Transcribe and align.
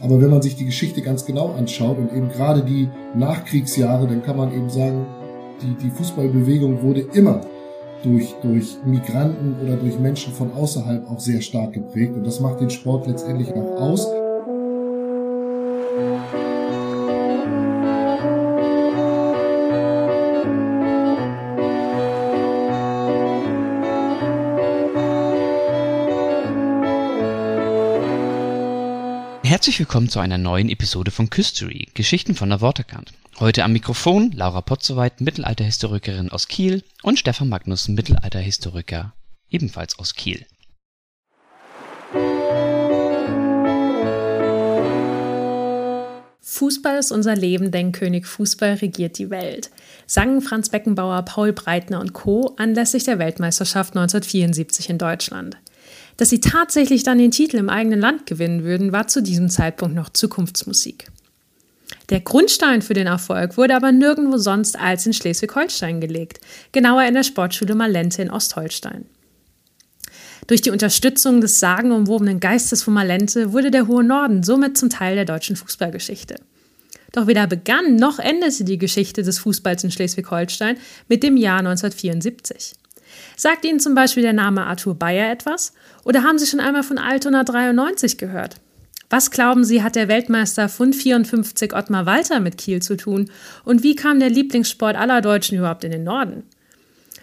Aber 0.00 0.20
wenn 0.20 0.30
man 0.30 0.42
sich 0.42 0.56
die 0.56 0.64
Geschichte 0.64 1.02
ganz 1.02 1.24
genau 1.24 1.52
anschaut 1.52 1.98
und 1.98 2.12
eben 2.12 2.28
gerade 2.28 2.62
die 2.62 2.88
Nachkriegsjahre, 3.14 4.06
dann 4.06 4.22
kann 4.22 4.36
man 4.36 4.52
eben 4.52 4.68
sagen, 4.68 5.06
die, 5.62 5.74
die 5.84 5.90
Fußballbewegung 5.90 6.82
wurde 6.82 7.00
immer 7.12 7.40
durch, 8.02 8.34
durch 8.42 8.76
Migranten 8.84 9.56
oder 9.62 9.76
durch 9.76 9.98
Menschen 9.98 10.32
von 10.32 10.52
außerhalb 10.52 11.08
auch 11.10 11.20
sehr 11.20 11.40
stark 11.40 11.72
geprägt. 11.72 12.14
Und 12.14 12.26
das 12.26 12.40
macht 12.40 12.60
den 12.60 12.70
Sport 12.70 13.06
letztendlich 13.06 13.52
auch 13.52 13.80
aus. 13.80 14.06
Herzlich 29.64 29.78
willkommen 29.78 30.10
zu 30.10 30.20
einer 30.20 30.36
neuen 30.36 30.68
Episode 30.68 31.10
von 31.10 31.30
Küstery, 31.30 31.88
Geschichten 31.94 32.34
von 32.34 32.50
der 32.50 32.60
Waterkant. 32.60 33.14
Heute 33.40 33.64
am 33.64 33.72
Mikrofon 33.72 34.30
Laura 34.32 34.60
Potzowait, 34.60 35.22
Mittelalterhistorikerin 35.22 36.30
aus 36.30 36.48
Kiel 36.48 36.82
und 37.02 37.18
Stefan 37.18 37.48
Magnus, 37.48 37.88
Mittelalterhistoriker, 37.88 39.14
ebenfalls 39.48 39.98
aus 39.98 40.12
Kiel. 40.12 40.44
Fußball 46.42 46.98
ist 46.98 47.10
unser 47.10 47.34
Leben, 47.34 47.70
denn 47.70 47.92
König 47.92 48.26
Fußball 48.26 48.74
regiert 48.74 49.16
die 49.16 49.30
Welt, 49.30 49.70
sangen 50.06 50.42
Franz 50.42 50.68
Beckenbauer, 50.68 51.22
Paul 51.22 51.54
Breitner 51.54 52.00
und 52.00 52.12
Co. 52.12 52.54
anlässlich 52.58 53.04
der 53.04 53.18
Weltmeisterschaft 53.18 53.96
1974 53.96 54.90
in 54.90 54.98
Deutschland. 54.98 55.56
Dass 56.16 56.30
sie 56.30 56.40
tatsächlich 56.40 57.02
dann 57.02 57.18
den 57.18 57.30
Titel 57.30 57.56
im 57.56 57.68
eigenen 57.68 58.00
Land 58.00 58.26
gewinnen 58.26 58.64
würden, 58.64 58.92
war 58.92 59.08
zu 59.08 59.22
diesem 59.22 59.48
Zeitpunkt 59.48 59.96
noch 59.96 60.10
Zukunftsmusik. 60.10 61.10
Der 62.10 62.20
Grundstein 62.20 62.82
für 62.82 62.94
den 62.94 63.06
Erfolg 63.06 63.56
wurde 63.56 63.74
aber 63.74 63.90
nirgendwo 63.90 64.36
sonst 64.36 64.78
als 64.78 65.06
in 65.06 65.12
Schleswig-Holstein 65.12 66.00
gelegt, 66.00 66.40
genauer 66.72 67.04
in 67.04 67.14
der 67.14 67.22
Sportschule 67.22 67.74
Malente 67.74 68.22
in 68.22 68.30
Ostholstein. 68.30 69.06
Durch 70.46 70.60
die 70.60 70.70
Unterstützung 70.70 71.40
des 71.40 71.58
sagenumwobenen 71.60 72.38
Geistes 72.38 72.82
von 72.82 72.92
Malente 72.92 73.52
wurde 73.52 73.70
der 73.70 73.86
hohe 73.86 74.04
Norden 74.04 74.42
somit 74.42 74.76
zum 74.76 74.90
Teil 74.90 75.14
der 75.14 75.24
deutschen 75.24 75.56
Fußballgeschichte. 75.56 76.36
Doch 77.12 77.26
weder 77.26 77.46
begann 77.46 77.96
noch 77.96 78.18
endete 78.18 78.64
die 78.64 78.76
Geschichte 78.76 79.22
des 79.22 79.38
Fußballs 79.38 79.84
in 79.84 79.90
Schleswig-Holstein 79.90 80.76
mit 81.08 81.22
dem 81.22 81.36
Jahr 81.36 81.60
1974. 81.60 82.74
Sagt 83.36 83.64
Ihnen 83.64 83.80
zum 83.80 83.94
Beispiel 83.94 84.22
der 84.22 84.32
Name 84.32 84.64
Arthur 84.64 84.94
Bayer 84.94 85.30
etwas? 85.30 85.72
Oder 86.04 86.22
haben 86.22 86.38
Sie 86.38 86.46
schon 86.46 86.60
einmal 86.60 86.82
von 86.82 86.98
Altona 86.98 87.44
93 87.44 88.18
gehört? 88.18 88.56
Was 89.10 89.30
glauben 89.30 89.64
Sie, 89.64 89.82
hat 89.82 89.96
der 89.96 90.08
Weltmeister 90.08 90.68
von 90.68 90.92
54 90.92 91.74
Ottmar 91.74 92.06
Walter 92.06 92.40
mit 92.40 92.58
Kiel 92.58 92.80
zu 92.80 92.96
tun? 92.96 93.30
Und 93.64 93.82
wie 93.82 93.96
kam 93.96 94.18
der 94.18 94.30
Lieblingssport 94.30 94.96
aller 94.96 95.20
Deutschen 95.20 95.58
überhaupt 95.58 95.84
in 95.84 95.92
den 95.92 96.04
Norden? 96.04 96.44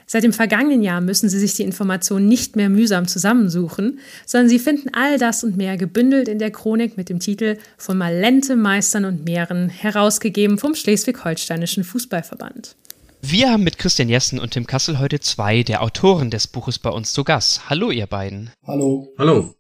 Seit 0.06 0.26
dem 0.26 0.34
vergangenen 0.34 0.84
Jahr 0.84 1.00
müssen 1.00 1.30
Sie 1.30 1.40
sich 1.40 1.54
die 1.54 1.64
Informationen 1.64 2.28
nicht 2.28 2.58
mehr 2.58 2.68
mühsam 2.68 3.08
zusammensuchen, 3.08 4.00
sondern 4.26 4.50
Sie 4.50 4.60
finden 4.60 4.90
all 4.94 5.18
das 5.18 5.44
und 5.46 5.56
mehr 5.56 5.78
gebündelt 5.78 6.28
in 6.28 6.38
der 6.38 6.52
Chronik 6.52 6.98
mit 6.98 7.08
dem 7.08 7.20
Titel 7.20 7.58
Von 7.78 7.98
Malente 7.98 8.58
Meistern 8.58 9.06
und 9.06 9.24
Meeren, 9.24 9.70
herausgegeben 9.70 10.58
vom 10.58 10.76
Schleswig-Holsteinischen 10.76 11.86
Fußballverband. 11.86 12.76
Wir 13.24 13.52
haben 13.52 13.64
mit 13.64 13.78
Christian 13.78 14.10
Jessen 14.10 14.40
und 14.40 14.52
Tim 14.52 14.66
Kassel 14.66 14.98
heute 14.98 15.20
zwei 15.20 15.62
der 15.62 15.84
Autoren 15.84 16.32
des 16.32 16.48
Buches 16.48 16.80
bei 16.80 16.90
uns 16.90 17.14
zu 17.14 17.24
Gast. 17.24 17.70
Hallo, 17.70 17.92
ihr 17.92 18.08
beiden. 18.08 18.50
Hallo. 18.66 19.14
Hallo. 19.18 19.56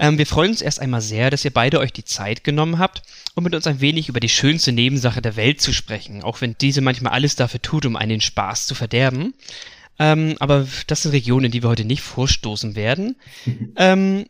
Ähm, 0.00 0.18
wir 0.18 0.26
freuen 0.26 0.50
uns 0.50 0.60
erst 0.60 0.80
einmal 0.80 1.00
sehr, 1.00 1.30
dass 1.30 1.44
ihr 1.44 1.52
beide 1.52 1.78
euch 1.78 1.92
die 1.92 2.04
Zeit 2.04 2.42
genommen 2.42 2.78
habt, 2.78 3.02
um 3.36 3.44
mit 3.44 3.54
uns 3.54 3.68
ein 3.68 3.80
wenig 3.80 4.08
über 4.08 4.18
die 4.18 4.28
schönste 4.28 4.72
Nebensache 4.72 5.22
der 5.22 5.36
Welt 5.36 5.60
zu 5.60 5.72
sprechen, 5.72 6.24
auch 6.24 6.40
wenn 6.40 6.56
diese 6.60 6.80
manchmal 6.80 7.12
alles 7.12 7.36
dafür 7.36 7.62
tut, 7.62 7.86
um 7.86 7.94
einen 7.94 8.10
den 8.10 8.20
Spaß 8.20 8.66
zu 8.66 8.74
verderben. 8.74 9.34
Ähm, 10.00 10.34
aber 10.40 10.66
das 10.88 11.02
sind 11.02 11.12
Regionen, 11.12 11.46
in 11.46 11.52
die 11.52 11.62
wir 11.62 11.70
heute 11.70 11.84
nicht 11.84 12.02
vorstoßen 12.02 12.74
werden. 12.74 13.16
ähm, 13.76 14.26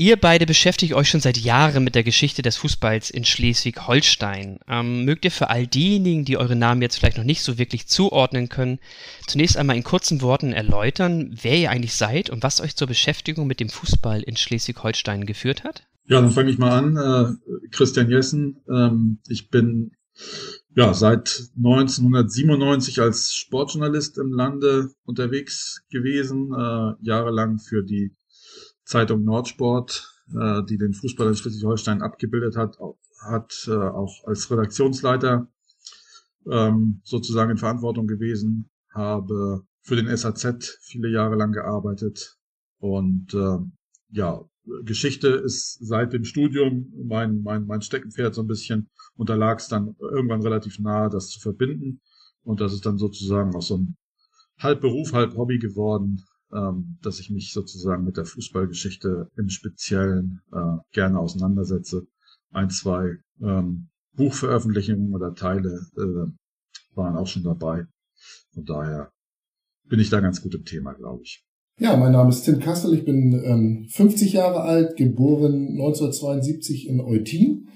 Ihr 0.00 0.16
beide 0.16 0.46
beschäftigt 0.46 0.94
euch 0.94 1.10
schon 1.10 1.20
seit 1.20 1.36
Jahren 1.36 1.84
mit 1.84 1.94
der 1.94 2.02
Geschichte 2.02 2.40
des 2.40 2.56
Fußballs 2.56 3.10
in 3.10 3.26
Schleswig-Holstein. 3.26 4.58
Ähm, 4.66 5.04
mögt 5.04 5.26
ihr 5.26 5.30
für 5.30 5.50
all 5.50 5.66
diejenigen, 5.66 6.24
die 6.24 6.38
eure 6.38 6.56
Namen 6.56 6.80
jetzt 6.80 6.96
vielleicht 6.96 7.18
noch 7.18 7.24
nicht 7.24 7.42
so 7.42 7.58
wirklich 7.58 7.86
zuordnen 7.86 8.48
können, 8.48 8.78
zunächst 9.26 9.58
einmal 9.58 9.76
in 9.76 9.84
kurzen 9.84 10.22
Worten 10.22 10.54
erläutern, 10.54 11.36
wer 11.42 11.58
ihr 11.58 11.70
eigentlich 11.70 11.92
seid 11.92 12.30
und 12.30 12.42
was 12.42 12.62
euch 12.62 12.76
zur 12.76 12.86
Beschäftigung 12.86 13.46
mit 13.46 13.60
dem 13.60 13.68
Fußball 13.68 14.22
in 14.22 14.38
Schleswig-Holstein 14.38 15.26
geführt 15.26 15.64
hat? 15.64 15.86
Ja, 16.06 16.22
dann 16.22 16.30
fange 16.30 16.50
ich 16.50 16.56
mal 16.56 16.78
an. 16.78 16.96
Äh, 16.96 17.68
Christian 17.70 18.08
Jessen. 18.08 18.62
Ähm, 18.70 19.18
ich 19.28 19.50
bin 19.50 19.90
ja 20.74 20.94
seit 20.94 21.50
1997 21.58 23.02
als 23.02 23.34
Sportjournalist 23.34 24.16
im 24.16 24.32
Lande 24.32 24.88
unterwegs 25.04 25.82
gewesen, 25.90 26.54
äh, 26.54 26.94
jahrelang 27.06 27.58
für 27.58 27.82
die 27.82 28.14
Zeitung 28.84 29.24
Nordsport, 29.24 30.12
äh, 30.34 30.62
die 30.64 30.78
den 30.78 30.94
Fußball 30.94 31.28
in 31.28 31.34
Schleswig-Holstein 31.34 32.02
abgebildet 32.02 32.56
hat, 32.56 32.78
hat 33.20 33.52
äh, 33.68 33.72
auch 33.72 34.24
als 34.26 34.50
Redaktionsleiter 34.50 35.48
ähm, 36.50 37.00
sozusagen 37.04 37.50
in 37.50 37.58
Verantwortung 37.58 38.06
gewesen, 38.06 38.70
habe 38.92 39.64
für 39.82 39.96
den 39.96 40.14
SAZ 40.14 40.78
viele 40.82 41.10
Jahre 41.10 41.36
lang 41.36 41.52
gearbeitet 41.52 42.38
und 42.78 43.34
äh, 43.34 43.58
ja, 44.10 44.44
Geschichte 44.84 45.28
ist 45.28 45.78
seit 45.80 46.12
dem 46.12 46.24
Studium 46.24 46.92
mein, 47.04 47.42
mein, 47.42 47.66
mein 47.66 47.82
Steckenpferd 47.82 48.34
so 48.34 48.42
ein 48.42 48.46
bisschen 48.46 48.90
und 49.16 49.28
da 49.28 49.34
lag 49.34 49.58
es 49.58 49.68
dann 49.68 49.96
irgendwann 49.98 50.42
relativ 50.42 50.78
nahe, 50.78 51.08
das 51.08 51.28
zu 51.28 51.40
verbinden 51.40 52.00
und 52.42 52.60
das 52.60 52.72
ist 52.72 52.86
dann 52.86 52.98
sozusagen 52.98 53.54
auch 53.54 53.62
so 53.62 53.78
ein 53.78 53.96
halb 54.58 54.80
Beruf, 54.80 55.12
halb 55.12 55.34
Hobby 55.36 55.58
geworden, 55.58 56.22
ähm, 56.52 56.98
dass 57.02 57.20
ich 57.20 57.30
mich 57.30 57.52
sozusagen 57.52 58.04
mit 58.04 58.16
der 58.16 58.24
Fußballgeschichte 58.24 59.28
im 59.36 59.48
Speziellen 59.48 60.40
äh, 60.52 60.76
gerne 60.92 61.18
auseinandersetze. 61.18 62.06
Ein, 62.50 62.70
zwei 62.70 63.16
ähm, 63.40 63.88
Buchveröffentlichungen 64.14 65.14
oder 65.14 65.34
Teile 65.34 65.86
äh, 65.96 66.96
waren 66.96 67.16
auch 67.16 67.26
schon 67.26 67.44
dabei. 67.44 67.84
Von 68.52 68.64
daher 68.64 69.12
bin 69.88 70.00
ich 70.00 70.10
da 70.10 70.20
ganz 70.20 70.42
gut 70.42 70.54
im 70.54 70.64
Thema, 70.64 70.92
glaube 70.94 71.22
ich. 71.22 71.44
Ja, 71.78 71.96
mein 71.96 72.12
Name 72.12 72.30
ist 72.30 72.42
Tim 72.42 72.58
Kassel, 72.58 72.92
ich 72.92 73.04
bin 73.04 73.32
ähm, 73.44 73.86
50 73.90 74.34
Jahre 74.34 74.62
alt, 74.62 74.96
geboren 74.96 75.68
1972 75.70 76.88
in 76.88 77.00
Eutin. 77.00 77.68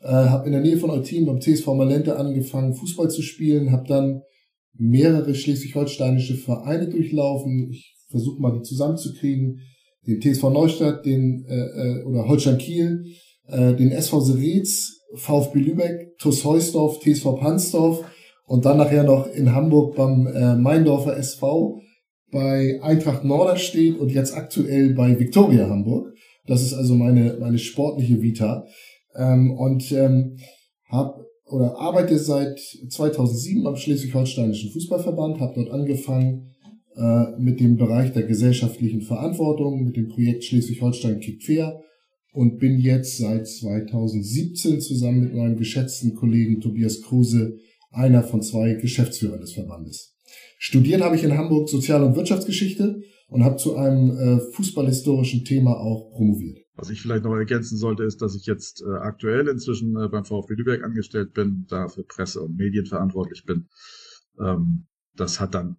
Äh, 0.00 0.12
habe 0.12 0.46
in 0.46 0.52
der 0.52 0.60
Nähe 0.60 0.78
von 0.78 0.90
Eutin 0.90 1.26
beim 1.26 1.40
TSV 1.40 1.66
Malente 1.68 2.16
angefangen, 2.16 2.74
Fußball 2.74 3.10
zu 3.10 3.22
spielen, 3.22 3.72
habe 3.72 3.88
dann 3.88 4.22
mehrere 4.74 5.34
schleswig-holsteinische 5.34 6.36
Vereine 6.36 6.88
durchlaufen. 6.88 7.70
Ich 7.72 7.97
versuche 8.08 8.40
mal 8.40 8.52
die 8.52 8.62
zusammenzukriegen. 8.62 9.60
Den 10.06 10.20
TSV 10.20 10.44
Neustadt, 10.50 11.04
den 11.04 11.44
äh, 11.48 11.54
äh, 11.54 12.04
oder 12.04 12.26
Holstein 12.28 12.58
Kiel, 12.58 13.04
äh, 13.46 13.74
den 13.74 13.90
SV 13.90 14.20
Seretz, 14.20 15.00
VfB 15.14 15.58
Lübeck, 15.58 16.18
TuS 16.18 16.44
Heusdorf, 16.44 17.00
TSV 17.00 17.38
Pansdorf 17.38 18.04
und 18.46 18.64
dann 18.64 18.78
nachher 18.78 19.04
noch 19.04 19.26
in 19.26 19.54
Hamburg 19.54 19.96
beim 19.96 20.26
äh, 20.26 20.56
Meindorfer 20.56 21.16
SV, 21.16 21.80
bei 22.30 22.78
Eintracht 22.82 23.24
Norderstedt 23.24 23.98
und 23.98 24.10
jetzt 24.10 24.34
aktuell 24.34 24.94
bei 24.94 25.18
Viktoria 25.18 25.68
Hamburg. 25.68 26.14
Das 26.46 26.62
ist 26.62 26.74
also 26.74 26.94
meine 26.94 27.36
meine 27.40 27.58
sportliche 27.58 28.22
Vita 28.22 28.66
ähm, 29.14 29.50
und 29.52 29.92
ähm, 29.92 30.38
habe 30.90 31.26
oder 31.46 31.78
arbeite 31.78 32.18
seit 32.18 32.58
2007 32.58 33.66
am 33.66 33.76
Schleswig-Holsteinischen 33.76 34.70
Fußballverband, 34.70 35.40
habe 35.40 35.54
dort 35.54 35.70
angefangen 35.70 36.54
mit 37.38 37.60
dem 37.60 37.76
Bereich 37.76 38.12
der 38.12 38.24
gesellschaftlichen 38.24 39.02
Verantwortung, 39.02 39.84
mit 39.84 39.96
dem 39.96 40.08
Projekt 40.08 40.42
Schleswig-Holstein 40.42 41.20
kickt 41.20 41.44
fair 41.44 41.80
und 42.32 42.58
bin 42.58 42.78
jetzt 42.78 43.18
seit 43.18 43.46
2017 43.46 44.80
zusammen 44.80 45.20
mit 45.20 45.34
meinem 45.34 45.56
geschätzten 45.56 46.14
Kollegen 46.14 46.60
Tobias 46.60 47.02
Kruse 47.02 47.58
einer 47.90 48.22
von 48.22 48.42
zwei 48.42 48.74
Geschäftsführern 48.74 49.40
des 49.40 49.52
Verbandes. 49.52 50.16
Studiert 50.58 51.00
habe 51.00 51.16
ich 51.16 51.24
in 51.24 51.36
Hamburg 51.36 51.68
Sozial- 51.68 52.02
und 52.02 52.16
Wirtschaftsgeschichte 52.16 53.00
und 53.28 53.44
habe 53.44 53.56
zu 53.56 53.76
einem 53.76 54.10
äh, 54.10 54.40
fußballhistorischen 54.52 55.44
Thema 55.44 55.78
auch 55.78 56.10
promoviert. 56.10 56.58
Was 56.74 56.90
ich 56.90 57.00
vielleicht 57.00 57.24
noch 57.24 57.34
ergänzen 57.34 57.76
sollte, 57.76 58.04
ist, 58.04 58.22
dass 58.22 58.36
ich 58.36 58.46
jetzt 58.46 58.82
äh, 58.82 58.98
aktuell 58.98 59.48
inzwischen 59.48 59.96
äh, 59.96 60.08
beim 60.08 60.24
VfB 60.24 60.54
Lübeck 60.54 60.84
angestellt 60.84 61.32
bin, 61.32 61.66
da 61.68 61.88
für 61.88 62.04
Presse 62.04 62.40
und 62.42 62.56
Medien 62.56 62.86
verantwortlich 62.86 63.44
bin. 63.44 63.68
Ähm, 64.40 64.86
das 65.14 65.40
hat 65.40 65.54
dann 65.54 65.76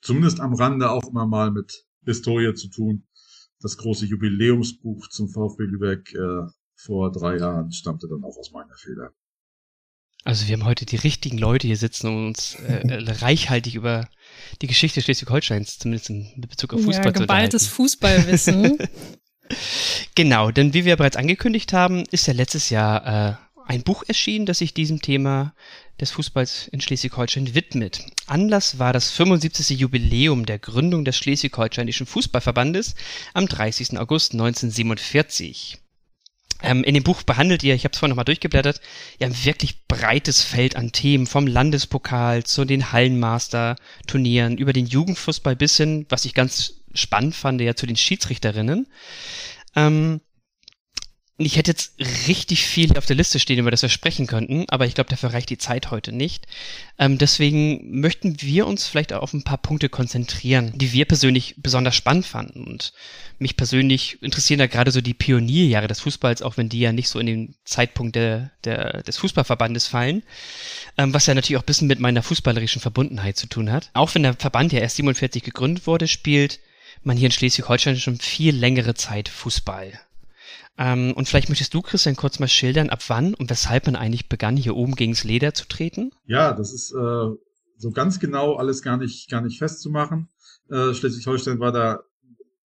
zumindest 0.00 0.40
am 0.40 0.54
Rande 0.54 0.90
auch 0.90 1.08
immer 1.08 1.26
mal 1.26 1.50
mit 1.50 1.86
Historie 2.04 2.54
zu 2.54 2.68
tun. 2.68 3.06
Das 3.60 3.76
große 3.76 4.06
Jubiläumsbuch 4.06 5.08
zum 5.08 5.28
VfB 5.28 5.64
Lübeck 5.64 6.14
äh, 6.14 6.46
vor 6.74 7.12
drei 7.12 7.36
Jahren 7.36 7.72
stammte 7.72 8.08
dann 8.08 8.24
auch 8.24 8.36
aus 8.38 8.52
meiner 8.52 8.74
Feder. 8.74 9.12
Also 10.24 10.46
wir 10.48 10.54
haben 10.54 10.64
heute 10.64 10.86
die 10.86 10.96
richtigen 10.96 11.38
Leute 11.38 11.66
hier 11.66 11.76
sitzen 11.76 12.08
und 12.08 12.26
uns 12.28 12.54
äh, 12.54 12.80
äh, 12.88 13.10
reichhaltig 13.10 13.74
über 13.74 14.08
die 14.62 14.66
Geschichte 14.66 15.00
Schleswig-Holsteins, 15.02 15.78
zumindest 15.78 16.10
in 16.10 16.46
Bezug 16.48 16.74
auf 16.74 16.82
Fußball 16.82 17.06
ja, 17.06 17.12
geballtes 17.12 17.66
Fußballwissen. 17.66 18.78
Genau, 20.14 20.52
denn 20.52 20.74
wie 20.74 20.84
wir 20.84 20.96
bereits 20.96 21.16
angekündigt 21.16 21.72
haben, 21.72 22.04
ist 22.12 22.26
ja 22.26 22.34
letztes 22.34 22.70
Jahr 22.70 23.06
äh, 23.06 23.34
ein 23.70 23.84
Buch 23.84 24.02
erschienen, 24.08 24.46
das 24.46 24.58
sich 24.58 24.74
diesem 24.74 25.00
Thema 25.00 25.54
des 26.00 26.10
Fußballs 26.10 26.66
in 26.72 26.80
Schleswig-Holstein 26.80 27.54
widmet. 27.54 28.04
Anlass 28.26 28.80
war 28.80 28.92
das 28.92 29.12
75. 29.12 29.78
Jubiläum 29.78 30.44
der 30.44 30.58
Gründung 30.58 31.04
des 31.04 31.16
Schleswig-Holsteinischen 31.16 32.04
Fußballverbandes 32.04 32.96
am 33.32 33.46
30. 33.46 33.96
August 33.96 34.32
1947. 34.32 35.78
Ähm, 36.64 36.82
in 36.82 36.94
dem 36.94 37.04
Buch 37.04 37.22
behandelt 37.22 37.62
ihr, 37.62 37.76
ich 37.76 37.84
habe 37.84 37.92
es 37.92 37.98
vorhin 38.00 38.10
nochmal 38.10 38.24
durchgeblättert, 38.24 38.80
ja 39.20 39.28
ein 39.28 39.44
wirklich 39.44 39.86
breites 39.86 40.42
Feld 40.42 40.74
an 40.74 40.90
Themen, 40.90 41.28
vom 41.28 41.46
Landespokal 41.46 42.42
zu 42.42 42.64
den 42.64 42.90
Hallenmaster-Turnieren, 42.90 44.58
über 44.58 44.72
den 44.72 44.86
Jugendfußball 44.86 45.54
bis 45.54 45.76
hin, 45.76 46.06
was 46.08 46.24
ich 46.24 46.34
ganz 46.34 46.82
spannend 46.92 47.36
fand, 47.36 47.60
ja 47.60 47.76
zu 47.76 47.86
den 47.86 47.96
Schiedsrichterinnen. 47.96 48.88
Ähm, 49.76 50.22
ich 51.46 51.56
hätte 51.56 51.70
jetzt 51.70 51.94
richtig 52.28 52.66
viel 52.66 52.98
auf 52.98 53.06
der 53.06 53.16
Liste 53.16 53.38
stehen, 53.38 53.58
über 53.58 53.70
das 53.70 53.80
wir 53.80 53.88
sprechen 53.88 54.26
könnten, 54.26 54.66
aber 54.68 54.86
ich 54.86 54.94
glaube, 54.94 55.08
dafür 55.08 55.32
reicht 55.32 55.48
die 55.48 55.56
Zeit 55.56 55.90
heute 55.90 56.12
nicht. 56.12 56.46
Ähm, 56.98 57.16
deswegen 57.16 58.00
möchten 58.00 58.42
wir 58.42 58.66
uns 58.66 58.86
vielleicht 58.86 59.14
auf 59.14 59.32
ein 59.32 59.42
paar 59.42 59.56
Punkte 59.56 59.88
konzentrieren, 59.88 60.72
die 60.74 60.92
wir 60.92 61.06
persönlich 61.06 61.54
besonders 61.56 61.96
spannend 61.96 62.26
fanden. 62.26 62.64
Und 62.64 62.92
mich 63.38 63.56
persönlich 63.56 64.22
interessieren 64.22 64.58
da 64.58 64.66
gerade 64.66 64.90
so 64.90 65.00
die 65.00 65.14
Pionierjahre 65.14 65.88
des 65.88 66.00
Fußballs, 66.00 66.42
auch 66.42 66.58
wenn 66.58 66.68
die 66.68 66.80
ja 66.80 66.92
nicht 66.92 67.08
so 67.08 67.18
in 67.18 67.26
den 67.26 67.54
Zeitpunkt 67.64 68.16
der, 68.16 68.50
der, 68.64 69.02
des 69.02 69.16
Fußballverbandes 69.16 69.86
fallen, 69.86 70.22
ähm, 70.98 71.14
was 71.14 71.24
ja 71.24 71.34
natürlich 71.34 71.56
auch 71.56 71.62
ein 71.62 71.66
bisschen 71.66 71.88
mit 71.88 72.00
meiner 72.00 72.22
fußballerischen 72.22 72.82
Verbundenheit 72.82 73.38
zu 73.38 73.46
tun 73.46 73.72
hat. 73.72 73.90
Auch 73.94 74.14
wenn 74.14 74.24
der 74.24 74.34
Verband 74.34 74.74
ja 74.74 74.80
erst 74.80 74.96
47 74.96 75.42
gegründet 75.42 75.86
wurde, 75.86 76.06
spielt 76.06 76.60
man 77.02 77.16
hier 77.16 77.26
in 77.26 77.32
Schleswig-Holstein 77.32 77.96
schon 77.96 78.18
viel 78.18 78.54
längere 78.54 78.92
Zeit 78.94 79.30
Fußball. 79.30 79.98
Ähm, 80.80 81.12
und 81.14 81.28
vielleicht 81.28 81.50
möchtest 81.50 81.74
du, 81.74 81.82
Christian, 81.82 82.16
kurz 82.16 82.38
mal 82.38 82.48
schildern, 82.48 82.88
ab 82.88 83.02
wann 83.08 83.34
und 83.34 83.50
weshalb 83.50 83.84
man 83.84 83.96
eigentlich 83.96 84.30
begann, 84.30 84.56
hier 84.56 84.74
oben 84.74 84.94
gegens 84.94 85.24
Leder 85.24 85.52
zu 85.52 85.68
treten? 85.68 86.10
Ja, 86.24 86.54
das 86.54 86.72
ist 86.72 86.92
äh, 86.92 87.28
so 87.76 87.90
ganz 87.92 88.18
genau 88.18 88.54
alles 88.54 88.80
gar 88.80 88.96
nicht, 88.96 89.30
gar 89.30 89.42
nicht 89.42 89.58
festzumachen. 89.58 90.30
Äh, 90.70 90.94
Schleswig-Holstein 90.94 91.60
war 91.60 91.72
da 91.72 92.00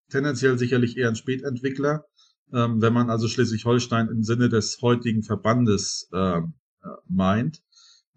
tendenziell 0.09 0.57
sicherlich 0.57 0.97
eher 0.97 1.09
ein 1.09 1.17
Spätentwickler. 1.17 2.05
Ähm, 2.53 2.81
wenn 2.81 2.93
man 2.93 3.09
also 3.09 3.27
Schleswig-Holstein 3.27 4.07
im 4.07 4.23
Sinne 4.23 4.47
des 4.47 4.81
heutigen 4.81 5.23
Verbandes 5.23 6.07
äh, 6.13 6.41
meint. 7.09 7.61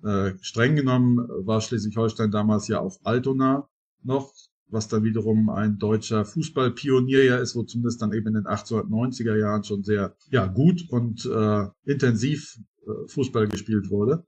Äh, 0.05 0.35
streng 0.43 0.77
genommen 0.77 1.27
war 1.45 1.61
Schleswig-Holstein 1.61 2.31
damals 2.31 2.69
ja 2.69 2.79
auf 2.79 2.99
Altona 3.03 3.69
noch, 4.05 4.33
was 4.71 4.89
dann 4.89 5.05
wiederum 5.05 5.49
ein 5.49 5.79
deutscher 5.79 6.25
Fußballpionier 6.25 7.25
ja 7.25 7.37
ist, 7.39 7.55
wo 7.55 7.63
zumindest 7.63 8.03
dann 8.03 8.13
eben 8.13 8.29
in 8.29 8.35
den 8.35 8.47
1890er 8.47 9.37
Jahren 9.37 9.65
schon 9.65 9.83
sehr 9.83 10.17
ja 10.31 10.47
gut 10.47 10.87
und 10.91 11.25
äh, 11.27 11.67
intensiv 11.85 12.59
äh, 12.83 13.09
Fußball 13.09 13.49
gespielt 13.49 13.91
wurde. 13.91 14.27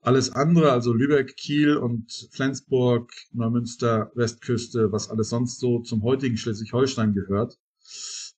Alles 0.00 0.30
andere, 0.30 0.72
also 0.72 0.92
Lübeck, 0.92 1.34
Kiel 1.36 1.76
und 1.76 2.28
Flensburg, 2.32 3.10
Neumünster, 3.32 4.10
Westküste, 4.14 4.92
was 4.92 5.08
alles 5.08 5.30
sonst 5.30 5.60
so 5.60 5.80
zum 5.80 6.02
heutigen 6.02 6.36
Schleswig-Holstein 6.36 7.14
gehört, 7.14 7.56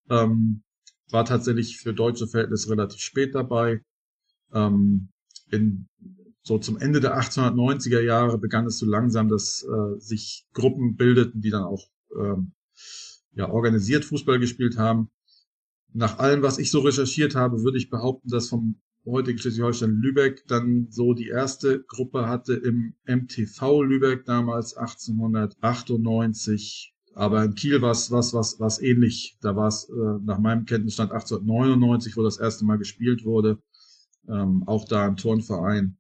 ähm, 0.09 0.63
war 1.11 1.25
tatsächlich 1.25 1.79
für 1.79 1.93
deutsche 1.93 2.29
Verhältnisse 2.29 2.71
relativ 2.71 3.01
spät 3.01 3.35
dabei. 3.35 3.83
Ähm, 4.53 5.09
in 5.51 5.89
so 6.47 6.59
zum 6.59 6.79
Ende 6.79 7.01
der 7.01 7.21
1890er 7.21 8.01
Jahre 8.01 8.39
begann 8.39 8.67
es 8.67 8.79
so 8.79 8.87
langsam, 8.87 9.29
dass 9.29 9.65
äh, 9.65 9.99
sich 9.99 10.47
Gruppen 10.53 10.95
bildeten, 10.95 11.41
die 11.41 11.51
dann 11.51 11.65
auch 11.65 11.89
ähm, 12.17 12.53
ja, 13.35 13.51
organisiert 13.51 14.05
Fußball 14.05 14.39
gespielt 14.39 14.79
haben. 14.79 15.11
Nach 15.93 16.21
allem, 16.21 16.43
was 16.43 16.59
ich 16.59 16.71
so 16.71 16.79
recherchiert 16.81 17.35
habe, 17.35 17.65
würde 17.65 17.79
ich 17.79 17.91
behaupten, 17.91 18.29
dass 18.29 18.49
vom 18.49 18.81
heutigen 19.05 19.39
Schleswig-Holstein 19.39 19.91
Lübeck 19.91 20.47
dann 20.47 20.87
so 20.89 21.15
die 21.15 21.27
erste 21.27 21.83
Gruppe 21.83 22.29
hatte 22.29 22.55
im 22.55 22.95
MTV 23.07 23.83
Lübeck 23.83 24.25
damals 24.25 24.77
1898. 24.77 26.95
Aber 27.15 27.43
in 27.43 27.57
Kiel 27.57 27.83
war 27.83 27.91
es 27.91 28.13
was, 28.13 28.35
was, 28.35 28.61
was 28.61 28.81
ähnlich. 28.81 29.37
Da 29.41 29.57
war 29.57 29.67
es 29.67 29.89
äh, 29.89 30.21
nach 30.23 30.39
meinem 30.39 30.65
Kenntnisstand 30.65 31.11
1899, 31.11 32.17
wo 32.17 32.23
das 32.23 32.39
erste 32.39 32.65
Mal 32.65 32.79
gespielt 32.79 33.25
wurde. 33.25 33.59
Ähm, 34.29 34.63
auch 34.67 34.85
da 34.85 35.09
im 35.09 35.17
Turnverein. 35.17 35.99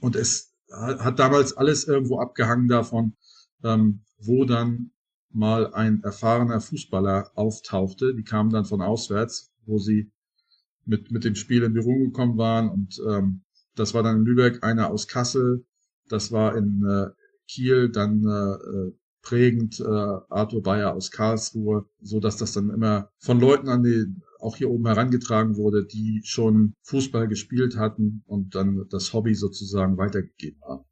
Und 0.00 0.16
es 0.16 0.52
hat 0.70 1.18
damals 1.18 1.56
alles 1.56 1.84
irgendwo 1.84 2.18
abgehangen 2.18 2.68
davon, 2.68 3.16
ähm, 3.62 4.04
wo 4.18 4.44
dann 4.44 4.90
mal 5.30 5.72
ein 5.72 6.02
erfahrener 6.02 6.60
Fußballer 6.60 7.32
auftauchte. 7.34 8.14
Die 8.14 8.24
kamen 8.24 8.50
dann 8.50 8.64
von 8.64 8.80
auswärts, 8.80 9.52
wo 9.66 9.78
sie 9.78 10.10
mit, 10.84 11.10
mit 11.10 11.24
dem 11.24 11.34
Spiel 11.34 11.62
in 11.62 11.74
Berührung 11.74 12.04
gekommen 12.04 12.38
waren. 12.38 12.68
Und 12.68 13.00
ähm, 13.08 13.42
das 13.74 13.94
war 13.94 14.02
dann 14.02 14.18
in 14.18 14.24
Lübeck 14.24 14.62
einer 14.62 14.90
aus 14.90 15.08
Kassel, 15.08 15.64
das 16.08 16.32
war 16.32 16.56
in 16.56 16.84
äh, 16.88 17.10
Kiel, 17.48 17.88
dann 17.88 18.24
äh, 18.24 18.92
prägend 19.24 19.80
äh, 19.80 19.84
Arthur 19.84 20.62
Bayer 20.62 20.94
aus 20.94 21.10
Karlsruhe, 21.10 21.86
so 22.00 22.20
dass 22.20 22.36
das 22.36 22.52
dann 22.52 22.70
immer 22.70 23.10
von 23.18 23.40
Leuten 23.40 23.68
an 23.68 23.82
die 23.82 24.06
auch 24.38 24.56
hier 24.56 24.70
oben 24.70 24.86
herangetragen 24.86 25.56
wurde, 25.56 25.86
die 25.86 26.20
schon 26.24 26.74
Fußball 26.82 27.26
gespielt 27.26 27.76
hatten 27.76 28.22
und 28.26 28.54
dann 28.54 28.86
das 28.90 29.12
Hobby 29.12 29.34
sozusagen 29.34 29.96
weitergegeben 29.96 30.60
haben. 30.68 30.84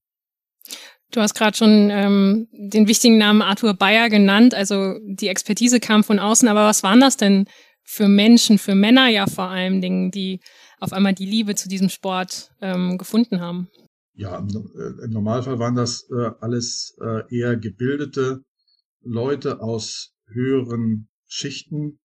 Du 1.11 1.21
hast 1.21 1.35
gerade 1.35 1.57
schon 1.57 1.91
ähm, 1.91 2.49
den 2.53 2.89
wichtigen 2.89 3.19
Namen 3.19 3.43
Arthur 3.43 3.75
Bayer 3.75 4.09
genannt. 4.09 4.55
Also 4.55 4.95
die 5.05 5.29
Expertise 5.29 5.79
kam 5.79 6.03
von 6.03 6.19
außen, 6.19 6.49
aber 6.49 6.65
was 6.65 6.83
waren 6.83 7.01
das 7.01 7.19
denn 7.19 7.45
für 7.85 8.09
Menschen, 8.09 8.57
für 8.57 8.75
Männer 8.75 9.09
ja 9.09 9.27
vor 9.27 9.49
allen 9.49 9.83
Dingen, 9.83 10.11
die 10.11 10.41
auf 10.81 10.95
einmal 10.95 11.13
die 11.13 11.27
Liebe 11.27 11.55
zu 11.55 11.69
diesem 11.69 11.91
Sport 11.91 12.51
ähm, 12.63 12.97
gefunden 12.97 13.43
haben? 13.43 13.69
Ja, 14.15 14.39
im, 14.39 14.49
äh, 14.49 15.05
im 15.05 15.11
Normalfall 15.11 15.59
waren 15.59 15.75
das 15.75 16.09
äh, 16.11 16.31
alles 16.41 16.97
äh, 17.01 17.23
eher 17.35 17.57
gebildete 17.57 18.45
Leute 19.01 19.61
aus 19.61 20.15
höheren 20.27 21.09
Schichten, 21.27 21.99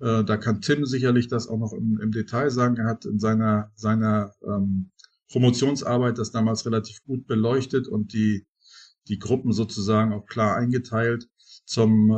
da 0.00 0.36
kann 0.36 0.60
Tim 0.60 0.86
sicherlich 0.86 1.26
das 1.26 1.48
auch 1.48 1.58
noch 1.58 1.72
im, 1.72 2.12
Detail 2.12 2.50
sagen. 2.50 2.76
Er 2.76 2.86
hat 2.86 3.04
in 3.04 3.18
seiner, 3.18 3.72
seiner 3.74 4.32
ähm, 4.46 4.92
Promotionsarbeit 5.28 6.18
das 6.18 6.30
damals 6.30 6.64
relativ 6.64 7.02
gut 7.02 7.26
beleuchtet 7.26 7.88
und 7.88 8.12
die, 8.12 8.46
die 9.08 9.18
Gruppen 9.18 9.52
sozusagen 9.52 10.12
auch 10.12 10.24
klar 10.26 10.56
eingeteilt. 10.56 11.28
Zum 11.66 12.12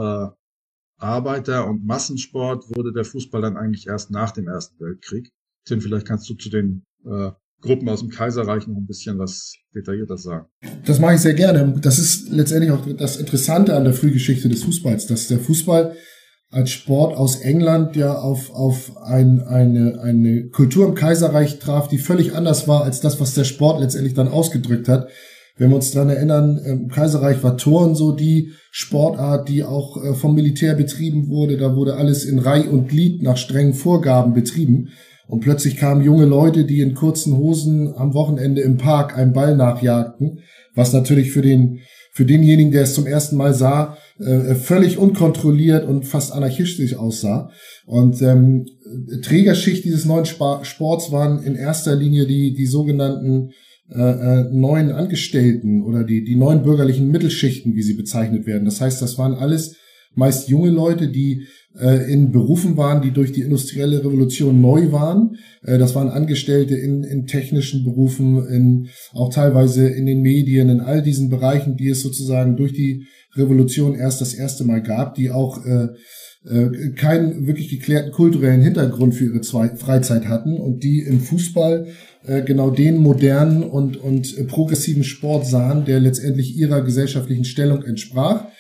Arbeiter- 1.01 1.67
und 1.67 1.87
Massensport 1.87 2.69
wurde 2.77 2.93
der 2.93 3.07
Fußball 3.07 3.41
dann 3.41 3.57
eigentlich 3.57 3.87
erst 3.87 4.11
nach 4.11 4.31
dem 4.33 4.47
Ersten 4.47 4.79
Weltkrieg. 4.79 5.33
Tim, 5.65 5.81
vielleicht 5.81 6.07
kannst 6.07 6.29
du 6.29 6.35
zu 6.35 6.51
den 6.51 6.85
äh, 7.05 7.31
Gruppen 7.61 7.89
aus 7.89 8.01
dem 8.01 8.11
Kaiserreich 8.11 8.67
noch 8.67 8.77
ein 8.77 8.87
bisschen 8.87 9.19
was 9.19 9.55
detaillierter 9.75 10.17
sagen. 10.17 10.47
Das 10.85 10.99
mache 10.99 11.15
ich 11.15 11.21
sehr 11.21 11.35
gerne. 11.35 11.79
Das 11.81 11.99
ist 11.99 12.29
letztendlich 12.31 12.73
auch 12.73 12.87
das 12.97 13.17
Interessante 13.17 13.77
an 13.77 13.85
der 13.85 13.93
Frühgeschichte 13.93 14.49
des 14.49 14.65
Fußballs, 14.65 15.07
dass 15.07 15.29
der 15.29 15.39
Fußball 15.39 15.95
als 16.51 16.71
Sport 16.71 17.17
aus 17.17 17.37
England 17.37 17.95
ja 17.95 18.15
auf, 18.15 18.51
auf 18.51 18.97
ein, 19.03 19.41
eine, 19.41 20.01
eine 20.01 20.49
Kultur 20.49 20.89
im 20.89 20.95
Kaiserreich 20.95 21.61
traf, 21.61 21.87
die 21.89 21.99
völlig 21.99 22.35
anders 22.35 22.67
war 22.67 22.83
als 22.83 23.01
das, 23.01 23.21
was 23.21 23.35
der 23.35 23.45
Sport 23.45 23.81
letztendlich 23.81 24.15
dann 24.15 24.29
ausgedrückt 24.29 24.89
hat. 24.89 25.09
Wenn 25.57 25.69
wir 25.69 25.77
uns 25.77 25.93
dran 25.93 26.09
erinnern, 26.09 26.59
im 26.65 26.89
Kaiserreich 26.89 27.43
war 27.43 27.57
Toren 27.57 27.95
so 27.95 28.13
die 28.13 28.53
Sportart, 28.71 29.49
die 29.49 29.63
auch 29.63 30.03
äh, 30.03 30.15
vom 30.15 30.35
Militär 30.35 30.75
betrieben 30.75 31.29
wurde. 31.29 31.59
Da 31.59 31.77
wurde 31.77 31.97
alles 31.97 32.25
in 32.25 32.39
Reih 32.39 32.69
und 32.69 32.89
Glied 32.89 33.23
nach 33.23 33.37
strengen 33.37 33.75
Vorgaben 33.75 34.33
betrieben. 34.33 34.89
Und 35.31 35.41
plötzlich 35.41 35.77
kamen 35.77 36.03
junge 36.03 36.25
Leute, 36.25 36.65
die 36.65 36.81
in 36.81 36.95
kurzen 36.95 37.37
Hosen 37.37 37.95
am 37.95 38.15
Wochenende 38.15 38.63
im 38.63 38.79
Park 38.79 39.17
einen 39.17 39.33
Ball 39.33 39.57
nachjagten, 39.57 40.41
was 40.75 40.93
natürlich 40.93 41.31
für 41.31 41.41
den, 41.41 41.79
für 42.13 42.25
denjenigen, 42.25 42.73
der 42.73 42.83
es 42.83 42.95
zum 42.95 43.07
ersten 43.07 43.37
Mal 43.37 43.55
sah, 43.55 43.97
äh, 44.19 44.57
völlig 44.57 44.99
unkontrolliert 44.99 45.87
und 45.87 46.05
fast 46.05 46.33
anarchistisch 46.33 46.97
aussah. 46.97 47.53
Und 47.87 48.21
ähm, 48.23 48.67
Trägerschicht 49.23 49.85
dieses 49.85 50.05
neuen 50.05 50.25
Sp 50.27 50.65
Sports 50.65 51.13
waren 51.13 51.45
in 51.45 51.55
erster 51.55 51.95
Linie 51.95 52.27
die, 52.27 52.53
die 52.53 52.67
sogenannten 52.67 53.53
äh, 53.89 54.01
äh, 54.01 54.45
neuen 54.53 54.91
Angestellten 54.91 55.85
oder 55.85 56.03
die, 56.03 56.25
die 56.25 56.35
neuen 56.35 56.65
bürgerlichen 56.65 57.09
Mittelschichten, 57.09 57.77
wie 57.77 57.83
sie 57.83 57.95
bezeichnet 57.95 58.47
werden. 58.47 58.65
Das 58.65 58.81
heißt, 58.81 59.01
das 59.01 59.17
waren 59.17 59.35
alles 59.35 59.77
meist 60.17 60.49
junge 60.49 60.71
Leute, 60.71 61.09
die 61.09 61.47
in 61.73 62.33
Berufen 62.33 62.77
waren, 62.77 63.01
die 63.01 63.13
durch 63.13 63.31
die 63.31 63.43
industrielle 63.43 64.01
Revolution 64.01 64.61
neu 64.61 64.91
waren. 64.91 65.37
Äh, 65.63 65.79
das 65.79 65.95
waren 65.95 66.09
Angestellte 66.09 66.75
in, 66.75 67.05
in 67.05 67.27
technischen 67.27 67.85
Berufen, 67.85 68.45
in, 68.49 68.89
auch 69.13 69.33
teilweise 69.33 69.89
in 69.89 70.07
den 70.07 70.21
Medien, 70.21 70.69
in 70.69 70.81
all 70.81 71.01
diesen 71.01 71.31
Bereichen, 71.31 71.77
die 71.77 71.89
es 71.89 72.03
sozusagen 72.03 72.57
durch 72.57 72.73
die 72.73 73.07
Revolution 73.37 73.95
erst 73.95 74.21
das 74.21 74.35
erste 74.35 74.65
Mal 74.65 74.83
gab, 74.83 75.15
die 75.15 75.31
auch 75.31 75.65
äh, 75.65 75.89
äh, 76.45 76.91
keinen 76.97 77.47
wirklich 77.47 77.69
geklärten 77.69 78.11
kulturellen 78.11 78.63
Hintergrund 78.63 79.15
für 79.15 79.27
ihre 79.27 79.41
Zwei 79.43 79.69
Freizeit 79.69 80.27
hatten 80.27 80.57
und 80.57 80.83
die 80.83 81.01
im 81.03 81.21
Fußball 81.21 81.87
äh, 82.27 82.43
genau 82.43 82.71
den 82.71 82.97
modernen 82.97 83.63
und, 83.63 83.97
und 83.97 84.47
progressiven 84.49 85.05
Sport 85.05 85.47
sahen, 85.47 85.85
der 85.85 86.01
letztendlich 86.01 86.57
ihrer 86.57 86.83
gesellschaftlichen 86.83 87.45
Stellung 87.45 87.85
entsprach 87.85 88.47
Äh, 88.47 88.60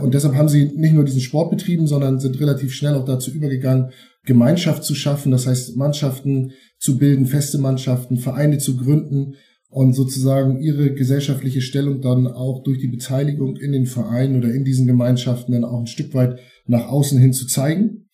und 0.00 0.14
deshalb 0.14 0.34
haben 0.34 0.48
sie 0.48 0.72
nicht 0.74 0.94
nur 0.94 1.04
diesen 1.04 1.20
Sport 1.20 1.50
betrieben, 1.50 1.86
sondern 1.86 2.18
sind 2.18 2.40
relativ 2.40 2.72
schnell 2.72 2.94
auch 2.94 3.04
dazu 3.04 3.30
übergegangen, 3.30 3.90
Gemeinschaft 4.24 4.84
zu 4.84 4.94
schaffen, 4.94 5.30
das 5.32 5.46
heißt 5.46 5.76
Mannschaften 5.76 6.52
zu 6.78 6.98
bilden, 6.98 7.26
feste 7.26 7.58
Mannschaften, 7.58 8.18
Vereine 8.18 8.58
zu 8.58 8.76
gründen 8.76 9.34
und 9.68 9.94
sozusagen 9.94 10.60
ihre 10.60 10.92
gesellschaftliche 10.94 11.60
Stellung 11.60 12.00
dann 12.00 12.26
auch 12.26 12.62
durch 12.62 12.78
die 12.78 12.88
Beteiligung 12.88 13.56
in 13.56 13.72
den 13.72 13.86
Vereinen 13.86 14.38
oder 14.38 14.52
in 14.52 14.64
diesen 14.64 14.86
Gemeinschaften 14.86 15.52
dann 15.52 15.64
auch 15.64 15.80
ein 15.80 15.86
Stück 15.86 16.14
weit 16.14 16.38
nach 16.66 16.88
außen 16.88 17.18
hin 17.18 17.32
zu 17.32 17.46
zeigen. 17.46 18.06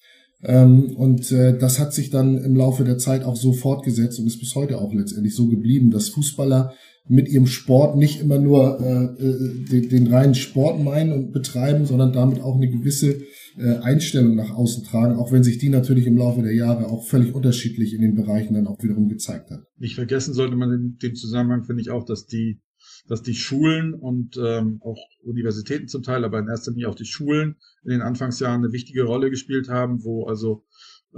Ähm, 0.43 0.97
und 0.97 1.31
äh, 1.31 1.57
das 1.57 1.79
hat 1.79 1.93
sich 1.93 2.11
dann 2.11 2.37
im 2.39 2.57
Laufe 2.57 2.85
der 2.85 2.99
Zeit 2.99 3.23
auch 3.23 3.37
so 3.37 3.53
fortgesetzt 3.53 4.19
und 4.19 4.27
ist 4.27 4.41
bis 4.41 4.55
heute 4.55 4.81
auch 4.81 4.93
letztendlich 4.93 5.37
so 5.37 5.47
geblieben, 5.47 5.91
dass 5.91 6.09
Fußballer 6.09 6.75
mit 7.09 7.29
ihrem 7.29 7.47
Sport 7.47 7.97
nicht 7.97 8.21
immer 8.21 8.39
nur 8.39 8.81
äh, 8.81 9.25
äh, 9.25 9.65
den, 9.65 9.89
den 9.89 10.07
reinen 10.07 10.35
Sport 10.35 10.83
meinen 10.83 11.13
und 11.13 11.33
betreiben, 11.33 11.85
sondern 11.85 12.13
damit 12.13 12.41
auch 12.41 12.57
eine 12.57 12.71
gewisse 12.71 13.23
äh, 13.59 13.77
Einstellung 13.83 14.37
nach 14.37 14.51
außen 14.51 14.85
tragen, 14.85 15.17
auch 15.17 15.33
wenn 15.33 15.43
sich 15.43 15.59
die 15.59 15.69
natürlich 15.69 16.07
im 16.07 16.17
Laufe 16.17 16.43
der 16.43 16.55
Jahre 16.55 16.87
auch 16.87 17.05
völlig 17.05 17.35
unterschiedlich 17.35 17.93
in 17.95 18.03
den 18.03 18.15
Bereichen 18.15 18.55
dann 18.55 18.69
auch 18.69 18.83
wiederum 18.83 19.09
gezeigt 19.09 19.51
hat. 19.51 19.65
Nicht 19.79 19.97
vergessen 19.97 20.33
sollte 20.33 20.57
man 20.57 20.73
in 20.73 20.99
dem 21.03 21.15
Zusammenhang, 21.15 21.65
finde 21.65 21.83
ich 21.83 21.91
auch, 21.91 22.05
dass 22.05 22.27
die 22.27 22.61
dass 23.09 23.23
die 23.23 23.35
Schulen 23.35 23.95
und 23.95 24.37
ähm, 24.37 24.79
auch 24.81 24.99
Universitäten 25.25 25.89
zum 25.89 26.03
Teil, 26.03 26.25
aber 26.25 26.39
in 26.39 26.49
erster 26.49 26.71
Linie 26.71 26.89
auch 26.89 26.95
die 26.95 27.05
Schulen 27.05 27.57
in 27.85 27.91
den 27.91 28.01
Anfangsjahren 28.01 28.63
eine 28.63 28.73
wichtige 28.73 29.03
Rolle 29.03 29.31
gespielt 29.31 29.69
haben, 29.69 30.05
wo 30.05 30.27
also 30.27 30.65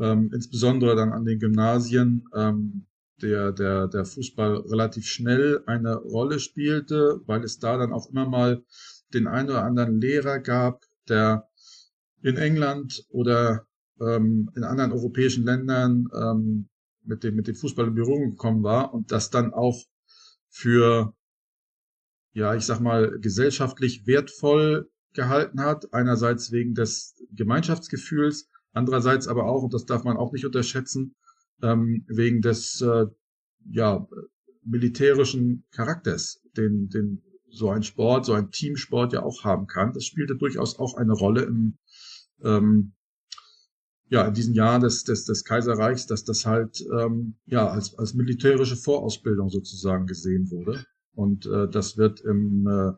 ähm, 0.01 0.31
insbesondere 0.35 0.97
dann 0.97 1.13
an 1.13 1.25
den 1.25 1.39
Gymnasien 1.39 2.25
ähm, 2.35 2.87
der, 3.23 3.53
der, 3.53 3.89
der 3.89 4.05
Fußball 4.05 4.57
relativ 4.57 5.07
schnell 5.07 5.63
eine 5.67 5.97
Rolle 5.97 6.41
spielte, 6.41 7.21
weil 7.27 7.45
es 7.45 7.59
da 7.59 7.77
dann 7.77 7.93
auch 7.93 8.11
immer 8.11 8.29
mal 8.29 8.65
den 9.13 9.27
einen 9.27 9.51
oder 9.51 9.65
anderen 9.65 10.01
Lehrer 10.01 10.41
gab, 10.41 10.85
der 11.09 11.49
in 12.23 12.37
England 12.37 13.05
oder 13.11 13.67
ähm, 14.01 14.51
in 14.57 14.65
anderen 14.65 14.93
europäischen 14.93 15.45
Ländern 15.45 16.09
ähm, 16.15 16.69
mit 17.05 17.23
dem, 17.23 17.37
mit 17.37 17.47
dem 17.47 17.55
Fußball 17.55 17.89
in 17.89 17.95
Berührung 17.95 18.31
gekommen 18.31 18.63
war 18.63 18.93
und 18.95 19.13
das 19.13 19.31
dann 19.31 19.53
auch 19.53 19.79
für, 20.49 21.15
ja, 22.33 22.55
ich 22.55 22.65
sag 22.65 22.81
mal, 22.81 23.19
gesellschaftlich 23.21 24.07
wertvoll 24.07 24.91
gehalten 25.13 25.61
hat. 25.61 25.93
Einerseits 25.93 26.51
wegen 26.51 26.75
des 26.75 27.15
Gemeinschaftsgefühls, 27.33 28.49
andererseits 28.73 29.29
aber 29.29 29.45
auch, 29.45 29.63
und 29.63 29.75
das 29.75 29.85
darf 29.85 30.05
man 30.05 30.17
auch 30.17 30.33
nicht 30.33 30.47
unterschätzen, 30.47 31.15
ähm, 31.63 32.05
wegen 32.09 32.41
des 32.41 32.81
äh, 32.81 33.07
ja, 33.71 34.07
militärischen 34.63 35.65
Charakters, 35.71 36.43
den, 36.57 36.89
den 36.89 37.23
so 37.51 37.71
ein 37.71 37.83
Sport, 37.83 38.27
so 38.27 38.33
ein 38.33 38.51
Teamsport 38.51 39.13
ja 39.13 39.23
auch 39.23 39.45
haben 39.45 39.67
kann. 39.67 39.93
Das 39.93 40.05
spielte 40.05 40.37
durchaus 40.37 40.79
auch 40.79 40.95
eine 40.95 41.13
Rolle 41.13 41.43
im, 41.43 41.79
ähm, 42.43 42.95
ja, 44.09 44.27
in 44.27 44.35
diesen 44.35 44.55
Jahren 44.55 44.83
des, 44.83 45.05
des, 45.05 45.25
des 45.25 45.45
Kaiserreichs, 45.45 46.07
dass 46.07 46.25
das 46.25 46.47
halt 46.47 46.85
ähm, 46.99 47.37
ja 47.47 47.69
als, 47.69 47.97
als 47.99 48.15
militärische 48.15 48.77
Vorausbildung 48.77 49.49
sozusagen 49.49 50.07
gesehen 50.07 50.51
wurde. 50.51 50.85
Und 51.15 51.47
äh, 51.47 51.69
das 51.69 51.97
wird 51.97 52.21
im, 52.21 52.67
äh, 52.67 52.93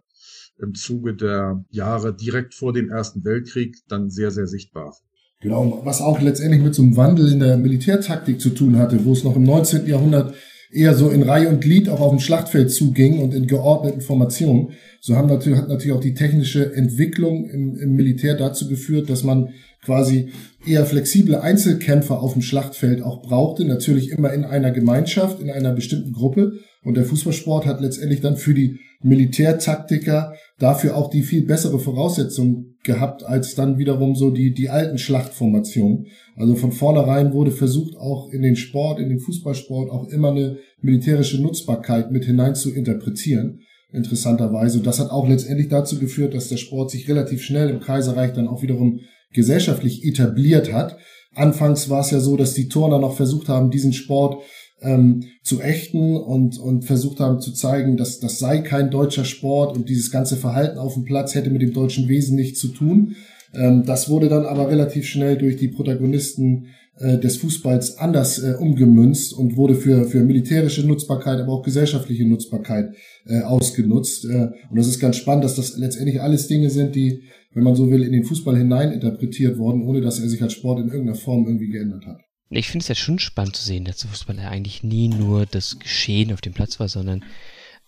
im 0.62 0.75
Zuge 0.75 1.14
der 1.14 1.64
Jahre 1.68 2.14
direkt 2.14 2.54
vor 2.54 2.72
dem 2.72 2.90
Ersten 2.90 3.25
Weltkrieg 3.25 3.76
dann 3.88 4.10
sehr, 4.10 4.30
sehr 4.30 4.46
sichtbar. 4.46 4.96
Genau, 5.40 5.83
was 5.85 6.00
auch 6.00 6.21
letztendlich 6.21 6.62
mit 6.62 6.75
so 6.75 6.83
einem 6.83 6.97
Wandel 6.97 7.31
in 7.31 7.40
der 7.40 7.59
Militärtaktik 7.59 8.40
zu 8.40 8.50
tun 8.50 8.78
hatte, 8.78 9.05
wo 9.05 9.12
es 9.12 9.23
noch 9.23 9.37
im 9.37 9.43
19. 9.43 9.87
Jahrhundert 9.87 10.35
eher 10.73 10.95
so 10.95 11.11
in 11.11 11.23
Reihe 11.23 11.49
und 11.49 11.61
Glied 11.61 11.88
auch 11.88 12.00
auf 12.00 12.11
dem 12.11 12.21
Schlachtfeld 12.21 12.71
zuging 12.71 13.21
und 13.21 13.35
in 13.35 13.47
geordneten 13.47 14.00
Formationen. 14.00 14.71
So 15.00 15.14
haben 15.16 15.28
natürlich, 15.28 15.59
hat 15.59 15.69
natürlich 15.69 15.97
auch 15.97 16.00
die 16.00 16.14
technische 16.14 16.75
Entwicklung 16.75 17.49
im, 17.50 17.76
im 17.76 17.95
Militär 17.95 18.35
dazu 18.35 18.69
geführt, 18.69 19.11
dass 19.11 19.25
man 19.25 19.50
quasi 19.85 20.31
eher 20.66 20.85
flexible 20.85 21.37
Einzelkämpfer 21.37 22.21
auf 22.21 22.33
dem 22.33 22.43
Schlachtfeld 22.43 23.02
auch 23.02 23.23
brauchte, 23.23 23.64
natürlich 23.64 24.11
immer 24.11 24.33
in 24.33 24.45
einer 24.45 24.73
Gemeinschaft, 24.73 25.40
in 25.40 25.50
einer 25.50 25.73
bestimmten 25.73 26.12
Gruppe. 26.12 26.55
Und 26.83 26.97
der 26.97 27.05
Fußballsport 27.05 27.66
hat 27.66 27.81
letztendlich 27.81 28.21
dann 28.21 28.37
für 28.37 28.55
die 28.55 28.81
Militärtaktiker 29.02 30.34
dafür 30.58 30.96
auch 30.96 31.10
die 31.10 31.22
viel 31.22 31.44
bessere 31.44 31.78
Voraussetzung 31.78 32.76
gehabt 32.82 33.24
als 33.24 33.54
dann 33.54 33.78
wiederum 33.78 34.14
so 34.14 34.30
die, 34.30 34.54
die 34.54 34.70
alten 34.70 34.98
Schlachtformationen. 34.98 36.06
Also 36.36 36.54
von 36.54 36.72
vornherein 36.72 37.32
wurde 37.32 37.50
versucht, 37.50 37.96
auch 37.96 38.30
in 38.30 38.42
den 38.42 38.56
Sport, 38.56 39.00
in 39.00 39.08
den 39.08 39.20
Fußballsport 39.20 39.90
auch 39.90 40.08
immer 40.08 40.30
eine 40.30 40.58
militärische 40.80 41.40
Nutzbarkeit 41.42 42.10
mit 42.10 42.24
hinein 42.24 42.54
zu 42.54 42.72
interpretieren. 42.72 43.60
Interessanterweise. 43.92 44.80
Das 44.80 44.98
hat 44.98 45.10
auch 45.10 45.28
letztendlich 45.28 45.68
dazu 45.68 45.98
geführt, 45.98 46.34
dass 46.34 46.48
der 46.48 46.56
Sport 46.56 46.90
sich 46.90 47.08
relativ 47.08 47.42
schnell 47.42 47.70
im 47.70 47.80
Kaiserreich 47.80 48.32
dann 48.32 48.48
auch 48.48 48.62
wiederum 48.62 49.00
gesellschaftlich 49.32 50.04
etabliert 50.04 50.72
hat. 50.72 50.98
Anfangs 51.34 51.90
war 51.90 52.00
es 52.00 52.10
ja 52.10 52.20
so, 52.20 52.36
dass 52.36 52.54
die 52.54 52.68
Turner 52.68 52.98
noch 52.98 53.14
versucht 53.14 53.48
haben, 53.48 53.70
diesen 53.70 53.92
Sport 53.92 54.42
ähm, 54.83 55.25
zu 55.42 55.61
ächten 55.61 56.16
und, 56.16 56.59
und 56.59 56.85
versucht 56.85 57.21
haben 57.21 57.40
zu 57.40 57.52
zeigen, 57.52 57.97
dass 57.97 58.21
das 58.21 58.38
sei 58.38 58.59
kein 58.59 58.90
deutscher 58.90 59.25
Sport 59.25 59.76
und 59.76 59.88
dieses 59.88 60.11
ganze 60.11 60.37
Verhalten 60.37 60.78
auf 60.78 60.95
dem 60.95 61.04
Platz 61.04 61.35
hätte 61.35 61.50
mit 61.50 61.62
dem 61.62 61.73
deutschen 61.73 62.09
Wesen 62.09 62.37
nichts 62.37 62.61
zu 62.61 62.68
tun. 62.68 63.16
Ähm, 63.54 63.85
das 63.87 64.09
wurde 64.09 64.28
dann 64.28 64.45
aber 64.45 64.68
relativ 64.68 65.06
schnell 65.06 65.37
durch 65.37 65.56
die 65.56 65.68
Protagonisten 65.68 66.68
äh, 66.99 67.18
des 67.18 67.38
Fußballs 67.38 67.99
anders 67.99 68.38
äh, 68.38 68.54
umgemünzt 68.59 69.33
und 69.33 69.56
wurde 69.56 69.75
für, 69.75 70.04
für 70.04 70.23
militärische 70.23 70.87
Nutzbarkeit, 70.87 71.40
aber 71.40 71.52
auch 71.52 71.62
gesellschaftliche 71.62 72.26
Nutzbarkeit 72.26 72.95
äh, 73.26 73.40
ausgenutzt. 73.40 74.25
Äh, 74.25 74.50
und 74.71 74.76
das 74.76 74.87
ist 74.87 74.99
ganz 74.99 75.16
spannend, 75.16 75.45
dass 75.45 75.56
das 75.56 75.76
letztendlich 75.76 76.21
alles 76.21 76.49
Dinge 76.49 76.71
sind, 76.71 76.95
die, 76.95 77.23
wenn 77.54 77.64
man 77.64 77.76
so 77.76 77.90
will, 77.90 78.02
in 78.02 78.12
den 78.12 78.25
Fußball 78.25 78.56
hinein 78.56 78.92
interpretiert 78.92 79.59
wurden, 79.59 79.83
ohne 79.83 80.00
dass 80.00 80.21
er 80.21 80.28
sich 80.28 80.42
als 80.42 80.52
Sport 80.52 80.80
in 80.80 80.88
irgendeiner 80.88 81.16
Form 81.16 81.47
irgendwie 81.47 81.68
geändert 81.68 82.06
hat. 82.06 82.25
Ich 82.48 82.68
finde 82.68 82.82
es 82.82 82.88
ja 82.88 82.94
schon 82.94 83.18
spannend 83.18 83.56
zu 83.56 83.64
sehen, 83.64 83.84
dass 83.84 83.98
der 83.98 84.10
Fußball 84.10 84.36
ja 84.36 84.50
eigentlich 84.50 84.82
nie 84.82 85.08
nur 85.08 85.46
das 85.46 85.78
Geschehen 85.78 86.32
auf 86.32 86.40
dem 86.40 86.54
Platz 86.54 86.78
war, 86.78 86.88
sondern 86.88 87.24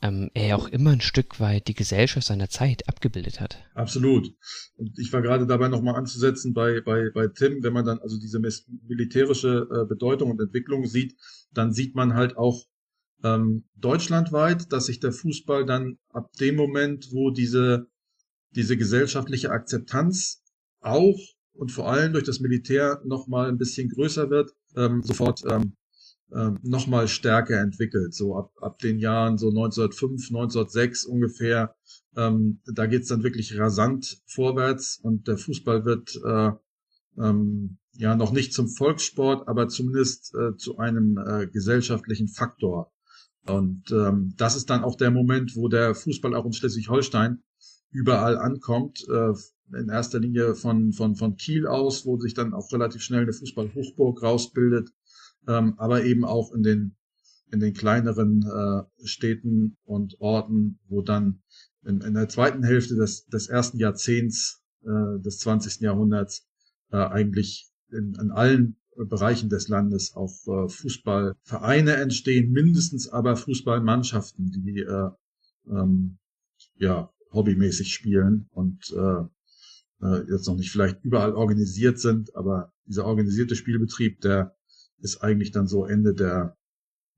ähm, 0.01 0.31
er 0.35 0.57
auch 0.57 0.69
immer 0.69 0.91
ein 0.91 1.01
Stück 1.01 1.41
weit 1.41 1.69
die 1.69 1.75
Gesellschaft 1.75 2.27
seiner 2.27 2.49
Zeit 2.49 2.89
abgebildet 2.89 3.41
hat. 3.41 3.59
Absolut. 3.75 4.33
Und 4.77 4.99
ich 4.99 5.13
war 5.13 5.23
gerade 5.23 5.47
dabei 5.47 5.69
nochmal 5.69 5.97
anzusetzen 5.97 6.55
bei, 6.55 6.81
bei, 6.81 7.11
bei 7.13 7.29
Tim, 7.29 7.63
wenn 7.63 7.73
man 7.73 7.85
dann 7.85 7.99
also 7.99 8.19
diese 8.19 8.41
militärische 8.87 9.67
äh, 9.71 9.87
Bedeutung 9.87 10.31
und 10.31 10.41
Entwicklung 10.41 10.87
sieht, 10.87 11.17
dann 11.53 11.73
sieht 11.73 11.95
man 11.95 12.15
halt 12.15 12.37
auch 12.37 12.65
ähm, 13.25 13.65
deutschlandweit, 13.77 14.73
dass 14.73 14.87
sich 14.87 15.01
der 15.01 15.13
Fußball 15.13 15.67
dann 15.67 15.99
ab 16.11 16.31
dem 16.41 16.55
Moment, 16.55 17.09
wo 17.13 17.31
diese, 17.31 17.89
diese 18.51 18.77
gesellschaftliche 18.77 19.51
Akzeptanz 19.51 20.43
auch 20.81 21.19
und 21.59 21.73
vor 21.73 21.91
allem 21.91 22.13
durch 22.13 22.25
das 22.25 22.39
Militär 22.39 23.03
nochmal 23.05 23.49
ein 23.49 23.59
bisschen 23.59 23.89
größer 23.89 24.31
wird, 24.31 24.53
ähm, 24.77 25.03
sofort 25.03 25.43
ähm, 25.51 25.73
ähm, 26.33 26.59
nochmal 26.63 27.09
stärker 27.09 27.61
entwickelt. 27.61 28.15
So 28.15 28.37
ab, 28.37 28.53
ab 28.61 28.79
den 28.79 29.01
Jahren 29.01 29.39
so 29.39 29.49
1905, 29.49 30.29
1906 30.29 31.05
ungefähr. 31.05 31.75
Ähm, 32.17 32.61
da 32.65 32.87
geht's 32.87 33.09
dann 33.09 33.25
wirklich 33.25 33.59
rasant 33.59 34.23
vorwärts 34.27 35.01
und 35.03 35.27
der 35.27 35.37
Fußball 35.37 35.85
wird 35.85 36.15
äh, 36.25 36.53
ähm, 37.21 37.79
ja 37.93 38.15
noch 38.15 38.31
nicht 38.31 38.55
zum 38.55 38.69
Volkssport, 38.69 39.49
aber 39.49 39.67
zumindest 39.67 40.35
äh, 40.37 40.57
zu 40.57 40.79
einem 40.79 41.19
äh, 41.19 41.49
gesellschaftlichen 41.49 42.29
Faktor. 42.29 42.93
Und 43.47 43.91
ähm, 43.91 44.35
das 44.37 44.55
ist 44.55 44.71
dann 44.71 44.85
auch 44.85 44.95
der 44.95 45.11
Moment, 45.11 45.57
wo 45.57 45.69
der 45.69 45.97
Fußball 45.97 46.37
auch 46.37 46.47
in 46.47 46.53
Schleswig-Holstein 46.53 47.43
überall 47.91 48.39
ankommt. 48.39 49.05
Äh, 49.11 49.33
in 49.75 49.89
erster 49.89 50.21
Linie 50.21 50.55
von, 50.55 50.93
von, 50.93 51.17
von 51.17 51.37
Kiel 51.37 51.67
aus, 51.67 52.07
wo 52.07 52.19
sich 52.19 52.35
dann 52.35 52.55
auch 52.55 52.73
relativ 52.73 53.03
schnell 53.03 53.23
eine 53.23 53.33
Fußballhochburg 53.33 54.23
rausbildet, 54.23 54.91
ähm, 55.47 55.75
aber 55.79 56.05
eben 56.05 56.25
auch 56.25 56.53
in 56.53 56.63
den, 56.63 56.97
in 57.51 57.61
den 57.61 57.75
kleineren 57.75 58.43
äh, 58.43 59.07
Städten 59.07 59.77
und 59.85 60.21
Orten, 60.21 60.79
wo 60.89 61.03
dann 61.03 61.43
in, 61.85 62.01
in 62.01 62.15
der 62.15 62.29
zweiten 62.29 62.63
Hälfte 62.65 62.97
des, 62.97 63.27
des 63.27 63.49
ersten 63.49 63.79
Jahrzehnts 63.79 64.63
äh, 64.83 65.21
des 65.21 65.39
20. 65.39 65.81
Jahrhunderts 65.81 66.47
äh, 66.91 66.97
eigentlich 66.97 67.71
in, 67.91 68.15
in 68.21 68.31
allen 68.31 68.77
Bereichen 68.97 69.49
des 69.49 69.69
Landes 69.69 70.15
auch 70.17 70.35
äh, 70.47 70.69
Fußballvereine 70.69 71.95
entstehen, 71.97 72.51
mindestens 72.53 73.09
aber 73.09 73.37
Fußballmannschaften, 73.37 74.51
die 74.51 74.81
äh, 74.81 75.11
ähm, 75.71 76.19
ja 76.77 77.13
hobbymäßig 77.33 77.93
spielen 77.93 78.49
und 78.51 78.91
äh, 78.91 79.25
äh, 80.03 80.31
jetzt 80.31 80.47
noch 80.47 80.57
nicht 80.57 80.71
vielleicht 80.71 81.05
überall 81.05 81.35
organisiert 81.35 81.99
sind, 81.99 82.35
aber 82.35 82.73
dieser 82.87 83.05
organisierte 83.05 83.57
Spielbetrieb, 83.57 84.21
der 84.21 84.55
ist 85.01 85.23
eigentlich 85.23 85.53
dann 85.53 85.67
so 85.67 85.85
Ende 85.85 86.15
der 86.15 86.57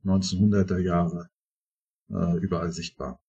1900er 0.05 0.79
Jahre 0.79 1.29
äh, 2.11 2.39
überall 2.39 2.73
sichtbar. 2.73 3.21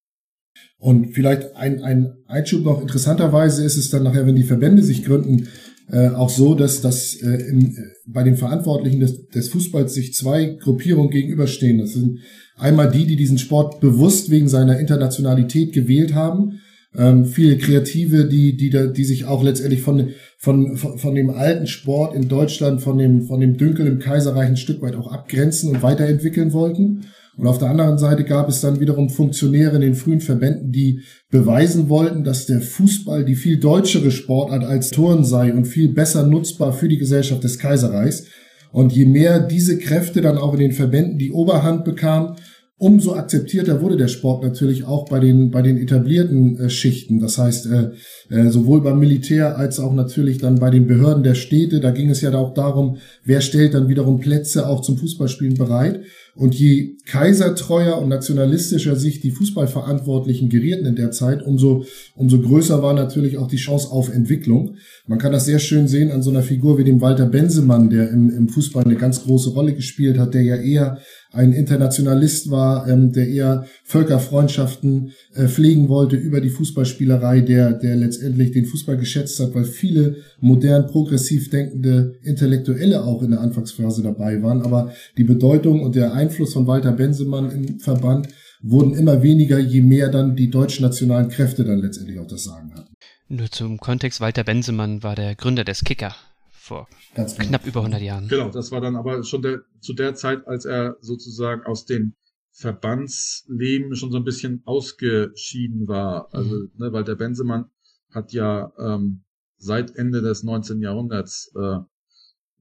Und 0.78 1.14
vielleicht 1.14 1.56
ein, 1.56 1.82
ein 1.82 2.18
Einschub 2.28 2.64
noch 2.64 2.82
interessanterweise 2.82 3.64
ist 3.64 3.78
es 3.78 3.90
dann 3.90 4.04
nachher, 4.04 4.26
wenn 4.28 4.36
die 4.36 4.44
Verbände 4.44 4.84
sich 4.84 5.06
gründen, 5.06 5.48
äh, 5.90 6.10
auch 6.10 6.30
so, 6.30 6.56
dass, 6.56 6.82
dass 6.82 7.16
äh, 7.16 7.36
in, 7.50 7.76
äh, 7.76 7.82
bei 8.06 8.24
den 8.24 8.38
Verantwortlichen 8.38 9.00
des, 9.00 9.28
des 9.28 9.50
Fußballs 9.50 9.94
sich 9.94 10.14
zwei 10.14 10.46
Gruppierungen 10.46 11.10
gegenüberstehen. 11.10 11.80
Das 11.80 11.94
sind 11.94 12.20
einmal 12.56 12.90
die, 12.92 13.06
die 13.06 13.16
diesen 13.16 13.38
Sport 13.38 13.80
bewusst 13.80 14.30
wegen 14.30 14.48
seiner 14.48 14.80
Internationalität 14.80 15.74
gewählt 15.74 16.14
haben 16.14 16.62
ähm, 16.98 17.26
viele 17.26 17.58
Kreative, 17.58 18.26
die, 18.26 18.58
die, 18.58 18.70
da, 18.70 18.88
die 18.88 19.06
sich 19.06 19.26
auch 19.26 19.44
letztendlich 19.44 19.82
von, 19.82 20.10
von, 20.38 20.76
von, 20.76 20.98
von 20.98 21.16
dem 21.16 21.30
alten 21.30 21.68
Sport 21.68 22.16
in 22.16 22.28
Deutschland, 22.28 22.82
von 22.82 22.98
dem, 22.98 23.24
von 23.24 23.40
dem 23.40 23.58
Dünkel 23.58 23.88
im 23.88 24.00
Kaiserreich 24.00 24.50
ein 24.50 24.58
Stück 24.58 24.82
weit 24.82 24.96
auch 24.96 25.12
abgrenzen 25.12 25.70
und 25.70 25.84
weiterentwickeln 25.84 26.52
wollten. 26.52 27.06
Und 27.38 27.48
auf 27.48 27.60
der 27.60 27.70
anderen 27.70 27.98
Seite 27.98 28.26
gab 28.26 28.50
es 28.50 28.60
dann 28.60 28.82
wiederum 28.82 29.10
Funktionäre 29.10 29.76
in 29.76 29.82
den 29.82 29.96
frühen 29.96 30.20
Verbänden, 30.20 30.74
die 30.74 31.00
beweisen 31.30 31.88
wollten, 31.88 32.26
dass 32.26 32.46
der 32.46 32.60
Fußball 32.60 33.24
die 33.24 33.36
viel 33.36 33.58
deutschere 33.58 34.12
Sportart 34.12 34.66
als 34.66 34.90
Turn 34.90 35.24
sei 35.24 35.54
und 35.54 35.66
viel 35.66 35.88
besser 35.90 36.28
nutzbar 36.28 36.74
für 36.74 36.90
die 36.90 36.98
Gesellschaft 36.98 37.44
des 37.44 37.58
Kaiserreichs. 37.58 38.26
Und 38.74 38.94
je 38.94 39.06
mehr 39.06 39.40
diese 39.40 39.78
Kräfte 39.78 40.22
dann 40.22 40.38
auch 40.38 40.54
in 40.54 40.60
den 40.60 40.72
Verbänden 40.72 41.18
die 41.18 41.32
Oberhand 41.32 41.86
bekamen, 41.86 42.36
umso 42.82 43.14
akzeptierter 43.14 43.80
wurde 43.80 43.96
der 43.96 44.08
Sport 44.08 44.44
natürlich 44.44 44.86
auch 44.86 45.08
bei 45.08 45.20
den 45.20 45.52
bei 45.52 45.62
den 45.62 45.78
etablierten 45.78 46.60
äh, 46.60 46.70
Schichten. 46.72 47.20
Das 47.20 47.38
heißt 47.38 47.68
äh, 47.68 47.92
äh, 48.36 48.50
sowohl 48.50 48.82
beim 48.82 48.98
Militär 48.98 49.56
als 49.60 49.80
auch 49.80 49.94
natürlich 49.94 50.40
dann 50.40 50.56
bei 50.56 50.72
den 50.72 50.88
Behörden 50.88 51.22
der 51.22 51.36
Städte. 51.36 51.80
Da 51.80 51.92
ging 51.92 52.10
es 52.10 52.22
ja 52.22 52.34
auch 52.34 52.56
darum, 52.56 52.98
wer 53.24 53.42
stellt 53.42 53.76
dann 53.76 53.88
wiederum 53.88 54.20
Plätze 54.20 54.68
auch 54.68 54.82
zum 54.82 54.98
Fußballspielen 54.98 55.58
bereit. 55.58 56.02
Und 56.36 56.56
je 56.56 56.96
kaisertreuer 57.06 57.98
und 57.98 58.08
nationalistischer 58.08 58.96
sich 58.96 59.20
die 59.20 59.32
Fußballverantwortlichen 59.32 60.50
gerieten 60.50 60.86
in 60.86 60.96
der 60.96 61.12
Zeit, 61.12 61.44
umso, 61.44 61.86
umso 62.16 62.40
größer 62.40 62.82
war 62.82 62.94
natürlich 62.94 63.38
auch 63.38 63.48
die 63.48 63.58
Chance 63.58 63.92
auf 63.92 64.14
Entwicklung. 64.14 64.76
Man 65.08 65.20
kann 65.20 65.34
das 65.34 65.46
sehr 65.46 65.60
schön 65.60 65.88
sehen 65.88 66.12
an 66.12 66.22
so 66.22 66.30
einer 66.30 66.44
Figur 66.44 66.78
wie 66.78 66.86
dem 66.86 67.02
Walter 67.02 67.26
Bensemann, 67.26 67.90
der 67.90 68.10
im, 68.12 68.30
im 68.30 68.48
Fußball 68.48 68.86
eine 68.86 68.96
ganz 68.96 69.24
große 69.24 69.50
Rolle 69.50 69.74
gespielt 69.74 70.18
hat, 70.18 70.34
der 70.34 70.44
ja 70.44 70.56
eher 70.56 71.00
ein 71.34 71.54
Internationalist 71.54 72.52
war, 72.52 72.88
ähm, 72.88 73.14
der 73.14 73.28
eher 73.28 73.66
Völkerfreundschaften 73.86 75.12
äh, 75.34 75.48
pflegen 75.48 75.88
wollte 75.88 76.18
über 76.18 76.42
die 76.42 76.50
Fußballspielerei, 76.50 77.42
der, 77.42 77.74
der 77.74 77.96
letztendlich 77.96 78.52
den 78.52 78.66
Fußball 78.66 78.98
geschätzt 78.98 79.40
hat, 79.40 79.56
weil 79.56 79.64
viele 79.64 80.18
modern 80.42 80.88
progressiv 80.88 81.50
denkende 81.50 82.16
Intellektuelle 82.24 83.04
auch 83.04 83.24
in 83.24 83.32
der 83.32 83.40
Anfangsphase 83.40 84.04
dabei 84.04 84.44
waren. 84.44 84.62
Aber 84.62 84.92
die 85.18 85.24
Bedeutung 85.24 85.82
und 85.84 85.96
der 85.96 86.14
Einfluss 86.22 86.54
von 86.54 86.68
Walter 86.68 86.92
Bensemann 86.92 87.50
im 87.52 87.80
Verband 87.80 88.28
wurden 88.62 88.94
immer 88.94 89.24
weniger, 89.24 89.58
je 89.58 89.82
mehr 89.82 90.10
dann 90.10 90.36
die 90.36 90.50
deutschen 90.50 90.84
nationalen 90.84 91.30
Kräfte 91.30 91.64
dann 91.64 91.80
letztendlich 91.80 92.20
auch 92.20 92.28
das 92.28 92.44
Sagen 92.44 92.74
hatten. 92.76 92.94
Nur 93.28 93.50
zum 93.50 93.80
Kontext, 93.80 94.22
Walter 94.22 94.44
Bensemann 94.44 95.04
war 95.04 95.16
der 95.16 95.36
Gründer 95.36 95.64
des 95.64 95.84
Kicker 95.84 96.16
vor 96.52 96.88
Ganz 97.16 97.36
genau. 97.36 97.48
knapp 97.50 97.66
über 97.66 97.80
100 97.80 98.02
Jahren. 98.02 98.28
Genau, 98.28 98.50
das 98.50 98.72
war 98.72 98.82
dann 98.82 98.96
aber 98.96 99.24
schon 99.24 99.42
der, 99.42 99.62
zu 99.80 99.94
der 99.94 100.16
Zeit, 100.16 100.48
als 100.48 100.66
er 100.66 100.96
sozusagen 101.02 101.64
aus 101.64 101.86
dem 101.86 102.14
Verbandsleben 102.52 103.96
schon 103.96 104.12
so 104.12 104.18
ein 104.18 104.24
bisschen 104.24 104.62
ausgeschieden 104.66 105.88
war. 105.88 106.28
Also, 106.34 106.56
mhm. 106.56 106.72
ne, 106.78 106.94
weil 106.94 107.04
der 107.04 107.16
Bensemann 107.16 107.66
hat 108.12 108.32
ja 108.34 108.72
ähm, 108.78 109.24
seit 109.58 109.96
Ende 109.96 110.22
des 110.22 110.44
19. 110.44 110.82
Jahrhunderts 110.82 111.52
äh, 111.56 111.80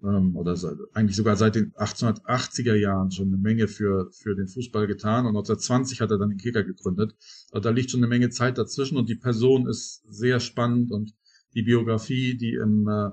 ähm, 0.02 0.36
oder 0.36 0.56
eigentlich 0.94 1.16
sogar 1.16 1.36
seit 1.36 1.54
den 1.54 1.72
1880er 1.72 2.74
Jahren 2.74 3.10
schon 3.10 3.28
eine 3.28 3.36
Menge 3.36 3.68
für, 3.68 4.10
für 4.12 4.34
den 4.34 4.48
Fußball 4.48 4.86
getan 4.86 5.26
und 5.26 5.36
1920 5.36 6.00
hat 6.00 6.10
er 6.10 6.18
dann 6.18 6.30
den 6.30 6.38
Kicker 6.38 6.64
gegründet. 6.64 7.14
Also 7.50 7.62
da 7.62 7.70
liegt 7.70 7.90
schon 7.90 8.00
eine 8.00 8.08
Menge 8.08 8.30
Zeit 8.30 8.58
dazwischen 8.58 8.96
und 8.96 9.08
die 9.08 9.16
Person 9.16 9.68
ist 9.68 10.02
sehr 10.08 10.40
spannend 10.40 10.90
und 10.90 11.14
die 11.54 11.62
Biografie, 11.62 12.36
die 12.36 12.54
im, 12.54 12.88
äh, 12.88 13.10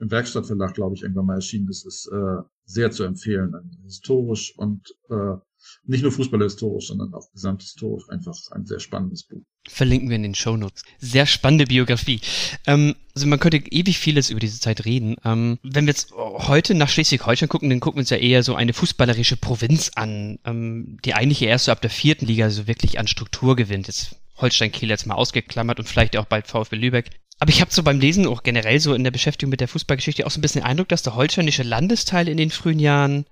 im 0.00 0.10
Werkstattverlag, 0.10 0.74
glaube 0.74 0.94
ich, 0.94 1.02
irgendwann 1.02 1.26
mal 1.26 1.34
erschienen 1.34 1.68
ist, 1.68 1.86
ist 1.86 2.08
äh, 2.12 2.42
sehr 2.64 2.90
zu 2.90 3.04
empfehlen. 3.04 3.52
Historisch 3.84 4.56
und 4.56 4.94
äh, 5.10 5.36
nicht 5.84 6.02
nur 6.02 6.12
fußballhistorisch, 6.12 6.88
sondern 6.88 7.12
auch 7.14 7.30
gesamthistorisch 7.32 8.08
einfach 8.08 8.36
ein 8.52 8.66
sehr 8.66 8.80
spannendes 8.80 9.24
Buch. 9.24 9.42
Verlinken 9.66 10.08
wir 10.08 10.16
in 10.16 10.22
den 10.22 10.34
Shownotes. 10.34 10.82
Sehr 10.98 11.26
spannende 11.26 11.66
Biografie. 11.66 12.20
Ähm, 12.66 12.94
also 13.14 13.26
man 13.26 13.38
könnte 13.38 13.58
ewig 13.58 13.98
vieles 13.98 14.30
über 14.30 14.40
diese 14.40 14.60
Zeit 14.60 14.84
reden. 14.84 15.16
Ähm, 15.24 15.58
wenn 15.62 15.86
wir 15.86 15.92
jetzt 15.92 16.12
heute 16.12 16.74
nach 16.74 16.88
Schleswig-Holstein 16.88 17.48
gucken, 17.48 17.70
dann 17.70 17.80
gucken 17.80 17.98
wir 17.98 18.02
uns 18.02 18.10
ja 18.10 18.16
eher 18.16 18.42
so 18.42 18.54
eine 18.54 18.72
fußballerische 18.72 19.36
Provinz 19.36 19.92
an, 19.94 20.38
ähm, 20.44 20.98
die 21.04 21.14
eigentlich 21.14 21.42
erst 21.42 21.66
so 21.66 21.72
ab 21.72 21.80
der 21.80 21.90
vierten 21.90 22.26
Liga 22.26 22.50
so 22.50 22.66
wirklich 22.66 22.98
an 22.98 23.06
Struktur 23.06 23.56
gewinnt. 23.56 23.86
Jetzt 23.86 24.16
Holstein 24.36 24.72
Kiel 24.72 24.90
jetzt 24.90 25.06
mal 25.06 25.14
ausgeklammert 25.14 25.78
und 25.78 25.88
vielleicht 25.88 26.16
auch 26.16 26.26
bald 26.26 26.46
VfB 26.46 26.76
Lübeck. 26.76 27.10
Aber 27.38 27.50
ich 27.50 27.60
habe 27.60 27.72
so 27.72 27.82
beim 27.82 28.00
Lesen, 28.00 28.26
auch 28.26 28.42
generell 28.42 28.80
so 28.80 28.94
in 28.94 29.04
der 29.04 29.10
Beschäftigung 29.10 29.50
mit 29.50 29.60
der 29.60 29.68
Fußballgeschichte, 29.68 30.26
auch 30.26 30.30
so 30.30 30.38
ein 30.38 30.42
bisschen 30.42 30.62
den 30.62 30.68
Eindruck, 30.68 30.88
dass 30.88 31.02
der 31.02 31.14
holsteinische 31.14 31.62
Landesteil 31.62 32.28
in 32.28 32.36
den 32.36 32.50
frühen 32.50 32.78
Jahren 32.78 33.26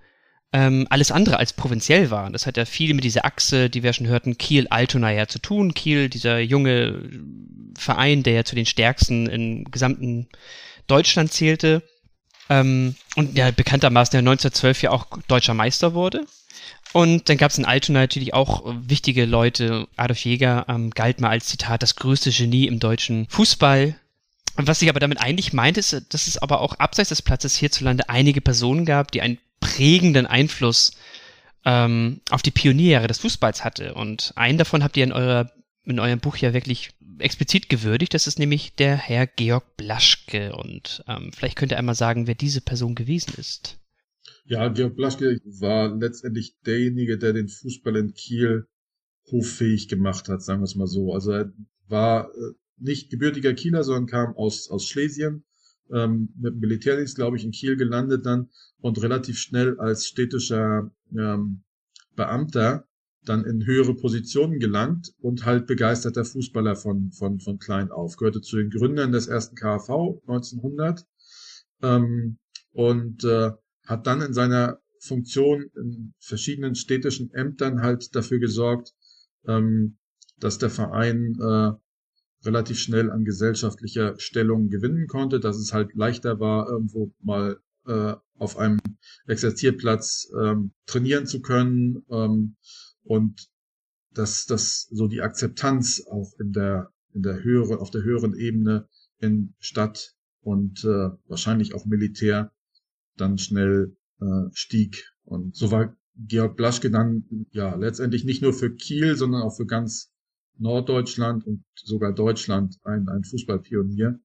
ähm, 0.52 0.86
alles 0.90 1.10
andere 1.10 1.38
als 1.38 1.54
provinziell 1.54 2.10
waren. 2.10 2.32
Das 2.32 2.46
hat 2.46 2.56
ja 2.56 2.64
viel 2.64 2.92
mit 2.94 3.04
dieser 3.04 3.24
Achse, 3.24 3.70
die 3.70 3.82
wir 3.82 3.92
schon 3.92 4.06
hörten, 4.06 4.36
Kiel-Altona 4.36 5.10
ja 5.12 5.26
zu 5.26 5.38
tun. 5.38 5.72
Kiel, 5.72 6.08
dieser 6.08 6.40
junge 6.40 7.10
Verein, 7.76 8.22
der 8.22 8.34
ja 8.34 8.44
zu 8.44 8.54
den 8.54 8.66
stärksten 8.66 9.26
im 9.26 9.64
gesamten 9.70 10.28
Deutschland 10.86 11.32
zählte. 11.32 11.82
Ähm, 12.50 12.96
und 13.16 13.36
ja 13.36 13.50
bekanntermaßen 13.50 14.14
ja 14.14 14.18
1912 14.18 14.82
ja 14.82 14.90
auch 14.90 15.06
deutscher 15.26 15.54
Meister 15.54 15.94
wurde. 15.94 16.26
Und 16.92 17.30
dann 17.30 17.38
gab 17.38 17.50
es 17.50 17.58
in 17.58 17.64
Altona 17.64 18.00
natürlich 18.00 18.34
auch 18.34 18.62
wichtige 18.66 19.24
Leute. 19.24 19.88
Adolf 19.96 20.24
Jäger 20.24 20.66
ähm, 20.68 20.90
galt 20.90 21.20
mal 21.20 21.30
als 21.30 21.46
Zitat 21.46 21.82
das 21.82 21.96
größte 21.96 22.30
Genie 22.30 22.66
im 22.66 22.78
deutschen 22.78 23.26
Fußball. 23.30 23.96
Und 24.56 24.66
was 24.66 24.82
ich 24.82 24.90
aber 24.90 25.00
damit 25.00 25.22
eigentlich 25.22 25.54
meinte, 25.54 25.80
ist, 25.80 25.92
dass 26.10 26.26
es 26.26 26.36
aber 26.36 26.60
auch 26.60 26.74
abseits 26.74 27.08
des 27.08 27.22
Platzes 27.22 27.56
hierzulande 27.56 28.10
einige 28.10 28.42
Personen 28.42 28.84
gab, 28.84 29.10
die 29.10 29.22
einen 29.22 29.38
prägenden 29.62 30.26
Einfluss 30.26 30.92
ähm, 31.64 32.20
auf 32.28 32.42
die 32.42 32.50
Pioniere 32.50 33.06
des 33.06 33.20
Fußballs 33.20 33.64
hatte. 33.64 33.94
Und 33.94 34.32
einen 34.36 34.58
davon 34.58 34.84
habt 34.84 34.96
ihr 34.98 35.04
in, 35.04 35.12
eurer, 35.12 35.50
in 35.84 35.98
eurem 35.98 36.20
Buch 36.20 36.36
ja 36.36 36.52
wirklich 36.52 36.90
explizit 37.18 37.70
gewürdigt. 37.70 38.12
Das 38.12 38.26
ist 38.26 38.38
nämlich 38.38 38.74
der 38.74 38.96
Herr 38.96 39.26
Georg 39.26 39.76
Blaschke. 39.76 40.54
Und 40.54 41.02
ähm, 41.08 41.32
vielleicht 41.32 41.56
könnt 41.56 41.72
ihr 41.72 41.78
einmal 41.78 41.94
sagen, 41.94 42.26
wer 42.26 42.34
diese 42.34 42.60
Person 42.60 42.94
gewesen 42.94 43.34
ist. 43.38 43.78
Ja, 44.44 44.68
Georg 44.68 44.96
Blaschke 44.96 45.40
war 45.44 45.96
letztendlich 45.96 46.56
derjenige, 46.66 47.16
der 47.16 47.32
den 47.32 47.48
Fußball 47.48 47.96
in 47.96 48.12
Kiel 48.12 48.66
hoffähig 49.30 49.88
gemacht 49.88 50.28
hat, 50.28 50.42
sagen 50.42 50.60
wir 50.60 50.64
es 50.64 50.74
mal 50.74 50.88
so. 50.88 51.14
Also 51.14 51.30
er 51.30 51.52
war 51.86 52.28
äh, 52.28 52.52
nicht 52.76 53.10
gebürtiger 53.10 53.54
Kieler, 53.54 53.84
sondern 53.84 54.06
kam 54.06 54.36
aus, 54.36 54.68
aus 54.68 54.86
Schlesien, 54.86 55.44
ähm, 55.90 56.32
mit 56.36 56.54
dem 56.54 56.60
Militärdienst, 56.60 57.16
glaube 57.16 57.36
ich, 57.36 57.44
in 57.44 57.50
Kiel 57.50 57.76
gelandet 57.76 58.26
dann 58.26 58.50
und 58.80 59.02
relativ 59.02 59.38
schnell 59.38 59.78
als 59.78 60.06
städtischer 60.06 60.90
ähm, 61.16 61.62
Beamter 62.14 62.86
dann 63.24 63.44
in 63.44 63.64
höhere 63.64 63.94
Positionen 63.94 64.58
gelangt 64.58 65.14
und 65.20 65.44
halt 65.44 65.66
begeisterter 65.66 66.24
Fußballer 66.24 66.74
von, 66.76 67.12
von, 67.12 67.38
von 67.38 67.58
klein 67.58 67.90
auf. 67.90 68.16
Gehörte 68.16 68.40
zu 68.40 68.56
den 68.56 68.70
Gründern 68.70 69.12
des 69.12 69.28
ersten 69.28 69.54
KV 69.54 70.20
1900 70.26 71.06
ähm, 71.82 72.38
und 72.72 73.24
äh, 73.24 73.52
hat 73.86 74.06
dann 74.06 74.22
in 74.22 74.32
seiner 74.32 74.80
Funktion 74.98 75.70
in 75.76 76.14
verschiedenen 76.18 76.74
städtischen 76.74 77.32
Ämtern 77.32 77.82
halt 77.82 78.14
dafür 78.14 78.38
gesorgt, 78.38 78.92
ähm, 79.46 79.98
dass 80.38 80.58
der 80.58 80.70
Verein 80.70 81.36
äh, 81.40 81.72
relativ 82.44 82.78
schnell 82.78 83.10
an 83.10 83.24
gesellschaftlicher 83.24 84.18
Stellung 84.18 84.68
gewinnen 84.68 85.06
konnte, 85.06 85.40
dass 85.40 85.56
es 85.56 85.72
halt 85.72 85.94
leichter 85.94 86.40
war, 86.40 86.68
irgendwo 86.68 87.12
mal 87.20 87.58
äh, 87.86 88.14
auf 88.38 88.56
einem 88.56 88.80
Exerzierplatz 89.26 90.30
ähm, 90.40 90.72
trainieren 90.86 91.26
zu 91.26 91.40
können 91.40 92.04
ähm, 92.10 92.56
und 93.04 93.48
dass 94.12 94.46
das 94.46 94.88
so 94.90 95.08
die 95.08 95.22
Akzeptanz 95.22 96.04
auch 96.10 96.32
in 96.38 96.52
der 96.52 96.90
in 97.14 97.22
der 97.22 97.42
höheren 97.42 97.78
auf 97.78 97.90
der 97.90 98.02
höheren 98.02 98.34
Ebene 98.34 98.88
in 99.18 99.54
Stadt 99.58 100.14
und 100.40 100.84
äh, 100.84 101.10
wahrscheinlich 101.28 101.74
auch 101.74 101.86
Militär 101.86 102.52
dann 103.16 103.38
schnell 103.38 103.96
äh, 104.20 104.48
stieg. 104.52 105.12
Und 105.24 105.54
so 105.56 105.70
war 105.70 105.96
Georg 106.16 106.56
Blaschke 106.56 106.90
dann 106.90 107.46
ja 107.50 107.74
letztendlich 107.74 108.24
nicht 108.24 108.42
nur 108.42 108.52
für 108.52 108.74
Kiel, 108.74 109.16
sondern 109.16 109.42
auch 109.42 109.56
für 109.56 109.66
ganz 109.66 110.11
Norddeutschland 110.58 111.46
und 111.46 111.64
sogar 111.74 112.12
Deutschland 112.12 112.78
ein, 112.84 113.08
ein 113.08 113.24
Fußballpionier. 113.24 114.20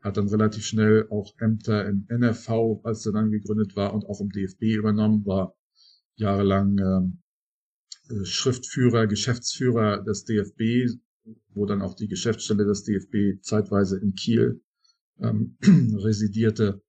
Hat 0.00 0.16
dann 0.16 0.28
relativ 0.28 0.64
schnell 0.64 1.06
auch 1.10 1.32
Ämter 1.38 1.86
im 1.86 2.06
NRV, 2.08 2.80
als 2.82 3.06
er 3.06 3.12
dann 3.12 3.30
gegründet 3.30 3.76
war, 3.76 3.94
und 3.94 4.04
auch 4.06 4.20
im 4.20 4.30
DFB 4.30 4.62
übernommen, 4.62 5.24
war 5.24 5.54
jahrelang 6.16 6.78
ähm, 6.78 7.22
äh, 8.08 8.24
Schriftführer, 8.24 9.06
Geschäftsführer 9.06 10.02
des 10.02 10.24
DFB, 10.24 10.90
wo 11.54 11.66
dann 11.66 11.82
auch 11.82 11.94
die 11.94 12.08
Geschäftsstelle 12.08 12.64
des 12.64 12.84
DFB 12.84 13.42
zeitweise 13.42 13.98
in 13.98 14.14
Kiel 14.14 14.60
ähm, 15.20 15.56
residierte, 15.62 16.82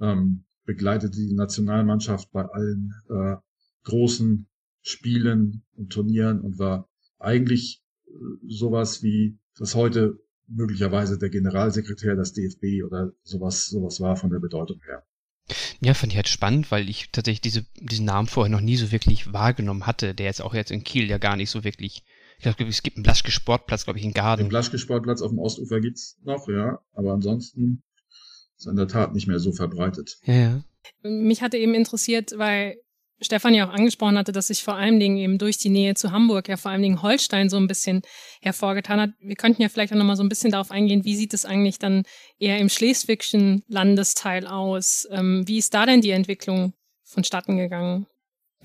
ähm, 0.00 0.44
begleitete 0.64 1.16
die 1.16 1.34
Nationalmannschaft 1.34 2.30
bei 2.32 2.44
allen 2.44 2.92
äh, 3.08 3.36
großen 3.84 4.48
Spielen 4.82 5.64
und 5.74 5.92
Turnieren 5.92 6.40
und 6.40 6.58
war 6.58 6.88
eigentlich 7.18 7.82
sowas 8.46 9.02
wie 9.02 9.38
das 9.58 9.74
heute 9.74 10.18
möglicherweise 10.48 11.18
der 11.18 11.28
Generalsekretär 11.28 12.14
des 12.14 12.32
DFB 12.32 12.84
oder 12.84 13.12
sowas, 13.22 13.66
sowas 13.66 14.00
war 14.00 14.16
von 14.16 14.30
der 14.30 14.38
Bedeutung 14.38 14.80
her. 14.86 15.04
Ja, 15.80 15.94
fand 15.94 16.12
ich 16.12 16.16
halt 16.16 16.28
spannend, 16.28 16.70
weil 16.70 16.88
ich 16.88 17.10
tatsächlich 17.12 17.40
diese, 17.40 17.66
diesen 17.76 18.06
Namen 18.06 18.26
vorher 18.26 18.50
noch 18.50 18.60
nie 18.60 18.76
so 18.76 18.90
wirklich 18.90 19.32
wahrgenommen 19.32 19.86
hatte, 19.86 20.14
der 20.14 20.26
jetzt 20.26 20.42
auch 20.42 20.54
jetzt 20.54 20.70
in 20.70 20.82
Kiel 20.82 21.08
ja 21.08 21.18
gar 21.18 21.36
nicht 21.36 21.50
so 21.50 21.62
wirklich 21.64 22.04
Ich 22.38 22.42
glaube, 22.42 22.64
es 22.64 22.82
gibt 22.82 22.96
einen 22.96 23.04
Blaschke 23.04 23.30
Sportplatz, 23.30 23.84
glaube 23.84 23.98
ich, 23.98 24.04
in 24.04 24.12
Garden. 24.12 24.44
Den 24.44 24.48
Blaschke 24.48 24.78
Sportplatz 24.78 25.22
auf 25.22 25.30
dem 25.30 25.38
Ostufer 25.38 25.80
gibt's 25.80 26.18
noch, 26.24 26.48
ja. 26.48 26.80
Aber 26.92 27.12
ansonsten 27.12 27.82
ist 28.56 28.66
in 28.66 28.76
der 28.76 28.88
Tat 28.88 29.14
nicht 29.14 29.26
mehr 29.26 29.38
so 29.38 29.52
verbreitet. 29.52 30.18
Ja, 30.24 30.34
ja. 30.34 30.64
Mich 31.02 31.42
hatte 31.42 31.58
eben 31.58 31.74
interessiert, 31.74 32.32
weil 32.36 32.76
Stefan 33.20 33.54
ja 33.54 33.66
auch 33.66 33.72
angesprochen 33.72 34.18
hatte, 34.18 34.32
dass 34.32 34.48
sich 34.48 34.62
vor 34.62 34.74
allen 34.74 35.00
Dingen 35.00 35.16
eben 35.16 35.38
durch 35.38 35.56
die 35.56 35.70
Nähe 35.70 35.94
zu 35.94 36.12
Hamburg 36.12 36.48
ja 36.48 36.56
vor 36.56 36.70
allen 36.70 36.82
Dingen 36.82 37.02
Holstein 37.02 37.48
so 37.48 37.56
ein 37.56 37.66
bisschen 37.66 38.02
hervorgetan 38.42 39.00
hat. 39.00 39.10
Wir 39.20 39.36
könnten 39.36 39.62
ja 39.62 39.68
vielleicht 39.68 39.92
auch 39.92 39.96
nochmal 39.96 40.16
so 40.16 40.22
ein 40.22 40.28
bisschen 40.28 40.50
darauf 40.50 40.70
eingehen, 40.70 41.04
wie 41.04 41.16
sieht 41.16 41.32
es 41.32 41.46
eigentlich 41.46 41.78
dann 41.78 42.02
eher 42.38 42.58
im 42.58 42.68
schleswigschen 42.68 43.62
Landesteil 43.68 44.46
aus? 44.46 45.08
Ähm, 45.10 45.44
wie 45.46 45.58
ist 45.58 45.72
da 45.72 45.86
denn 45.86 46.02
die 46.02 46.10
Entwicklung 46.10 46.74
vonstatten 47.04 47.56
gegangen? 47.56 48.06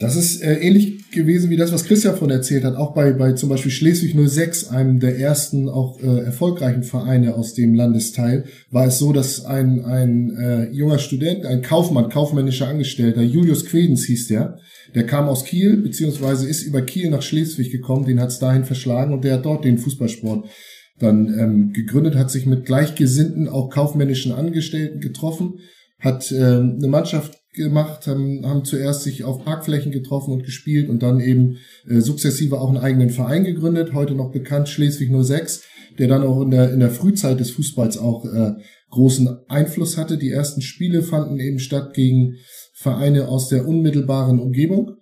Das 0.02 0.16
ist 0.16 0.42
äh, 0.42 0.56
ähnlich 0.56 1.12
gewesen 1.12 1.52
wie 1.52 1.58
das, 1.58 1.72
was 1.72 1.84
Christian 1.84 2.16
von 2.16 2.32
erzählt 2.32 2.64
hat. 2.64 2.76
Auch 2.76 2.96
bei, 2.96 3.14
bei 3.14 3.34
zum 3.34 3.50
Beispiel 3.50 3.70
Schleswig 3.70 4.16
06, 4.18 4.70
einem 4.70 5.00
der 5.00 5.20
ersten 5.20 5.70
auch 5.70 6.02
äh, 6.02 6.24
erfolgreichen 6.26 6.82
Vereine 6.82 7.36
aus 7.36 7.54
dem 7.54 7.76
Landesteil, 7.76 8.46
war 8.72 8.88
es 8.88 8.98
so, 8.98 9.14
dass 9.14 9.46
ein, 9.46 9.86
ein 9.86 10.36
äh, 10.38 10.72
junger 10.72 10.98
Student, 10.98 11.46
ein 11.46 11.62
Kaufmann, 11.62 12.10
kaufmännischer 12.10 12.68
Angestellter, 12.68 13.22
Julius 13.22 13.68
Quedens 13.68 14.04
hieß 14.06 14.30
der, 14.30 14.58
der 14.96 15.06
kam 15.06 15.30
aus 15.30 15.46
Kiel, 15.46 15.78
beziehungsweise 15.78 16.48
ist 16.48 16.64
über 16.64 16.82
Kiel 16.82 17.12
nach 17.12 17.22
Schleswig 17.22 17.72
gekommen, 17.72 18.06
den 18.06 18.20
hat 18.20 18.30
es 18.30 18.40
dahin 18.40 18.66
verschlagen 18.66 19.14
und 19.14 19.24
der 19.24 19.36
hat 19.36 19.46
dort 19.46 19.66
den 19.66 19.78
Fußballsport 19.78 20.50
dann 20.98 21.28
ähm, 21.40 21.74
gegründet, 21.74 22.16
hat 22.16 22.32
sich 22.32 22.48
mit 22.48 22.66
gleichgesinnten, 22.66 23.48
auch 23.48 23.70
kaufmännischen 23.70 24.32
Angestellten 24.32 25.00
getroffen, 25.00 25.60
hat 26.00 26.32
ähm, 26.32 26.78
eine 26.80 26.88
Mannschaft 26.88 27.41
gemacht, 27.54 28.08
haben, 28.08 28.46
haben 28.46 28.64
zuerst 28.64 29.04
sich 29.04 29.24
auf 29.24 29.44
Parkflächen 29.44 29.92
getroffen 29.92 30.34
und 30.34 30.44
gespielt 30.44 30.90
und 30.90 31.04
dann 31.04 31.20
eben 31.20 31.58
äh, 31.88 32.00
sukzessive 32.00 32.60
auch 32.60 32.70
einen 32.70 32.78
eigenen 32.78 33.10
Verein 33.10 33.44
gegründet, 33.44 33.94
heute 33.94 34.16
noch 34.16 34.32
bekannt 34.32 34.70
Schleswig 34.70 35.12
06, 35.12 35.64
der 36.00 36.08
dann 36.08 36.24
auch 36.24 36.42
in 36.42 36.52
der, 36.52 36.72
in 36.72 36.80
der 36.80 36.92
Frühzeit 36.92 37.40
des 37.40 37.52
Fußballs 37.52 37.98
auch 37.98 38.26
äh, 38.26 38.54
großen 38.90 39.40
Einfluss 39.48 39.98
hatte. 39.98 40.18
Die 40.18 40.32
ersten 40.32 40.62
Spiele 40.62 41.02
fanden 41.02 41.40
eben 41.40 41.60
statt 41.60 41.94
gegen 41.94 42.38
Vereine 42.74 43.28
aus 43.28 43.50
der 43.50 43.68
unmittelbaren 43.68 44.40
Umgebung. 44.40 44.98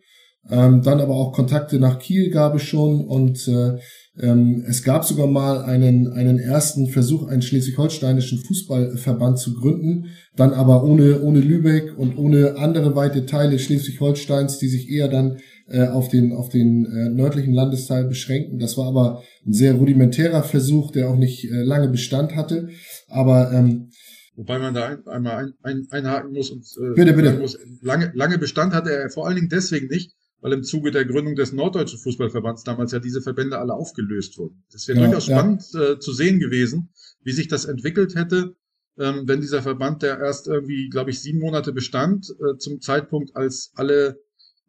Ähm, 0.49 0.81
dann 0.81 0.99
aber 0.99 1.15
auch 1.15 1.33
Kontakte 1.33 1.79
nach 1.79 1.99
Kiel 1.99 2.31
gab 2.31 2.55
es 2.55 2.63
schon 2.63 3.05
und 3.05 3.47
äh, 3.47 3.77
ähm, 4.19 4.63
es 4.67 4.83
gab 4.83 5.05
sogar 5.05 5.27
mal 5.27 5.61
einen, 5.63 6.11
einen 6.11 6.39
ersten 6.39 6.87
Versuch, 6.87 7.27
einen 7.27 7.41
schleswig-holsteinischen 7.41 8.39
Fußballverband 8.39 9.39
zu 9.39 9.53
gründen, 9.53 10.07
dann 10.35 10.51
aber 10.51 10.83
ohne, 10.83 11.21
ohne 11.21 11.39
Lübeck 11.39 11.97
und 11.97 12.17
ohne 12.17 12.57
andere 12.57 12.95
weite 12.95 13.25
Teile 13.25 13.59
Schleswig-Holsteins, 13.59 14.59
die 14.59 14.67
sich 14.67 14.89
eher 14.89 15.07
dann 15.07 15.37
äh, 15.67 15.87
auf 15.87 16.09
den, 16.09 16.33
auf 16.33 16.49
den 16.49 16.85
äh, 16.85 17.09
nördlichen 17.09 17.53
Landesteil 17.53 18.05
beschränken. 18.05 18.59
Das 18.59 18.77
war 18.77 18.87
aber 18.87 19.23
ein 19.45 19.53
sehr 19.53 19.75
rudimentärer 19.75 20.43
Versuch, 20.43 20.91
der 20.91 21.09
auch 21.09 21.17
nicht 21.17 21.45
äh, 21.45 21.63
lange 21.63 21.87
Bestand 21.87 22.35
hatte. 22.35 22.69
Aber 23.07 23.51
ähm, 23.53 23.89
Wobei 24.35 24.57
man 24.57 24.73
da 24.73 24.87
ein, 24.87 25.05
einmal 25.07 25.35
ein, 25.37 25.53
ein, 25.63 25.87
einhaken 25.91 26.31
muss 26.31 26.49
und 26.49 26.65
äh, 26.81 26.93
bitte, 26.95 27.13
bitte. 27.13 27.37
Muss, 27.39 27.57
lange, 27.81 28.11
lange 28.15 28.37
Bestand 28.37 28.73
hatte 28.73 28.89
er 28.89 29.09
vor 29.09 29.27
allen 29.27 29.35
Dingen 29.35 29.49
deswegen 29.49 29.87
nicht, 29.87 30.13
weil 30.41 30.53
im 30.53 30.63
Zuge 30.63 30.91
der 30.91 31.05
Gründung 31.05 31.35
des 31.35 31.51
Norddeutschen 31.51 31.99
Fußballverbands 31.99 32.63
damals 32.63 32.91
ja 32.91 32.99
diese 32.99 33.21
Verbände 33.21 33.57
alle 33.57 33.73
aufgelöst 33.73 34.37
wurden. 34.37 34.63
Das 34.71 34.87
wäre 34.87 34.99
ja, 34.99 35.05
durchaus 35.05 35.27
ja. 35.27 35.37
spannend 35.37 35.63
äh, 35.75 35.99
zu 35.99 36.13
sehen 36.13 36.39
gewesen, 36.39 36.89
wie 37.23 37.31
sich 37.31 37.47
das 37.47 37.65
entwickelt 37.65 38.15
hätte, 38.15 38.55
ähm, 38.97 39.27
wenn 39.27 39.41
dieser 39.41 39.61
Verband, 39.61 40.01
der 40.01 40.19
erst 40.19 40.47
irgendwie, 40.47 40.89
glaube 40.89 41.11
ich, 41.11 41.21
sieben 41.21 41.39
Monate 41.39 41.71
bestand, 41.73 42.27
äh, 42.29 42.57
zum 42.57 42.81
Zeitpunkt, 42.81 43.35
als 43.35 43.71
alle 43.75 44.19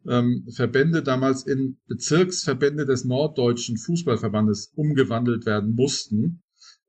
ähm, 0.07 0.47
Verbände 0.53 1.03
damals 1.03 1.45
in 1.45 1.77
Bezirksverbände 1.87 2.85
des 2.85 3.05
Norddeutschen 3.05 3.77
Fußballverbandes 3.77 4.71
umgewandelt 4.75 5.45
werden 5.45 5.75
mussten, 5.75 6.41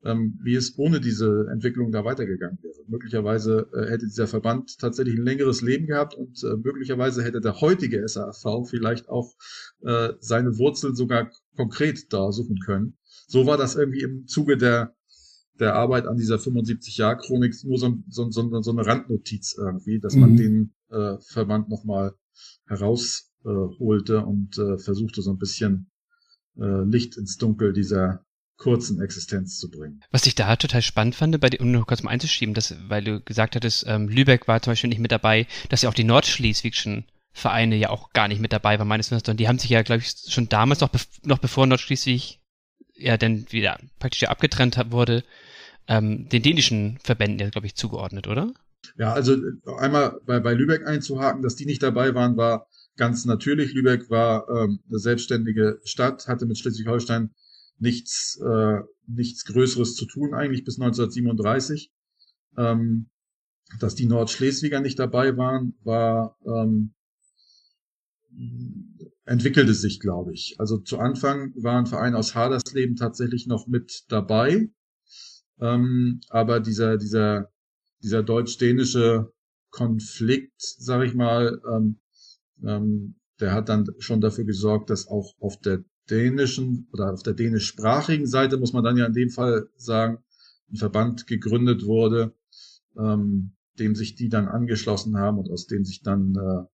ähm, 0.05 0.39
wie 0.43 0.55
es 0.55 0.79
ohne 0.79 1.01
diese 1.01 1.47
Entwicklung 1.51 1.93
da 1.93 2.05
weitergegangen 2.05 2.59
wäre. 2.63 2.75
Möglicherweise 2.89 3.69
äh, 3.73 3.91
hätte 3.91 4.07
dieser 4.07 4.27
Verband 4.27 4.79
tatsächlich 4.79 5.17
ein 5.17 5.25
längeres 5.25 5.63
Leben 5.63 5.87
gehabt 5.87 6.15
und 6.15 6.43
äh, 6.43 6.57
möglicherweise 6.57 7.23
hätte 7.23 7.41
der 7.41 7.61
heutige 7.61 8.07
SAV 8.07 8.69
vielleicht 8.69 9.09
auch 9.09 9.35
äh, 9.83 10.13
seine 10.21 10.59
Wurzeln 10.59 10.95
sogar 10.95 11.31
konkret 11.57 12.13
da 12.13 12.33
suchen 12.33 12.59
können. 12.65 12.99
So 13.27 13.47
war 13.47 13.57
das 13.57 13.77
irgendwie 13.77 14.03
im 14.03 14.27
Zuge 14.27 14.57
der 14.57 14.95
der 15.61 15.75
Arbeit 15.75 16.07
an 16.07 16.17
dieser 16.17 16.37
75-Jahr-Chronik 16.37 17.55
nur 17.65 17.79
so, 17.79 17.99
so, 18.09 18.31
so, 18.31 18.63
so, 18.63 18.71
eine 18.71 18.87
Randnotiz 18.87 19.55
irgendwie, 19.57 20.01
dass 20.01 20.17
man 20.17 20.33
mhm. 20.33 20.37
den 20.37 20.75
äh, 20.91 21.19
Verband 21.21 21.69
nochmal 21.69 22.15
herausholte 22.67 24.15
äh, 24.15 24.25
und 24.25 24.59
äh, 24.59 24.79
versuchte 24.79 25.23
so 25.23 25.31
ein 25.31 25.39
bisschen 25.39 25.91
äh, 26.57 26.85
Licht 26.85 27.17
ins 27.17 27.37
Dunkel 27.37 27.73
dieser 27.73 28.25
kurzen 28.63 29.03
Existenz 29.03 29.59
zu 29.59 29.69
bringen. 29.69 30.01
Was 30.13 30.27
ich 30.27 30.37
da 30.37 30.55
total 30.55 30.83
spannend 30.83 31.17
fand, 31.17 31.41
bei 31.41 31.51
dir, 31.51 31.61
um 31.61 31.73
noch 31.73 31.87
kurz 31.87 32.03
mal 32.03 32.13
einzuschieben, 32.13 32.55
dass, 32.55 32.77
weil 32.89 33.03
du 33.03 33.21
gesagt 33.21 33.57
hattest, 33.57 33.85
ähm, 33.89 34.09
Lübeck 34.09 34.47
war 34.47 34.63
zum 34.63 34.71
Beispiel 34.71 34.89
nicht 34.89 35.01
mit 35.01 35.11
dabei, 35.11 35.47
dass 35.69 35.83
ja 35.83 35.89
auch 35.89 35.95
die 35.95 36.05
Nordschleswigschen 36.05 37.05
Vereine 37.33 37.77
ja 37.77 37.91
auch 37.91 38.13
gar 38.13 38.29
nicht 38.29 38.41
mit 38.41 38.53
dabei 38.53 38.79
waren, 38.79 38.87
meines 38.87 39.11
Wissens, 39.11 39.27
sondern 39.27 39.39
die 39.39 39.49
haben 39.49 39.59
sich 39.59 39.71
ja, 39.71 39.83
glaube 39.83 40.03
ich, 40.03 40.15
schon 40.29 40.49
damals 40.49 40.81
noch, 40.81 40.91
noch 41.25 41.39
bevor 41.39 41.67
Nordschleswig 41.67 42.41
ja 42.95 43.17
dann 43.17 43.47
wieder 43.51 43.81
praktisch 43.99 44.23
ja 44.23 44.29
abgetrennt 44.29 44.79
wurde, 44.91 45.25
ähm, 45.89 46.29
den 46.29 46.43
dänischen 46.43 46.99
Verbänden 47.03 47.41
ja, 47.41 47.51
glaube 47.51 47.67
ich, 47.67 47.75
zugeordnet, 47.75 48.29
oder? 48.29 48.53
Ja, 48.97 49.13
also 49.13 49.37
einmal 49.79 50.21
bei, 50.25 50.39
bei 50.39 50.53
Lübeck 50.55 50.87
einzuhaken, 50.87 51.43
dass 51.43 51.57
die 51.57 51.67
nicht 51.67 51.83
dabei 51.83 52.15
waren, 52.15 52.37
war 52.37 52.69
ganz 52.97 53.25
natürlich. 53.25 53.73
Lübeck 53.73 54.09
war 54.11 54.49
ähm, 54.49 54.81
eine 54.89 54.99
selbstständige 54.99 55.81
Stadt, 55.85 56.29
hatte 56.29 56.47
mit 56.47 56.59
Schleswig-Holstein 56.59 57.31
nichts, 57.83 58.41
äh, 58.41 58.81
nichts 59.07 59.45
Größeres 59.45 59.95
zu 59.95 60.07
tun 60.07 60.35
eigentlich 60.35 60.65
bis 60.65 60.79
1937. 60.79 61.93
Ähm, 62.57 63.11
dass 63.81 63.95
die 63.95 64.07
Nordschleswiger 64.07 64.81
nicht 64.81 64.99
dabei 64.99 65.37
waren, 65.37 65.75
war 65.83 66.37
ähm, 66.45 66.95
entwickelte 69.25 69.73
sich, 69.73 69.99
glaube 69.99 70.35
ich. 70.35 70.57
Also 70.59 70.79
zu 70.79 70.99
Anfang 70.99 71.55
waren 71.57 71.87
Vereine 71.87 72.19
aus 72.19 72.35
Hadersleben 72.35 72.97
tatsächlich 72.97 73.47
noch 73.47 73.67
mit 73.67 74.05
dabei, 74.09 74.69
ähm, 75.59 76.21
aber 76.29 76.61
dieser 76.61 76.99
dieser 76.99 77.51
dieser 78.03 78.23
deutsch-dänische 78.23 79.33
Konflikt, 79.71 80.61
sage 80.61 81.07
ich 81.07 81.15
mal, 81.15 81.61
ähm, 81.71 82.01
ähm, 82.63 83.15
der 83.41 83.53
hat 83.53 83.71
dann 83.71 83.87
schon 83.99 84.21
dafür 84.21 84.45
gesorgt, 84.45 84.91
dass 84.91 85.09
auch 85.09 85.35
auf 85.41 85.59
der 85.61 85.83
dänischen 86.13 86.89
oder 86.93 87.13
auf 87.13 87.23
der 87.23 87.33
dänischsprachigen 87.33 88.27
Seite, 88.27 88.59
muss 88.59 88.75
man 88.75 88.85
dann 88.85 88.99
ja 88.99 89.07
in 89.07 89.15
dem 89.15 89.31
Fall 89.31 89.69
sagen, 89.77 90.19
ein 90.71 90.77
Verband 90.77 91.27
gegründet 91.27 91.87
wurde, 91.87 92.35
ähm, 92.99 93.53
dem 93.79 93.95
sich 93.95 94.15
die 94.15 94.29
dann 94.29 94.47
angeschlossen 94.47 95.17
haben 95.17 95.39
und 95.39 95.51
aus 95.51 95.67
dem 95.67 95.85
sich 95.85 96.03
dann 96.03 96.35
äh, 96.35 96.67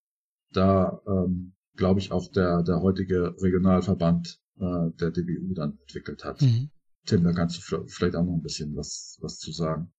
da, 0.53 1.01
ähm, 1.07 1.55
glaube 1.77 2.01
ich, 2.01 2.11
auch 2.11 2.31
der, 2.33 2.63
der 2.65 2.83
heutige 2.83 3.35
Regionalverband 3.41 4.41
äh, 4.59 4.91
der 5.01 5.11
DBU 5.13 5.55
dann 5.55 5.79
entwickelt 5.81 6.25
hat. 6.25 6.43
Mhm. 6.43 6.71
Tim, 7.07 7.23
da 7.23 7.33
kannst 7.33 7.59
du 7.59 7.85
vielleicht 7.87 8.17
auch 8.17 8.25
noch 8.25 8.35
ein 8.35 8.43
bisschen 8.43 8.75
was, 8.77 9.19
was 9.21 9.39
zu 9.39 9.53
sagen. 9.53 9.93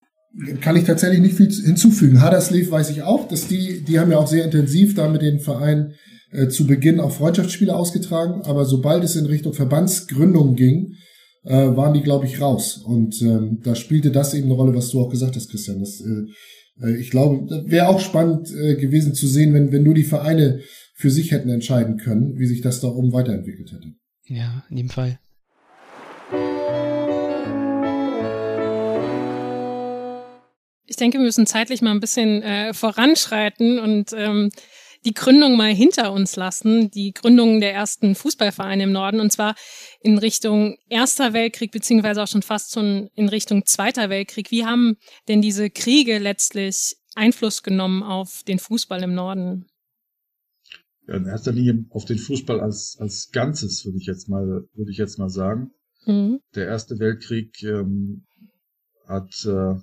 Kann 0.61 0.75
ich 0.75 0.83
tatsächlich 0.83 1.21
nicht 1.21 1.35
viel 1.35 1.49
hinzufügen. 1.49 2.21
Haderslev 2.21 2.69
weiß 2.69 2.91
ich 2.91 3.01
auch, 3.01 3.27
dass 3.27 3.47
die, 3.47 3.83
die 3.83 3.99
haben 3.99 4.11
ja 4.11 4.17
auch 4.17 4.27
sehr 4.27 4.45
intensiv 4.45 4.93
da 4.93 5.09
mit 5.09 5.23
den 5.23 5.39
Vereinen 5.39 5.95
äh, 6.31 6.47
zu 6.47 6.67
Beginn 6.67 6.99
auch 6.99 7.11
Freundschaftsspiele 7.11 7.75
ausgetragen, 7.75 8.41
aber 8.43 8.65
sobald 8.65 9.03
es 9.03 9.15
in 9.15 9.25
Richtung 9.25 9.53
Verbandsgründung 9.53 10.55
ging, 10.55 10.95
äh, 11.43 11.53
waren 11.53 11.93
die, 11.93 12.01
glaube 12.01 12.25
ich, 12.25 12.41
raus. 12.41 12.77
Und 12.77 13.21
ähm, 13.21 13.59
da 13.63 13.75
spielte 13.75 14.11
das 14.11 14.33
eben 14.33 14.45
eine 14.45 14.53
Rolle, 14.53 14.75
was 14.75 14.89
du 14.89 14.99
auch 15.01 15.09
gesagt 15.09 15.35
hast, 15.35 15.49
Christian. 15.49 15.79
Das, 15.79 16.01
äh, 16.01 16.87
äh 16.87 16.97
ich 16.97 17.09
glaube, 17.09 17.47
wäre 17.65 17.87
auch 17.87 17.99
spannend 17.99 18.51
äh, 18.51 18.75
gewesen 18.75 19.13
zu 19.13 19.27
sehen, 19.27 19.53
wenn, 19.53 19.71
wenn 19.71 19.83
nur 19.83 19.95
die 19.95 20.03
Vereine 20.03 20.61
für 20.95 21.09
sich 21.09 21.31
hätten 21.31 21.49
entscheiden 21.49 21.97
können, 21.97 22.37
wie 22.37 22.45
sich 22.45 22.61
das 22.61 22.81
da 22.81 22.89
oben 22.89 23.13
weiterentwickelt 23.13 23.71
hätte. 23.71 23.93
Ja, 24.25 24.65
in 24.69 24.75
dem 24.75 24.89
Fall. 24.89 25.19
Ich 30.85 30.97
denke, 30.97 31.19
wir 31.19 31.25
müssen 31.25 31.45
zeitlich 31.45 31.81
mal 31.81 31.91
ein 31.91 31.99
bisschen 31.99 32.41
äh, 32.43 32.73
voranschreiten 32.73 33.79
und 33.79 34.11
ähm, 34.13 34.49
die 35.05 35.13
Gründung 35.13 35.55
mal 35.55 35.73
hinter 35.73 36.11
uns 36.11 36.35
lassen, 36.35 36.91
die 36.91 37.13
Gründung 37.13 37.59
der 37.59 37.73
ersten 37.73 38.15
Fußballvereine 38.15 38.83
im 38.83 38.91
Norden, 38.91 39.19
und 39.19 39.31
zwar 39.31 39.55
in 40.01 40.17
Richtung 40.17 40.77
Erster 40.89 41.33
Weltkrieg, 41.33 41.71
beziehungsweise 41.71 42.21
auch 42.23 42.27
schon 42.27 42.41
fast 42.41 42.73
schon 42.73 43.09
in 43.15 43.29
Richtung 43.29 43.65
Zweiter 43.65 44.09
Weltkrieg. 44.09 44.51
Wie 44.51 44.65
haben 44.65 44.97
denn 45.27 45.41
diese 45.41 45.69
Kriege 45.69 46.17
letztlich 46.17 46.97
Einfluss 47.15 47.63
genommen 47.63 48.03
auf 48.03 48.43
den 48.47 48.59
Fußball 48.59 49.01
im 49.03 49.13
Norden? 49.13 49.65
Ja, 51.07 51.15
in 51.15 51.25
erster 51.25 51.51
Linie 51.51 51.85
auf 51.89 52.05
den 52.05 52.19
Fußball 52.19 52.59
als, 52.59 52.97
als 52.99 53.31
Ganzes, 53.31 53.85
würde 53.85 53.97
ich 53.97 54.05
jetzt 54.05 54.29
mal, 54.29 54.67
würde 54.73 54.91
ich 54.91 54.97
jetzt 54.97 55.17
mal 55.17 55.29
sagen. 55.29 55.71
Mhm. 56.05 56.39
Der 56.55 56.67
Erste 56.67 56.99
Weltkrieg 56.99 57.63
ähm, 57.63 58.25
hat 59.07 59.33
äh, 59.45 59.75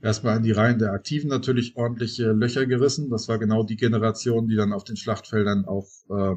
erstmal 0.00 0.36
in 0.36 0.42
die 0.42 0.52
Reihen 0.52 0.78
der 0.78 0.92
Aktiven 0.92 1.28
natürlich 1.28 1.76
ordentliche 1.76 2.32
Löcher 2.32 2.66
gerissen. 2.66 3.10
Das 3.10 3.28
war 3.28 3.38
genau 3.38 3.62
die 3.62 3.76
Generation, 3.76 4.48
die 4.48 4.56
dann 4.56 4.72
auf 4.72 4.84
den 4.84 4.96
Schlachtfeldern 4.96 5.64
auch 5.64 5.88
äh, 6.10 6.36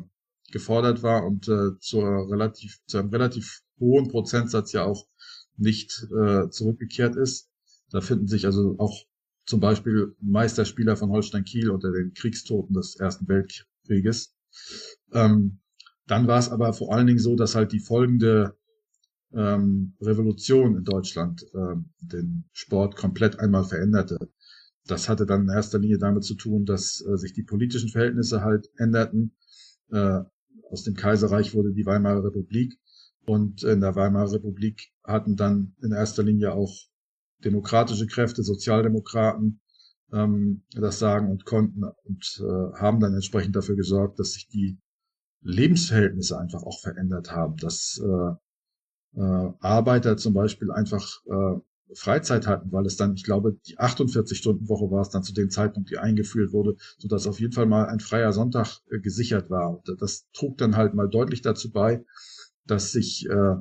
gefordert 0.52 1.04
war 1.04 1.26
und 1.26 1.48
äh, 1.48 1.78
zur 1.80 2.30
relativ, 2.32 2.80
zu 2.86 2.98
einem 2.98 3.10
relativ 3.10 3.62
hohen 3.80 4.08
Prozentsatz 4.08 4.72
ja 4.72 4.84
auch 4.84 5.06
nicht 5.58 6.08
äh, 6.12 6.50
zurückgekehrt 6.50 7.16
ist. 7.16 7.50
Da 7.92 8.02
finden 8.02 8.28
sich 8.28 8.46
also 8.46 8.76
auch 8.78 9.06
zum 9.46 9.60
Beispiel 9.60 10.16
Meisterspieler 10.22 10.96
von 10.96 11.10
Holstein 11.10 11.44
Kiel 11.44 11.70
unter 11.70 11.92
den 11.92 12.14
Kriegstoten 12.14 12.76
des 12.76 12.96
Ersten 12.96 13.28
Weltkrieges. 13.28 14.36
Ähm, 15.12 15.60
dann 16.06 16.28
war 16.28 16.40
es 16.40 16.50
aber 16.50 16.74
vor 16.74 16.94
allen 16.94 17.08
Dingen 17.08 17.20
so, 17.20 17.36
dass 17.36 17.56
halt 17.56 17.72
die 17.72 17.80
folgende 17.80 18.56
ähm, 19.34 19.96
Revolution 20.02 20.78
in 20.78 20.84
Deutschland 20.84 21.46
ähm, 21.54 21.90
den 22.00 22.46
Sport 22.52 22.96
komplett 22.96 23.40
einmal 23.40 23.64
veränderte. 23.64 24.18
Das 24.88 25.08
hatte 25.08 25.26
dann 25.26 25.44
in 25.44 25.50
erster 25.50 25.80
Linie 25.80 26.00
damit 26.00 26.24
zu 26.24 26.36
tun, 26.36 26.66
dass 26.66 27.04
äh, 27.06 27.18
sich 27.18 27.34
die 27.34 27.44
politischen 27.44 27.90
Verhältnisse 27.90 28.42
halt 28.42 28.70
änderten. 28.78 29.36
Äh, 29.92 30.22
aus 30.70 30.84
dem 30.84 30.96
Kaiserreich 30.96 31.54
wurde 31.54 31.74
die 31.74 31.86
Weimarer 31.86 32.24
Republik 32.24 32.80
und 33.26 33.64
in 33.64 33.82
der 33.82 33.96
Weimarer 33.96 34.34
Republik 34.34 34.92
hatten 35.04 35.36
dann 35.36 35.76
in 35.82 35.92
erster 35.92 36.24
Linie 36.24 36.54
auch 36.54 36.74
demokratische 37.44 38.08
Kräfte, 38.08 38.44
Sozialdemokraten 38.44 39.62
ähm, 40.12 40.64
das 40.72 41.00
sagen 41.00 41.30
und 41.30 41.46
konnten 41.46 41.84
und 41.84 42.42
äh, 42.42 42.80
haben 42.80 43.00
dann 43.00 43.14
entsprechend 43.14 43.56
dafür 43.56 43.76
gesorgt, 43.76 44.20
dass 44.20 44.34
sich 44.34 44.48
die 44.48 44.80
Lebensverhältnisse 45.42 46.38
einfach 46.38 46.64
auch 46.64 46.80
verändert 46.82 47.32
haben, 47.32 47.56
dass 47.58 48.02
äh, 48.04 48.36
äh, 49.16 49.22
Arbeiter 49.60 50.18
zum 50.18 50.34
Beispiel 50.34 50.72
einfach 50.72 51.22
äh, 51.26 51.60
Freizeit 51.96 52.46
hatten, 52.46 52.72
weil 52.72 52.86
es 52.86 52.98
dann, 52.98 53.16
ich 53.16 53.24
glaube, 53.24 53.58
die 53.68 53.78
48-Stunden-Woche 53.78 54.92
war 54.92 55.02
es 55.02 55.10
dann 55.10 55.24
zu 55.24 55.34
dem 55.34 55.50
Zeitpunkt, 55.50 55.90
die 55.90 55.98
eingeführt 55.98 56.54
wurde, 56.54 56.76
so 56.98 57.08
dass 57.08 57.26
auf 57.26 57.40
jeden 57.40 57.54
Fall 57.54 57.66
mal 57.66 57.86
ein 57.86 58.00
freier 58.00 58.32
Sonntag 58.32 58.80
äh, 58.92 59.00
gesichert 59.00 59.50
war. 59.50 59.72
Und 59.72 60.02
das 60.02 60.28
trug 60.34 60.58
dann 60.58 60.76
halt 60.76 60.94
mal 60.94 61.10
deutlich 61.10 61.42
dazu 61.42 61.72
bei, 61.72 62.04
dass 62.66 62.92
sich 62.92 63.28
äh, 63.28 63.56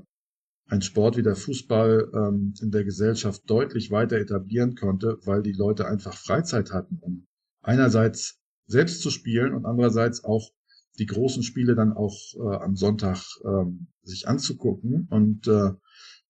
ein 0.69 0.83
Sport 0.83 1.17
wie 1.17 1.23
der 1.23 1.37
Fußball 1.37 2.11
ähm, 2.15 2.55
in 2.61 2.71
der 2.71 2.85
Gesellschaft 2.85 3.43
deutlich 3.47 3.91
weiter 3.91 4.17
etablieren 4.17 4.75
konnte, 4.75 5.19
weil 5.25 5.43
die 5.43 5.53
Leute 5.53 5.87
einfach 5.87 6.15
Freizeit 6.15 6.73
hatten, 6.73 6.99
um 7.01 7.27
einerseits 7.63 8.39
selbst 8.67 9.01
zu 9.01 9.11
spielen 9.11 9.55
und 9.55 9.65
andererseits 9.65 10.25
auch 10.25 10.51
die 10.99 11.07
großen 11.07 11.43
Spiele 11.43 11.75
dann 11.75 11.93
auch 11.93 12.17
äh, 12.37 12.57
am 12.57 12.77
Sonntag 12.77 13.23
ähm, 13.45 13.89
sich 14.03 14.27
anzugucken. 14.29 15.07
Und 15.11 15.47
äh, 15.47 15.71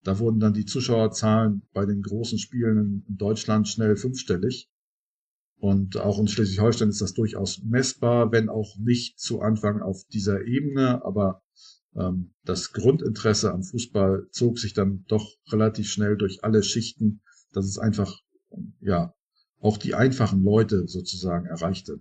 da 0.02 0.18
wurden 0.18 0.40
dann 0.40 0.54
die 0.54 0.64
Zuschauerzahlen 0.64 1.62
bei 1.72 1.86
den 1.86 2.02
großen 2.02 2.38
Spielen 2.38 3.04
in 3.08 3.16
Deutschland 3.16 3.68
schnell 3.68 3.96
fünfstellig. 3.96 4.70
Und 5.56 5.96
auch 5.96 6.20
in 6.20 6.28
Schleswig-Holstein 6.28 6.88
ist 6.88 7.00
das 7.00 7.14
durchaus 7.14 7.62
messbar, 7.64 8.30
wenn 8.30 8.48
auch 8.48 8.76
nicht 8.78 9.18
zu 9.18 9.40
Anfang 9.40 9.82
auf 9.82 10.04
dieser 10.12 10.44
Ebene, 10.44 11.04
aber 11.04 11.42
ähm, 11.96 12.32
das 12.44 12.72
Grundinteresse 12.72 13.52
am 13.52 13.64
Fußball 13.64 14.28
zog 14.30 14.58
sich 14.58 14.72
dann 14.72 15.04
doch 15.08 15.28
relativ 15.50 15.90
schnell 15.90 16.16
durch 16.16 16.44
alle 16.44 16.62
Schichten, 16.62 17.22
dass 17.52 17.66
es 17.66 17.78
einfach, 17.78 18.20
ja, 18.80 19.14
auch 19.60 19.78
die 19.78 19.94
einfachen 19.94 20.42
Leute 20.42 20.86
sozusagen 20.86 21.46
erreichte. 21.46 22.00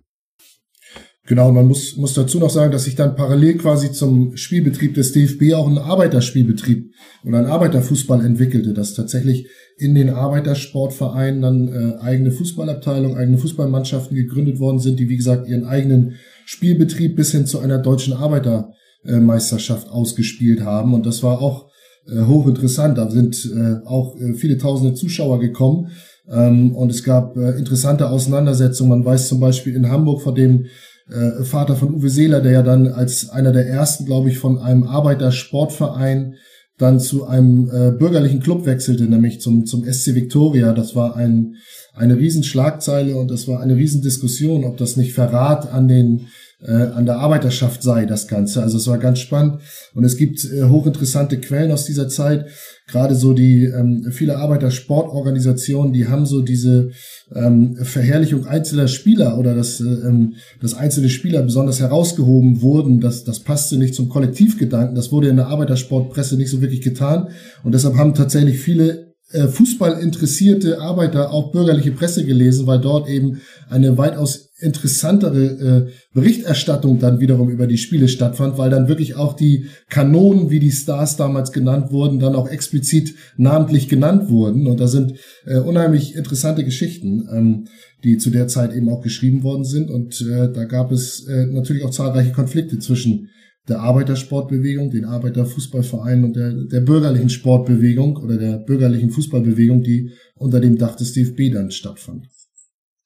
Genau, 1.28 1.52
man 1.52 1.66
muss, 1.66 1.94
muss 1.98 2.14
dazu 2.14 2.38
noch 2.38 2.48
sagen, 2.48 2.72
dass 2.72 2.84
sich 2.84 2.94
dann 2.94 3.14
parallel 3.14 3.58
quasi 3.58 3.92
zum 3.92 4.34
Spielbetrieb 4.34 4.94
des 4.94 5.12
DFB 5.12 5.52
auch 5.52 5.68
ein 5.68 5.76
Arbeiterspielbetrieb 5.76 6.90
oder 7.22 7.38
ein 7.38 7.44
Arbeiterfußball 7.44 8.24
entwickelte, 8.24 8.72
dass 8.72 8.94
tatsächlich 8.94 9.46
in 9.76 9.94
den 9.94 10.08
Arbeitersportvereinen 10.08 11.42
dann 11.42 11.68
äh, 11.68 12.00
eigene 12.00 12.30
Fußballabteilungen, 12.30 13.18
eigene 13.18 13.36
Fußballmannschaften 13.36 14.16
gegründet 14.16 14.58
worden 14.58 14.78
sind, 14.78 14.98
die 14.98 15.10
wie 15.10 15.18
gesagt 15.18 15.46
ihren 15.46 15.66
eigenen 15.66 16.14
Spielbetrieb 16.46 17.14
bis 17.14 17.32
hin 17.32 17.44
zu 17.44 17.58
einer 17.58 17.76
deutschen 17.76 18.14
Arbeiter 18.14 18.72
äh, 19.04 19.20
ausgespielt 19.20 20.62
haben. 20.62 20.94
Und 20.94 21.04
das 21.04 21.22
war 21.22 21.42
auch 21.42 21.68
äh, 22.06 22.22
hochinteressant. 22.22 22.96
Da 22.96 23.10
sind 23.10 23.44
äh, 23.54 23.86
auch 23.86 24.16
äh, 24.16 24.32
viele 24.32 24.56
tausende 24.56 24.94
Zuschauer 24.94 25.40
gekommen. 25.40 25.90
Ähm, 26.30 26.74
und 26.74 26.90
es 26.90 27.04
gab 27.04 27.36
äh, 27.36 27.50
interessante 27.58 28.08
Auseinandersetzungen. 28.08 28.90
Man 28.90 29.04
weiß 29.04 29.28
zum 29.28 29.40
Beispiel 29.40 29.76
in 29.76 29.90
Hamburg 29.90 30.22
von 30.22 30.34
dem 30.34 30.66
äh, 31.10 31.44
Vater 31.44 31.76
von 31.76 31.94
Uwe 31.94 32.10
Seeler, 32.10 32.40
der 32.40 32.52
ja 32.52 32.62
dann 32.62 32.88
als 32.88 33.30
einer 33.30 33.52
der 33.52 33.66
ersten, 33.66 34.04
glaube 34.04 34.30
ich, 34.30 34.38
von 34.38 34.58
einem 34.58 34.84
Arbeitersportverein 34.84 36.34
dann 36.78 37.00
zu 37.00 37.26
einem 37.26 37.68
äh, 37.70 37.90
bürgerlichen 37.90 38.40
Club 38.40 38.64
wechselte, 38.64 39.04
nämlich 39.04 39.40
zum, 39.40 39.66
zum 39.66 39.84
SC 39.84 40.14
Victoria. 40.14 40.72
Das 40.72 40.94
war 40.94 41.16
ein, 41.16 41.56
eine 41.92 42.16
Riesenschlagzeile 42.16 43.16
und 43.16 43.30
das 43.30 43.48
war 43.48 43.60
eine 43.60 43.76
Riesendiskussion, 43.76 44.64
ob 44.64 44.76
das 44.76 44.96
nicht 44.96 45.12
Verrat 45.12 45.72
an 45.72 45.88
den 45.88 46.28
äh, 46.60 46.72
an 46.72 47.06
der 47.06 47.18
Arbeiterschaft 47.18 47.82
sei, 47.82 48.04
das 48.04 48.26
Ganze. 48.26 48.62
Also 48.62 48.78
es 48.78 48.86
war 48.88 48.98
ganz 48.98 49.20
spannend. 49.20 49.60
Und 49.94 50.04
es 50.04 50.16
gibt 50.16 50.44
äh, 50.44 50.64
hochinteressante 50.64 51.38
Quellen 51.40 51.70
aus 51.70 51.84
dieser 51.84 52.08
Zeit. 52.08 52.46
Gerade 52.88 53.14
so 53.14 53.32
die 53.32 53.64
ähm, 53.64 54.10
viele 54.10 54.38
Arbeitersportorganisationen, 54.38 55.92
die 55.92 56.08
haben 56.08 56.26
so 56.26 56.42
diese 56.42 56.90
ähm, 57.34 57.76
Verherrlichung 57.76 58.46
einzelner 58.46 58.88
Spieler 58.88 59.38
oder 59.38 59.54
dass, 59.54 59.80
äh, 59.80 59.84
ähm, 59.84 60.34
dass 60.60 60.74
einzelne 60.74 61.10
Spieler 61.10 61.42
besonders 61.42 61.80
herausgehoben 61.80 62.60
wurden. 62.60 63.00
Das, 63.00 63.24
das 63.24 63.40
passte 63.40 63.76
nicht 63.76 63.94
zum 63.94 64.08
Kollektivgedanken. 64.08 64.96
Das 64.96 65.12
wurde 65.12 65.28
in 65.28 65.36
der 65.36 65.48
Arbeitersportpresse 65.48 66.36
nicht 66.36 66.50
so 66.50 66.60
wirklich 66.60 66.82
getan. 66.82 67.28
Und 67.62 67.72
deshalb 67.72 67.96
haben 67.96 68.14
tatsächlich 68.14 68.58
viele 68.58 69.07
äh, 69.30 69.48
Fußball 69.48 70.00
interessierte 70.00 70.80
Arbeiter 70.80 71.32
auch 71.32 71.52
bürgerliche 71.52 71.92
Presse 71.92 72.24
gelesen, 72.24 72.66
weil 72.66 72.80
dort 72.80 73.08
eben 73.08 73.40
eine 73.68 73.98
weitaus 73.98 74.48
interessantere 74.60 75.44
äh, 75.44 75.92
Berichterstattung 76.14 76.98
dann 76.98 77.20
wiederum 77.20 77.48
über 77.50 77.66
die 77.66 77.78
Spiele 77.78 78.08
stattfand, 78.08 78.58
weil 78.58 78.70
dann 78.70 78.88
wirklich 78.88 79.14
auch 79.16 79.34
die 79.34 79.66
Kanonen, 79.88 80.50
wie 80.50 80.58
die 80.58 80.72
Stars 80.72 81.16
damals 81.16 81.52
genannt 81.52 81.92
wurden, 81.92 82.18
dann 82.18 82.34
auch 82.34 82.48
explizit 82.48 83.14
namentlich 83.36 83.88
genannt 83.88 84.30
wurden. 84.30 84.66
Und 84.66 84.80
da 84.80 84.88
sind 84.88 85.14
äh, 85.46 85.58
unheimlich 85.58 86.16
interessante 86.16 86.64
Geschichten, 86.64 87.28
ähm, 87.30 87.64
die 88.02 88.18
zu 88.18 88.30
der 88.30 88.48
Zeit 88.48 88.74
eben 88.74 88.88
auch 88.88 89.02
geschrieben 89.02 89.42
worden 89.42 89.64
sind. 89.64 89.90
Und 89.90 90.20
äh, 90.22 90.50
da 90.52 90.64
gab 90.64 90.90
es 90.90 91.26
äh, 91.26 91.46
natürlich 91.46 91.84
auch 91.84 91.90
zahlreiche 91.90 92.32
Konflikte 92.32 92.78
zwischen 92.78 93.28
der 93.68 93.80
Arbeitersportbewegung, 93.80 94.90
den 94.90 95.04
Arbeiterfußballvereinen 95.04 96.24
und 96.24 96.36
der, 96.36 96.52
der 96.52 96.80
bürgerlichen 96.80 97.30
Sportbewegung 97.30 98.16
oder 98.16 98.36
der 98.36 98.58
bürgerlichen 98.58 99.10
Fußballbewegung, 99.10 99.82
die 99.82 100.12
unter 100.34 100.60
dem 100.60 100.78
Dach 100.78 100.96
des 100.96 101.12
DFB 101.12 101.52
dann 101.52 101.70
stattfand. 101.70 102.28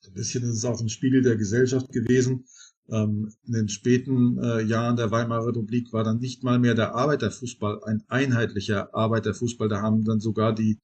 Ein 0.07 0.14
bisschen 0.14 0.42
ist 0.42 0.57
es 0.57 0.64
auch 0.64 0.81
ein 0.81 0.88
Spiegel 0.88 1.22
der 1.22 1.37
Gesellschaft 1.37 1.90
gewesen. 1.90 2.44
Ähm, 2.90 3.33
in 3.46 3.53
den 3.55 3.68
späten 3.68 4.38
äh, 4.42 4.62
Jahren 4.62 4.96
der 4.96 5.11
Weimarer 5.11 5.48
Republik 5.48 5.92
war 5.92 6.05
dann 6.05 6.18
nicht 6.18 6.44
mal 6.44 6.59
mehr 6.59 6.75
der 6.75 6.94
Arbeiterfußball 6.94 7.83
ein 7.85 8.03
einheitlicher 8.09 8.94
Arbeiterfußball. 8.94 9.68
Da 9.68 9.81
haben 9.81 10.05
dann 10.05 10.20
sogar 10.20 10.55
die 10.55 10.81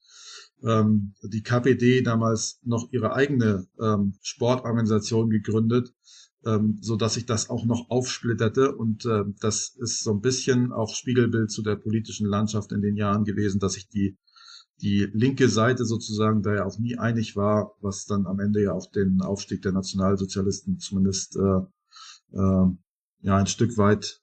ähm, 0.65 1.15
die 1.23 1.43
KPD 1.43 2.03
damals 2.03 2.59
noch 2.65 2.89
ihre 2.91 3.15
eigene 3.15 3.67
ähm, 3.81 4.15
Sportorganisation 4.23 5.31
gegründet, 5.31 5.93
ähm, 6.47 6.79
so 6.81 6.97
dass 6.97 7.15
sich 7.15 7.27
das 7.27 7.51
auch 7.51 7.65
noch 7.65 7.91
aufsplitterte 7.91 8.75
und 8.75 9.05
äh, 9.07 9.25
das 9.41 9.75
ist 9.79 10.03
so 10.03 10.13
ein 10.13 10.21
bisschen 10.21 10.73
auch 10.73 10.95
Spiegelbild 10.95 11.51
zu 11.51 11.63
der 11.63 11.77
politischen 11.77 12.27
Landschaft 12.27 12.73
in 12.73 12.81
den 12.81 12.97
Jahren 12.97 13.25
gewesen, 13.25 13.59
dass 13.59 13.75
sich 13.75 13.89
die 13.89 14.17
die 14.81 15.09
linke 15.13 15.49
Seite 15.49 15.85
sozusagen 15.85 16.43
da 16.43 16.55
ja 16.55 16.65
auch 16.65 16.79
nie 16.79 16.97
einig 16.97 17.37
war, 17.37 17.73
was 17.81 18.07
dann 18.07 18.27
am 18.27 18.39
Ende 18.39 18.63
ja 18.63 18.73
auch 18.73 18.91
den 18.91 19.21
Aufstieg 19.23 19.63
der 19.63 19.73
Nationalsozialisten 19.73 20.79
zumindest 20.79 21.37
äh, 21.37 22.37
äh, 22.37 22.67
ja 23.23 23.37
ein 23.37 23.47
Stück 23.47 23.77
weit 23.77 24.21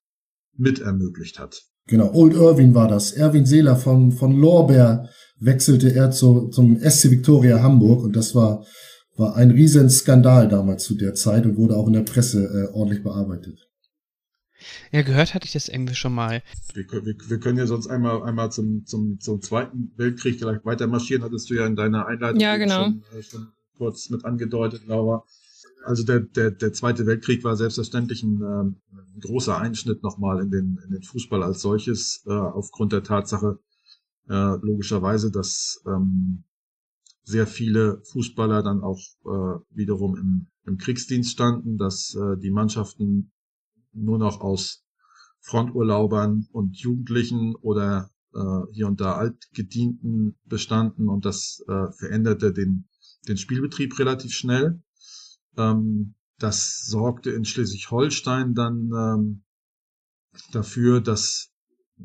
mit 0.56 0.80
ermöglicht 0.80 1.39
hat. 1.39 1.63
Genau, 1.88 2.12
Old 2.13 2.34
Irving 2.34 2.73
war 2.73 2.88
das. 2.88 3.12
Erwin 3.12 3.45
Seeler 3.45 3.75
von, 3.75 4.12
von 4.12 4.32
Lorbeer 4.32 5.10
wechselte 5.38 5.93
er 5.93 6.12
zu, 6.12 6.47
zum 6.47 6.80
SC 6.80 7.12
Victoria 7.12 7.62
Hamburg 7.62 8.04
und 8.04 8.15
das 8.15 8.34
war 8.34 8.65
war 9.17 9.36
ein 9.36 9.51
Riesenskandal 9.51 10.47
damals 10.47 10.84
zu 10.84 10.95
der 10.95 11.13
Zeit 11.15 11.45
und 11.45 11.58
wurde 11.58 11.75
auch 11.75 11.88
in 11.88 11.93
der 11.93 12.01
Presse 12.01 12.43
äh, 12.43 12.73
ordentlich 12.73 13.04
bearbeitet. 13.04 13.69
Ja, 14.91 15.01
gehört 15.04 15.34
hatte 15.34 15.45
ich 15.45 15.54
das 15.54 15.67
irgendwie 15.67 15.95
schon 15.95 16.13
mal. 16.13 16.41
Wir, 16.73 16.86
wir, 16.89 17.15
wir 17.28 17.39
können 17.39 17.58
ja 17.58 17.67
sonst 17.67 17.88
einmal, 17.88 18.23
einmal 18.23 18.51
zum, 18.51 18.86
zum, 18.86 19.19
zum 19.19 19.41
Zweiten 19.41 19.91
Weltkrieg 19.95 20.39
gleich 20.39 20.63
weiter 20.65 20.88
marschieren, 20.88 21.23
hattest 21.23 21.49
du 21.49 21.56
ja 21.56 21.65
in 21.65 21.75
deiner 21.75 22.08
Einleitung 22.08 22.39
ja, 22.39 22.58
genau. 22.58 22.86
schon, 22.86 23.04
äh, 23.17 23.21
schon 23.21 23.47
kurz 23.78 24.10
mit 24.10 24.25
angedeutet, 24.25 24.88
Laura. 24.88 25.23
Also 25.86 26.04
der, 26.04 26.21
der, 26.21 26.51
der 26.51 26.73
Zweite 26.73 27.06
Weltkrieg 27.06 27.43
war 27.43 27.56
selbstverständlich 27.56 28.23
ein, 28.23 28.41
ähm, 28.41 28.75
ein 28.91 29.19
großer 29.21 29.58
Einschnitt 29.58 30.01
nochmal 30.01 30.41
in 30.41 30.49
den, 30.49 30.80
in 30.84 30.91
den 30.91 31.04
Fußball 31.04 31.43
als 31.43 31.62
solches, 31.62 32.23
äh, 32.25 32.32
aufgrund 32.32 32.91
der 32.91 33.04
Tatsache, 33.04 33.60
äh, 34.28 34.56
logischerweise, 34.62 35.30
dass 35.30 35.84
ähm, 35.86 36.43
sehr 37.25 37.47
viele 37.47 38.01
Fußballer 38.03 38.63
dann 38.63 38.81
auch 38.81 38.99
äh, 39.25 39.59
wiederum 39.71 40.15
im, 40.15 40.47
im 40.65 40.77
Kriegsdienst 40.77 41.31
standen, 41.31 41.77
dass 41.77 42.15
äh, 42.15 42.38
die 42.38 42.51
Mannschaften 42.51 43.31
nur 43.91 44.19
noch 44.19 44.41
aus 44.41 44.85
Fronturlaubern 45.41 46.47
und 46.51 46.77
Jugendlichen 46.77 47.55
oder 47.55 48.11
äh, 48.33 48.61
hier 48.73 48.88
und 48.88 49.01
da 49.01 49.13
Altgedienten 49.15 50.38
bestanden 50.45 51.09
und 51.09 51.25
das 51.25 51.63
äh, 51.67 51.91
veränderte 51.93 52.53
den, 52.53 52.88
den 53.27 53.38
Spielbetrieb 53.38 53.97
relativ 53.97 54.33
schnell. 54.33 54.83
Ähm, 55.57 56.13
das 56.38 56.85
sorgte 56.85 57.31
in 57.31 57.45
Schleswig-Holstein 57.45 58.53
dann 58.53 58.91
ähm, 58.95 59.43
dafür, 60.51 61.01
dass 61.01 61.49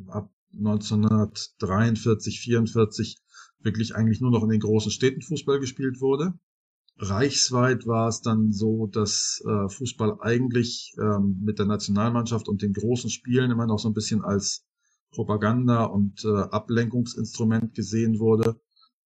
ab 0.07 0.33
1943, 0.53 2.41
44 2.41 3.19
wirklich 3.63 3.95
eigentlich 3.95 4.21
nur 4.21 4.31
noch 4.31 4.43
in 4.43 4.49
den 4.49 4.61
großen 4.61 4.91
Städten 4.91 5.23
Fußball 5.23 5.61
gespielt 5.61 6.01
wurde. 6.01 6.35
Reichsweit 6.99 7.87
war 7.87 8.09
es 8.09 8.21
dann 8.21 8.53
so, 8.53 8.87
dass 8.87 9.43
äh, 9.47 9.69
Fußball 9.69 10.19
eigentlich 10.21 10.95
ähm, 11.01 11.41
mit 11.43 11.59
der 11.59 11.67
Nationalmannschaft 11.67 12.47
und 12.49 12.61
den 12.61 12.75
großen 12.75 13.09
Spielen 13.09 13.51
immer 13.51 13.67
noch 13.67 13.79
so 13.79 13.89
ein 13.89 13.95
bisschen 13.95 14.23
als 14.23 14.67
Propaganda 15.13 15.85
und 15.85 16.25
äh, 16.25 16.29
Ablenkungsinstrument 16.29 17.75
gesehen 17.75 18.19
wurde. 18.19 18.61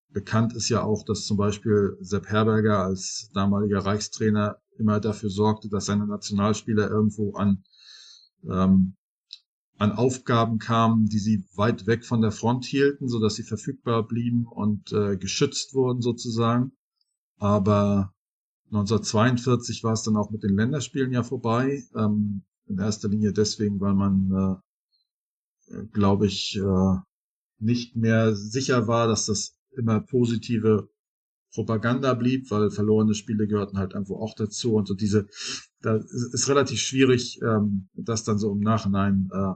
Bekannt 0.10 0.54
ist 0.54 0.70
ja 0.70 0.84
auch, 0.84 1.04
dass 1.06 1.26
zum 1.26 1.38
Beispiel 1.38 1.98
Sepp 2.02 2.28
Herberger 2.28 2.80
als 2.80 3.30
damaliger 3.34 3.80
Reichstrainer 3.80 4.58
immer 4.78 5.00
dafür 5.00 5.30
sorgte, 5.30 5.70
dass 5.70 5.86
seine 5.86 6.08
Nationalspieler 6.08 6.90
irgendwo 6.90 7.34
an, 7.34 7.64
ähm, 8.50 8.96
an 9.84 9.92
Aufgaben 9.92 10.60
kamen, 10.60 11.08
die 11.08 11.20
sie 11.20 11.46
weit 11.56 11.88
weg 11.88 12.06
von 12.06 12.22
der 12.22 12.32
Front 12.32 12.66
hielten, 12.66 13.10
so 13.10 13.20
dass 13.20 13.36
sie 13.36 13.44
verfügbar 13.44 14.08
blieben 14.08 14.46
und 14.48 14.92
äh, 14.94 15.18
geschützt 15.18 15.74
wurden 15.74 16.02
sozusagen. 16.02 16.72
Aber 17.38 18.14
1942 18.68 19.84
war 19.84 19.94
es 19.94 20.04
dann 20.04 20.16
auch 20.16 20.32
mit 20.32 20.44
den 20.44 20.56
Länderspielen 20.56 21.12
ja 21.12 21.24
vorbei. 21.24 21.84
Ähm, 21.96 22.44
in 22.68 22.80
erster 22.80 23.10
Linie 23.10 23.34
deswegen, 23.34 23.82
weil 23.82 23.94
man, 23.94 24.62
äh, 25.68 25.86
glaube 25.92 26.28
ich, 26.28 26.58
äh, 26.58 26.98
nicht 27.60 27.96
mehr 27.96 28.36
sicher 28.36 28.88
war, 28.88 29.08
dass 29.08 29.26
das 29.26 29.58
immer 29.76 30.00
positive 30.00 30.90
Propaganda 31.54 32.14
blieb, 32.14 32.50
weil 32.52 32.72
verlorene 32.72 33.14
Spiele 33.14 33.48
gehörten 33.48 33.78
halt 33.78 33.94
irgendwo 33.94 34.18
auch 34.18 34.34
dazu 34.34 34.74
und 34.74 34.88
so 34.88 34.96
diese, 34.96 35.28
da 35.82 35.98
ist 35.98 36.50
relativ 36.50 36.80
schwierig, 36.80 37.40
ähm, 37.44 37.90
das 37.94 38.24
dann 38.24 38.40
so 38.40 38.52
im 38.52 38.62
Nachhinein 38.62 39.30
äh, 39.32 39.54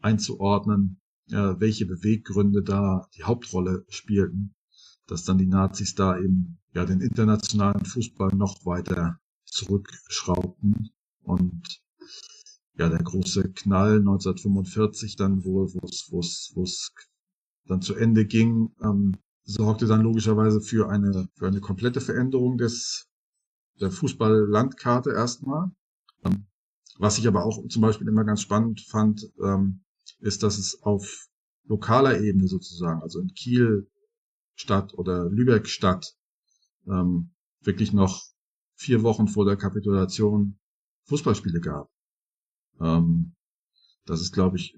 einzuordnen, 0.00 1.00
äh, 1.30 1.54
welche 1.58 1.86
Beweggründe 1.86 2.62
da 2.62 3.08
die 3.16 3.24
Hauptrolle 3.24 3.84
spielten, 3.88 4.54
dass 5.06 5.24
dann 5.24 5.38
die 5.38 5.46
Nazis 5.46 5.94
da 5.94 6.18
eben 6.18 6.58
ja 6.74 6.84
den 6.84 7.00
internationalen 7.00 7.84
Fußball 7.84 8.34
noch 8.34 8.64
weiter 8.64 9.18
zurückschraubten 9.44 10.90
und 11.22 11.82
ja 12.74 12.88
der 12.88 13.02
große 13.02 13.52
Knall 13.52 13.98
1945 13.98 15.16
dann, 15.16 15.44
wo 15.44 15.68
wo 15.72 15.86
es 16.20 16.52
wo 16.54 16.62
es 16.62 16.92
dann 17.66 17.82
zu 17.82 17.94
Ende 17.94 18.26
ging, 18.26 18.74
ähm, 18.82 19.16
sorgte 19.44 19.86
dann 19.86 20.02
logischerweise 20.02 20.60
für 20.60 20.88
eine, 20.88 21.28
für 21.34 21.46
eine 21.46 21.60
komplette 21.60 22.00
Veränderung 22.00 22.58
des, 22.58 23.08
der 23.80 23.90
Fußball-Landkarte 23.90 25.12
erstmal. 25.12 25.70
Ähm, 26.24 26.46
was 26.98 27.18
ich 27.18 27.26
aber 27.26 27.44
auch 27.44 27.66
zum 27.68 27.82
Beispiel 27.82 28.08
immer 28.08 28.24
ganz 28.24 28.42
spannend 28.42 28.80
fand, 28.82 29.30
ähm, 29.42 29.82
ist, 30.20 30.42
dass 30.42 30.58
es 30.58 30.82
auf 30.82 31.28
lokaler 31.64 32.20
Ebene 32.20 32.48
sozusagen, 32.48 33.02
also 33.02 33.20
in 33.20 33.34
Kiel 33.34 33.88
Stadt 34.54 34.94
oder 34.94 35.28
Lübeck 35.28 35.68
Stadt, 35.68 36.14
ähm, 36.86 37.30
wirklich 37.62 37.92
noch 37.92 38.22
vier 38.74 39.02
Wochen 39.02 39.28
vor 39.28 39.44
der 39.44 39.56
Kapitulation 39.56 40.58
Fußballspiele 41.04 41.60
gab. 41.60 41.90
Ähm, 42.80 43.34
das 44.06 44.20
ist, 44.20 44.32
glaube 44.32 44.56
ich, 44.56 44.76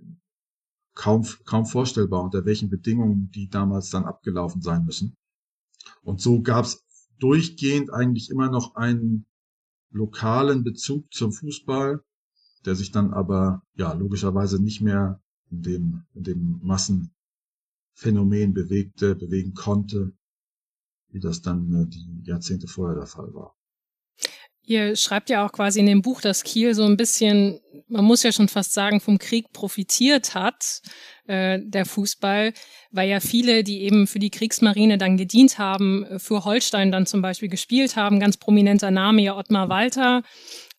kaum, 0.95 1.27
kaum 1.45 1.67
vorstellbar, 1.67 2.23
unter 2.23 2.45
welchen 2.45 2.69
Bedingungen 2.69 3.31
die 3.31 3.49
damals 3.49 3.91
dann 3.91 4.05
abgelaufen 4.05 4.61
sein 4.61 4.85
müssen. 4.85 5.17
Und 6.03 6.21
so 6.21 6.43
gab 6.43 6.65
es 6.65 6.85
durchgehend 7.19 7.93
eigentlich 7.93 8.31
immer 8.31 8.51
noch 8.51 8.75
einen 8.75 9.27
lokalen 9.91 10.65
Bezug 10.65 11.13
zum 11.13 11.33
Fußball, 11.33 12.03
der 12.65 12.75
sich 12.75 12.91
dann 12.91 13.13
aber 13.13 13.63
ja 13.75 13.93
logischerweise 13.93 14.63
nicht 14.63 14.81
mehr 14.81 15.22
in 15.53 15.63
dem, 15.63 16.05
in 16.15 16.25
dem 16.25 16.61
Massenphänomen 16.63 18.55
bewegte, 18.55 19.15
bewegen 19.15 19.55
konnte, 19.55 20.13
wie 21.09 21.21
das 21.21 21.43
dann 21.43 21.73
äh, 21.75 21.87
die 21.87 22.23
Jahrzehnte 22.25 22.67
vorher 22.67 22.97
der 22.97 23.07
Fall 23.07 23.33
war. 23.35 23.55
Ihr 24.65 24.95
schreibt 24.95 25.29
ja 25.29 25.45
auch 25.45 25.51
quasi 25.51 25.81
in 25.81 25.87
dem 25.87 26.03
Buch, 26.03 26.21
dass 26.21 26.45
Kiel 26.45 26.75
so 26.75 26.85
ein 26.85 26.97
bisschen, 26.97 27.61
man 27.89 28.05
muss 28.05 28.23
ja 28.23 28.31
schon 28.31 28.47
fast 28.47 28.73
sagen, 28.73 29.01
vom 29.01 29.19
Krieg 29.19 29.53
profitiert 29.53 30.37
hat, 30.37 30.83
äh, 31.27 31.59
der 31.61 31.85
Fußball, 31.85 32.53
weil 32.93 33.09
ja 33.09 33.19
viele, 33.19 33.65
die 33.65 33.83
eben 33.83 34.07
für 34.07 34.21
die 34.21 34.31
Kriegsmarine 34.31 34.99
dann 34.99 35.17
gedient 35.17 35.59
haben, 35.59 36.07
für 36.19 36.45
Holstein 36.45 36.93
dann 36.93 37.07
zum 37.07 37.23
Beispiel 37.23 37.49
gespielt 37.49 37.97
haben. 37.97 38.21
Ganz 38.21 38.37
prominenter 38.37 38.93
Name 38.93 39.23
ja 39.23 39.37
Ottmar 39.37 39.69
Walter, 39.69 40.23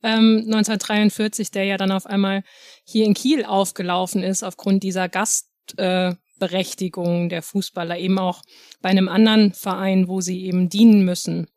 ähm, 0.04 0.44
1943, 0.46 1.52
der 1.52 1.66
ja 1.66 1.76
dann 1.78 1.92
auf 1.92 2.06
einmal 2.06 2.44
hier 2.84 3.06
in 3.06 3.14
Kiel 3.14 3.46
aufgelaufen 3.46 4.24
ist 4.24 4.44
aufgrund 4.44 4.84
dieser 4.84 5.10
Gastberechtigung 5.10 7.26
äh, 7.26 7.30
der 7.30 7.42
Fußballer, 7.42 7.98
eben 7.98 8.20
auch 8.20 8.42
bei 8.82 8.90
einem 8.90 9.10
anderen 9.10 9.54
Verein, 9.54 10.08
wo 10.08 10.22
sie 10.22 10.46
eben 10.46 10.70
dienen 10.70 11.06
müssen, 11.06 11.48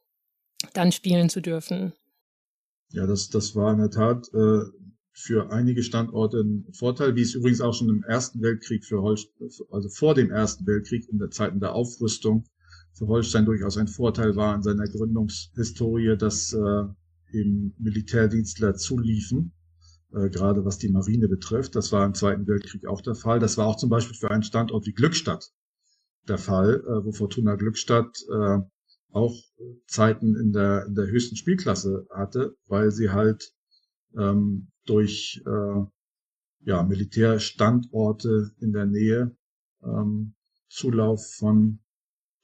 dann 0.72 0.92
spielen 0.92 1.28
zu 1.28 1.40
dürfen. 1.40 1.92
Ja, 2.90 3.06
das, 3.06 3.28
das 3.28 3.54
war 3.54 3.72
in 3.72 3.78
der 3.78 3.90
Tat 3.90 4.28
äh, 4.32 4.60
für 5.12 5.50
einige 5.50 5.82
Standorte 5.82 6.40
ein 6.40 6.66
Vorteil, 6.72 7.16
wie 7.16 7.22
es 7.22 7.34
übrigens 7.34 7.60
auch 7.60 7.72
schon 7.72 7.88
im 7.88 8.04
Ersten 8.04 8.42
Weltkrieg 8.42 8.84
für 8.84 9.00
Holstein, 9.00 9.48
also 9.70 9.88
vor 9.88 10.14
dem 10.14 10.30
Ersten 10.30 10.66
Weltkrieg 10.66 11.08
in 11.08 11.18
der 11.18 11.30
Zeiten 11.30 11.58
der 11.58 11.74
Aufrüstung 11.74 12.44
für 12.92 13.06
Holstein 13.06 13.44
durchaus 13.44 13.76
ein 13.76 13.88
Vorteil 13.88 14.36
war 14.36 14.54
in 14.54 14.62
seiner 14.62 14.86
Gründungshistorie, 14.86 16.16
dass 16.16 16.52
äh, 16.52 16.84
eben 17.32 17.74
Militärdienstler 17.78 18.74
zuliefen, 18.74 19.52
äh, 20.12 20.28
gerade 20.30 20.64
was 20.64 20.78
die 20.78 20.88
Marine 20.88 21.28
betrifft. 21.28 21.74
Das 21.76 21.92
war 21.92 22.04
im 22.04 22.14
Zweiten 22.14 22.46
Weltkrieg 22.46 22.86
auch 22.86 23.00
der 23.00 23.14
Fall. 23.14 23.40
Das 23.40 23.58
war 23.58 23.66
auch 23.66 23.76
zum 23.76 23.90
Beispiel 23.90 24.16
für 24.16 24.30
einen 24.30 24.42
Standort 24.42 24.86
wie 24.86 24.92
Glückstadt 24.92 25.52
der 26.28 26.38
Fall, 26.38 26.82
äh, 26.86 27.04
wo 27.04 27.12
Fortuna 27.12 27.56
Glückstadt 27.56 28.16
äh, 28.30 28.58
auch 29.10 29.34
Zeiten 29.86 30.36
in 30.36 30.52
der, 30.52 30.86
in 30.86 30.94
der 30.94 31.06
höchsten 31.06 31.36
Spielklasse 31.36 32.06
hatte, 32.10 32.56
weil 32.66 32.90
sie 32.90 33.10
halt 33.10 33.52
ähm, 34.16 34.68
durch 34.84 35.42
äh, 35.46 35.84
ja, 36.60 36.82
Militärstandorte 36.82 38.50
in 38.58 38.72
der 38.72 38.86
Nähe 38.86 39.36
ähm, 39.82 40.34
Zulauf 40.68 41.24
von 41.36 41.78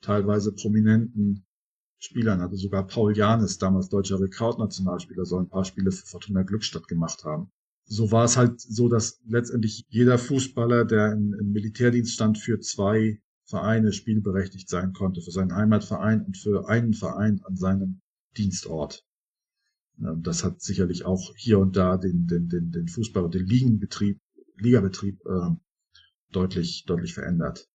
teilweise 0.00 0.52
prominenten 0.54 1.44
Spielern 2.02 2.40
hatte. 2.40 2.56
Sogar 2.56 2.86
Paul 2.86 3.16
Janis, 3.16 3.58
damals 3.58 3.88
deutscher 3.88 4.20
Rekordnationalspieler, 4.20 5.24
soll 5.24 5.42
ein 5.42 5.48
paar 5.48 5.64
Spiele 5.64 5.92
für 5.92 6.04
Fortuna 6.04 6.42
Glückstadt 6.42 6.88
gemacht 6.88 7.24
haben. 7.24 7.50
So 7.84 8.10
war 8.10 8.24
es 8.24 8.36
halt 8.36 8.60
so, 8.60 8.88
dass 8.88 9.20
letztendlich 9.26 9.84
jeder 9.88 10.18
Fußballer, 10.18 10.84
der 10.84 11.12
im 11.12 11.52
Militärdienst 11.52 12.12
stand, 12.12 12.38
für 12.38 12.58
zwei 12.58 13.20
Vereine 13.44 13.92
spielberechtigt 13.92 14.68
sein 14.68 14.92
konnte, 14.92 15.20
für 15.20 15.30
seinen 15.30 15.54
Heimatverein 15.54 16.24
und 16.24 16.36
für 16.36 16.68
einen 16.68 16.94
Verein 16.94 17.40
an 17.44 17.56
seinem 17.56 18.00
Dienstort. 18.36 19.04
Das 19.96 20.42
hat 20.42 20.60
sicherlich 20.60 21.04
auch 21.04 21.32
hier 21.36 21.58
und 21.58 21.76
da 21.76 21.96
den, 21.98 22.26
den, 22.26 22.48
den, 22.48 22.72
den 22.72 22.88
Fußball 22.88 23.24
und 23.24 23.34
den 23.34 23.46
Ligenbetrieb, 23.46 24.18
Ligabetrieb 24.56 25.20
äh, 25.26 25.50
deutlich, 26.32 26.84
deutlich 26.86 27.14
verändert. 27.14 27.68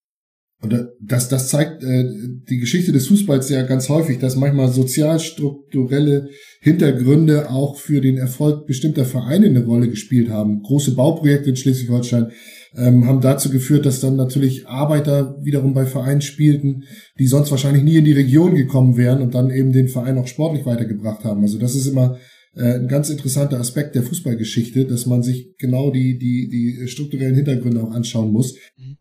Und 0.60 0.74
das, 1.00 1.30
das 1.30 1.50
zeigt 1.50 1.84
äh, 1.84 2.04
die 2.50 2.58
Geschichte 2.58 2.92
des 2.92 3.08
Fußballs 3.08 3.50
ja 3.50 3.62
ganz 3.62 3.90
häufig, 3.90 4.18
dass 4.18 4.36
manchmal 4.36 4.72
sozialstrukturelle 4.72 6.30
Hintergründe 6.62 7.52
auch 7.52 7.78
für 7.78 8.02
den 8.02 8.18
Erfolg 8.18 8.66
bestimmter 8.66 9.06
Vereine 9.06 9.46
eine 9.48 9.64
Rolle 9.64 9.88
gespielt 9.88 10.30
haben. 10.30 10.64
Große 10.64 10.96
Bauprojekte 10.96 11.52
in 11.52 11.56
Schleswig-Holstein 11.56 12.32
ähm, 12.76 13.06
haben 13.06 13.22
dazu 13.22 13.52
geführt, 13.52 13.86
dass 13.86 14.00
dann 14.00 14.16
natürlich 14.16 14.68
Arbeiter 14.68 15.38
wiederum 15.44 15.76
bei 15.76 15.86
Vereinen 15.86 16.22
spielten, 16.22 16.86
die 17.20 17.28
sonst 17.28 17.52
wahrscheinlich 17.52 17.84
nie 17.84 17.98
in 17.98 18.06
die 18.06 18.14
Region 18.14 18.56
gekommen 18.56 18.98
wären 18.98 19.22
und 19.22 19.36
dann 19.36 19.52
eben 19.52 19.72
den 19.72 19.90
Verein 19.90 20.18
auch 20.18 20.28
sportlich 20.28 20.66
weitergebracht 20.66 21.24
haben. 21.24 21.44
Also 21.44 21.60
das 21.60 21.76
ist 21.76 21.86
immer 21.86 22.18
äh, 22.56 22.80
ein 22.80 22.88
ganz 22.88 23.12
interessanter 23.12 23.60
Aspekt 23.60 23.94
der 23.94 24.02
Fußballgeschichte, 24.02 24.86
dass 24.86 25.06
man 25.06 25.22
sich 25.22 25.56
genau 25.60 25.92
die, 25.92 26.18
die, 26.18 26.50
die 26.50 26.88
strukturellen 26.88 27.36
Hintergründe 27.36 27.84
auch 27.84 27.92
anschauen 27.92 28.32
muss. 28.32 28.56
Mhm. 28.76 28.98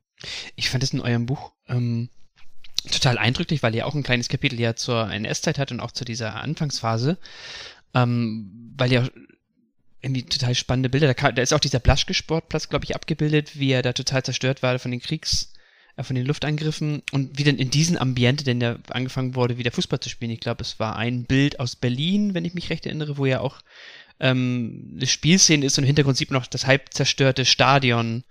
Ich 0.55 0.71
fand 0.71 0.83
es 0.83 0.93
in 0.93 1.01
eurem 1.01 1.27
Buch 1.27 1.53
ähm, 1.69 2.09
total 2.91 3.19
eindrücklich, 3.19 3.63
weil 3.63 3.75
ihr 3.75 3.87
auch 3.87 3.95
ein 3.95 4.03
kleines 4.03 4.29
Kapitel 4.29 4.59
ja 4.59 4.77
zur 4.77 5.11
NS-Zeit 5.11 5.59
hat 5.59 5.73
und 5.73 5.81
auch 5.81 5.93
zu 5.93 6.05
dieser 6.05 6.37
Anfangsphase, 6.37 7.19
ähm, 7.95 8.75
weil 8.77 8.93
ihr 8.93 9.11
irgendwie 10.01 10.25
total 10.25 10.55
spannende 10.55 10.89
Bilder. 10.89 11.09
Da, 11.09 11.15
kann, 11.15 11.35
da 11.35 11.43
ist 11.43 11.53
auch 11.53 11.61
dieser 11.61 11.81
Blaschke-Sportplatz, 11.81 12.69
glaube 12.69 12.85
ich, 12.85 12.95
abgebildet, 12.95 13.59
wie 13.59 13.73
er 13.73 13.83
da 13.83 13.93
total 13.93 14.23
zerstört 14.23 14.63
war 14.63 14.79
von 14.79 14.91
den 14.91 15.01
Kriegs, 15.01 15.53
äh, 15.97 16.03
von 16.03 16.17
den 16.17 16.27
Luftangriffen 16.27 17.03
und 17.13 17.39
wie 17.39 17.45
dann 17.45 17.57
in 17.57 17.71
diesem 17.71 17.97
Ambiente 17.97 18.45
denn 18.45 18.61
da 18.61 18.79
angefangen 18.91 19.35
wurde, 19.35 19.59
wieder 19.59 19.73
Fußball 19.73 20.01
zu 20.01 20.09
spielen. 20.09 20.31
Ich 20.31 20.41
glaube, 20.41 20.63
es 20.63 20.79
war 20.79 20.97
ein 20.97 21.25
Bild 21.25 21.59
aus 21.59 21.77
Berlin, 21.77 22.35
wenn 22.35 22.45
ich 22.45 22.55
mich 22.55 22.71
recht 22.71 22.87
erinnere, 22.87 23.19
wo 23.19 23.27
ja 23.27 23.41
auch 23.41 23.61
ähm, 24.21 24.93
eine 24.97 25.07
Spielszene 25.07 25.67
ist 25.67 25.77
und 25.77 25.85
im 25.85 25.89
Hintergrund 25.89 26.17
sieht 26.17 26.31
man 26.31 26.41
noch 26.41 26.47
das 26.47 26.67
halb 26.67 26.95
zerstörte 26.95 27.45
Stadion 27.45 28.25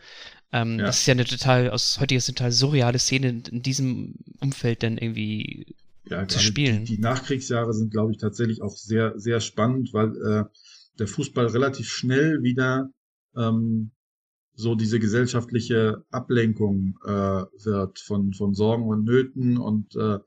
ähm, 0.52 0.80
ja. 0.80 0.86
Das 0.86 1.00
ist 1.00 1.06
ja 1.06 1.14
eine 1.14 1.26
total, 1.26 1.70
aus 1.70 2.00
heutiger 2.00 2.22
Sicht 2.22 2.38
total 2.38 2.52
surreale 2.52 3.00
Szene 3.00 3.42
in 3.52 3.62
diesem 3.62 4.16
Umfeld 4.40 4.84
dann 4.84 4.98
irgendwie 4.98 5.76
ja, 6.06 6.28
zu 6.28 6.40
spielen. 6.40 6.86
Die, 6.86 6.96
die, 6.96 7.02
Nachkriegsjahre 7.02 7.74
sind, 7.74 7.92
glaube 7.92 8.12
ich, 8.12 8.18
tatsächlich 8.18 8.62
auch 8.62 8.76
sehr, 8.76 9.20
sehr 9.20 9.40
spannend, 9.40 9.94
weil 9.94 10.16
äh, 10.18 10.44
der 11.00 11.08
Fußball 11.08 11.48
relativ 11.48 11.90
schnell 11.90 12.44
wieder 12.44 12.90
ähm, 13.36 13.92
so 14.54 14.76
diese 14.76 15.00
gesellschaftliche 15.00 16.06
Ablenkung 16.12 16.98
äh, 17.04 17.10
wird 17.10 18.00
von, 18.00 18.34
von 18.34 18.54
Sorgen 18.54 18.88
und 18.88 19.04
Nöten 19.04 19.58
und 19.58 19.96
äh, 19.96 20.20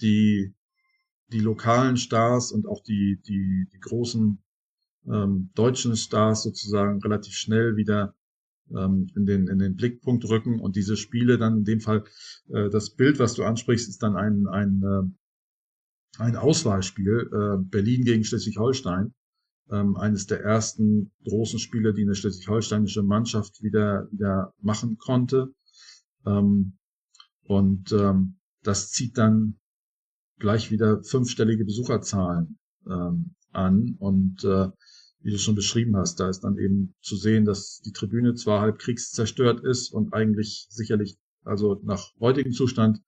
die, 0.00 0.54
die 1.28 1.40
lokalen 1.40 1.96
Stars 1.96 2.50
und 2.50 2.66
auch 2.66 2.82
die, 2.82 3.20
die, 3.26 3.68
die 3.72 3.80
großen 3.80 4.42
ähm, 5.06 5.50
deutschen 5.54 5.96
Stars 5.96 6.42
sozusagen 6.42 7.00
relativ 7.02 7.34
schnell 7.34 7.76
wieder 7.76 8.14
ähm, 8.76 9.08
in, 9.16 9.26
den, 9.26 9.48
in 9.48 9.58
den 9.58 9.76
Blickpunkt 9.76 10.24
rücken 10.28 10.60
und 10.60 10.76
diese 10.76 10.96
Spiele 10.96 11.38
dann 11.38 11.58
in 11.58 11.64
dem 11.64 11.80
Fall, 11.80 12.04
äh, 12.48 12.70
das 12.70 12.90
Bild, 12.90 13.18
was 13.18 13.34
du 13.34 13.44
ansprichst, 13.44 13.88
ist 13.88 14.02
dann 14.02 14.16
ein, 14.16 14.46
ein, 14.48 14.82
äh, 14.82 16.22
ein 16.22 16.36
Auswahlspiel, 16.36 17.30
äh, 17.32 17.64
Berlin 17.64 18.04
gegen 18.04 18.24
Schleswig-Holstein 18.24 19.14
ähm, 19.70 19.96
eines 19.96 20.26
der 20.26 20.42
ersten 20.42 21.12
großen 21.24 21.58
Spiele, 21.58 21.94
die 21.94 22.02
eine 22.02 22.14
schleswig-holsteinische 22.14 23.02
Mannschaft 23.02 23.62
wieder, 23.62 24.06
wieder 24.12 24.52
machen 24.60 24.98
konnte. 24.98 25.48
Ähm, 26.26 26.78
und 27.44 27.92
ähm, 27.92 28.36
das 28.62 28.90
zieht 28.90 29.18
dann 29.18 29.58
gleich 30.38 30.70
wieder 30.70 31.02
fünfstellige 31.02 31.64
Besucherzahlen 31.64 32.58
ähm, 32.86 33.34
an. 33.52 33.96
Und 33.98 34.44
äh, 34.44 34.68
wie 35.22 35.30
du 35.30 35.38
schon 35.38 35.54
beschrieben 35.54 35.96
hast, 35.96 36.20
da 36.20 36.28
ist 36.28 36.40
dann 36.40 36.58
eben 36.58 36.94
zu 37.00 37.16
sehen, 37.16 37.44
dass 37.44 37.80
die 37.80 37.92
Tribüne 37.92 38.34
zwar 38.34 38.60
halb 38.60 38.78
kriegszerstört 38.78 39.64
ist 39.64 39.92
und 39.92 40.12
eigentlich 40.12 40.66
sicherlich, 40.70 41.16
also 41.44 41.80
nach 41.84 42.10
heutigem 42.20 42.52
Zustand, 42.52 43.00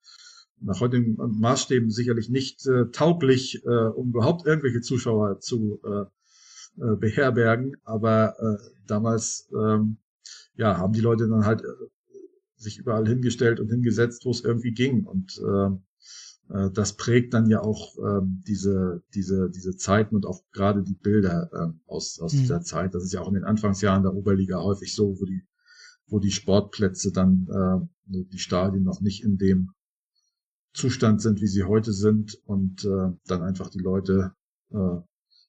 nach 0.60 0.80
heutigen 0.80 1.16
Maßstäben 1.16 1.90
sicherlich 1.90 2.28
nicht 2.28 2.66
äh, 2.66 2.86
tauglich, 2.90 3.64
äh, 3.64 3.68
um 3.68 4.10
überhaupt 4.10 4.46
irgendwelche 4.46 4.80
Zuschauer 4.80 5.40
zu 5.40 5.80
äh, 5.84 6.04
äh, 6.82 6.96
beherbergen. 6.96 7.76
Aber 7.84 8.34
äh, 8.38 8.64
damals 8.86 9.50
ähm, 9.52 9.98
ja, 10.56 10.78
haben 10.78 10.92
die 10.92 11.00
Leute 11.00 11.28
dann 11.28 11.44
halt 11.44 11.62
äh, 11.62 11.66
sich 12.56 12.78
überall 12.78 13.06
hingestellt 13.06 13.60
und 13.60 13.68
hingesetzt, 13.68 14.24
wo 14.24 14.30
es 14.30 14.42
irgendwie 14.42 14.72
ging. 14.72 15.04
Und 15.04 15.38
äh, 15.38 15.70
äh, 16.50 16.70
das 16.70 16.96
prägt 16.96 17.34
dann 17.34 17.48
ja 17.48 17.60
auch 17.60 17.96
äh, 17.98 18.20
diese, 18.46 19.02
diese, 19.14 19.50
diese 19.50 19.76
Zeiten 19.76 20.14
und 20.14 20.26
auch 20.26 20.42
gerade 20.52 20.82
die 20.82 20.94
Bilder 20.94 21.50
äh, 21.52 21.90
aus, 21.90 22.18
aus 22.20 22.32
mhm. 22.34 22.38
dieser 22.38 22.62
Zeit. 22.62 22.94
Das 22.94 23.04
ist 23.04 23.12
ja 23.12 23.20
auch 23.20 23.28
in 23.28 23.34
den 23.34 23.44
Anfangsjahren 23.44 24.02
der 24.02 24.14
Oberliga 24.14 24.62
häufig 24.62 24.94
so, 24.94 25.16
wo 25.20 25.24
die, 25.24 25.46
wo 26.06 26.18
die 26.18 26.32
Sportplätze 26.32 27.12
dann, 27.12 27.46
äh, 27.50 27.86
die 28.06 28.38
Stadien 28.38 28.84
noch 28.84 29.00
nicht 29.00 29.24
in 29.24 29.38
dem 29.38 29.70
Zustand 30.74 31.22
sind, 31.22 31.40
wie 31.40 31.46
sie 31.46 31.64
heute 31.64 31.92
sind 31.92 32.34
und 32.44 32.84
äh, 32.84 33.12
dann 33.26 33.42
einfach 33.42 33.70
die 33.70 33.78
Leute 33.78 34.32
äh, 34.70 34.96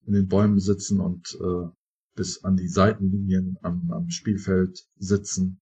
in 0.06 0.14
den 0.14 0.28
Bäumen 0.28 0.60
sitzen 0.60 1.00
und 1.00 1.38
äh, 1.42 1.68
bis 2.16 2.44
an 2.44 2.56
die 2.56 2.68
Seitenlinien 2.68 3.58
am, 3.62 3.92
am 3.92 4.10
Spielfeld 4.10 4.88
sitzen 4.98 5.60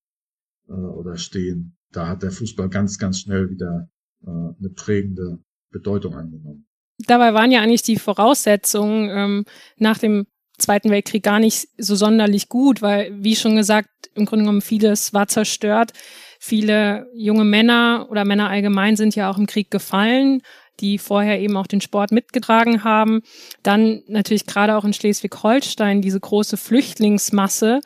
äh, 0.68 0.74
oder 0.74 1.18
stehen. 1.18 1.78
Da 1.92 2.08
hat 2.08 2.24
der 2.24 2.32
Fußball 2.32 2.70
ganz, 2.70 2.98
ganz 2.98 3.20
schnell 3.20 3.50
wieder 3.50 3.90
eine 4.26 4.70
prägende 4.76 5.40
Bedeutung 5.72 6.16
angenommen. 6.16 6.68
Dabei 7.08 7.34
waren 7.34 7.52
ja 7.52 7.62
eigentlich 7.62 7.82
die 7.82 7.98
Voraussetzungen 7.98 9.10
ähm, 9.10 9.46
nach 9.78 9.98
dem 9.98 10.26
Zweiten 10.60 10.92
Weltkrieg 10.92 11.24
gar 11.24 11.40
nicht 11.40 11.68
so 11.78 11.96
sonderlich 11.96 12.48
gut, 12.48 12.82
weil, 12.82 13.12
wie 13.24 13.36
schon 13.36 13.56
gesagt, 13.56 13.90
im 14.14 14.26
Grunde 14.26 14.44
genommen 14.44 14.62
vieles 14.62 15.12
war 15.14 15.28
zerstört. 15.28 15.92
Viele 16.40 17.08
junge 17.16 17.44
Männer 17.44 18.08
oder 18.12 18.24
Männer 18.24 18.50
allgemein 18.50 18.96
sind 18.96 19.16
ja 19.16 19.32
auch 19.32 19.38
im 19.38 19.48
Krieg 19.48 19.72
gefallen 19.72 20.42
die 20.80 20.98
vorher 20.98 21.40
eben 21.40 21.58
auch 21.58 21.68
den 21.68 21.82
Sport 21.82 22.12
mitgetragen 22.12 22.84
haben. 22.84 23.22
Dann 23.62 24.04
natürlich 24.08 24.46
gerade 24.46 24.76
auch 24.76 24.86
in 24.86 24.94
Schleswig-Holstein 24.94 26.02
diese 26.02 26.20
große 26.20 26.58
Flüchtlingsmasse, 26.58 27.82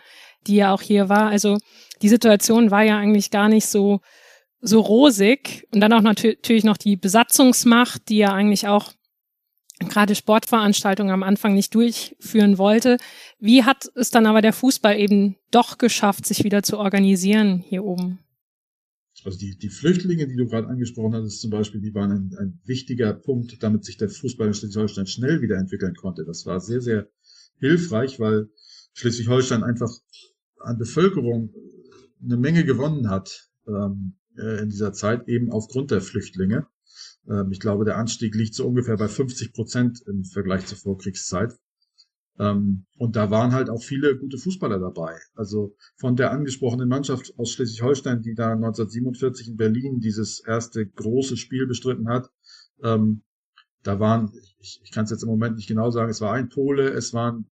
die 0.47 0.55
ja 0.55 0.73
auch 0.73 0.81
hier 0.81 1.09
war. 1.09 1.29
Also 1.29 1.57
die 2.01 2.09
Situation 2.09 2.71
war 2.71 2.83
ja 2.83 2.97
eigentlich 2.97 3.31
gar 3.31 3.49
nicht 3.49 3.67
so, 3.67 3.99
so 4.61 4.79
rosig. 4.79 5.67
Und 5.71 5.81
dann 5.81 5.93
auch 5.93 6.01
natürlich 6.01 6.63
noch 6.63 6.77
die 6.77 6.95
Besatzungsmacht, 6.95 8.09
die 8.09 8.17
ja 8.17 8.33
eigentlich 8.33 8.67
auch 8.67 8.93
gerade 9.79 10.15
Sportveranstaltungen 10.15 11.13
am 11.13 11.23
Anfang 11.23 11.53
nicht 11.53 11.73
durchführen 11.75 12.57
wollte. 12.57 12.97
Wie 13.39 13.63
hat 13.63 13.89
es 13.95 14.09
dann 14.09 14.25
aber 14.25 14.41
der 14.41 14.53
Fußball 14.53 14.97
eben 14.97 15.35
doch 15.51 15.77
geschafft, 15.77 16.25
sich 16.25 16.43
wieder 16.43 16.63
zu 16.63 16.79
organisieren 16.79 17.63
hier 17.67 17.83
oben? 17.83 18.19
Also 19.23 19.37
die, 19.37 19.57
die 19.57 19.69
Flüchtlinge, 19.69 20.27
die 20.27 20.35
du 20.35 20.47
gerade 20.47 20.67
angesprochen 20.67 21.15
hattest, 21.15 21.41
zum 21.41 21.49
Beispiel, 21.49 21.81
die 21.81 21.93
waren 21.93 22.11
ein, 22.11 22.35
ein 22.39 22.61
wichtiger 22.65 23.13
Punkt, 23.13 23.61
damit 23.61 23.83
sich 23.83 23.97
der 23.97 24.09
Fußball 24.09 24.47
in 24.47 24.53
Schleswig-Holstein 24.53 25.07
schnell 25.07 25.41
wieder 25.41 25.57
entwickeln 25.57 25.95
konnte. 25.95 26.23
Das 26.23 26.45
war 26.45 26.59
sehr, 26.59 26.81
sehr 26.81 27.09
hilfreich, 27.59 28.19
weil 28.19 28.49
Schleswig-Holstein 28.93 29.63
einfach 29.63 29.91
an 30.59 30.77
Bevölkerung 30.77 31.53
eine 32.23 32.37
Menge 32.37 32.63
gewonnen 32.63 33.09
hat 33.09 33.49
ähm, 33.67 34.15
äh, 34.37 34.61
in 34.61 34.69
dieser 34.69 34.93
Zeit, 34.93 35.27
eben 35.27 35.51
aufgrund 35.51 35.91
der 35.91 36.01
Flüchtlinge. 36.01 36.67
Ähm, 37.29 37.51
ich 37.51 37.59
glaube, 37.59 37.85
der 37.85 37.97
Anstieg 37.97 38.35
liegt 38.35 38.55
so 38.55 38.67
ungefähr 38.67 38.97
bei 38.97 39.07
50 39.07 39.53
Prozent 39.53 40.01
im 40.07 40.23
Vergleich 40.23 40.65
zur 40.65 40.77
Vorkriegszeit. 40.77 41.53
Ähm, 42.39 42.85
und 42.97 43.15
da 43.15 43.31
waren 43.31 43.51
halt 43.51 43.69
auch 43.69 43.81
viele 43.81 44.17
gute 44.17 44.37
Fußballer 44.37 44.79
dabei. 44.79 45.17
Also 45.33 45.75
von 45.95 46.15
der 46.15 46.31
angesprochenen 46.31 46.87
Mannschaft 46.87 47.33
aus 47.37 47.51
Schleswig-Holstein, 47.51 48.21
die 48.21 48.35
da 48.35 48.51
1947 48.51 49.49
in 49.49 49.57
Berlin 49.57 49.99
dieses 49.99 50.39
erste 50.39 50.85
große 50.85 51.37
Spiel 51.37 51.65
bestritten 51.65 52.09
hat, 52.09 52.29
ähm, 52.83 53.23
da 53.83 53.99
waren, 53.99 54.31
ich, 54.59 54.81
ich 54.83 54.91
kann 54.91 55.05
es 55.05 55.11
jetzt 55.11 55.23
im 55.23 55.29
Moment 55.29 55.55
nicht 55.55 55.67
genau 55.67 55.89
sagen, 55.91 56.11
es 56.11 56.21
war 56.21 56.33
ein 56.33 56.49
Pole, 56.49 56.89
es 56.89 57.13
waren 57.13 57.49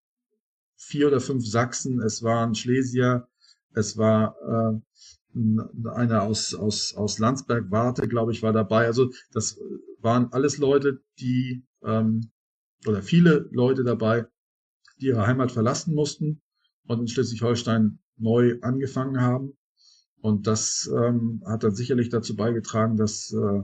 vier 0.76 1.08
oder 1.08 1.20
fünf 1.20 1.46
Sachsen, 1.46 2.00
es 2.00 2.22
waren 2.22 2.54
Schlesier, 2.54 3.26
es 3.72 3.96
war 3.96 4.36
äh, 4.42 4.80
einer 5.94 6.22
aus, 6.22 6.54
aus, 6.54 6.94
aus 6.94 7.18
Landsberg, 7.18 7.70
Warte, 7.70 8.08
glaube 8.08 8.32
ich, 8.32 8.42
war 8.42 8.52
dabei. 8.52 8.86
Also 8.86 9.10
das 9.32 9.58
waren 10.00 10.32
alles 10.32 10.58
Leute, 10.58 11.02
die, 11.18 11.64
ähm, 11.84 12.30
oder 12.86 13.02
viele 13.02 13.48
Leute 13.50 13.84
dabei, 13.84 14.26
die 15.00 15.06
ihre 15.06 15.26
Heimat 15.26 15.52
verlassen 15.52 15.94
mussten 15.94 16.40
und 16.86 17.00
in 17.00 17.08
Schleswig-Holstein 17.08 17.98
neu 18.16 18.58
angefangen 18.62 19.20
haben. 19.20 19.56
Und 20.20 20.46
das 20.46 20.90
ähm, 20.92 21.42
hat 21.46 21.62
dann 21.62 21.74
sicherlich 21.74 22.08
dazu 22.08 22.34
beigetragen, 22.34 22.96
dass 22.96 23.32
äh, 23.32 23.62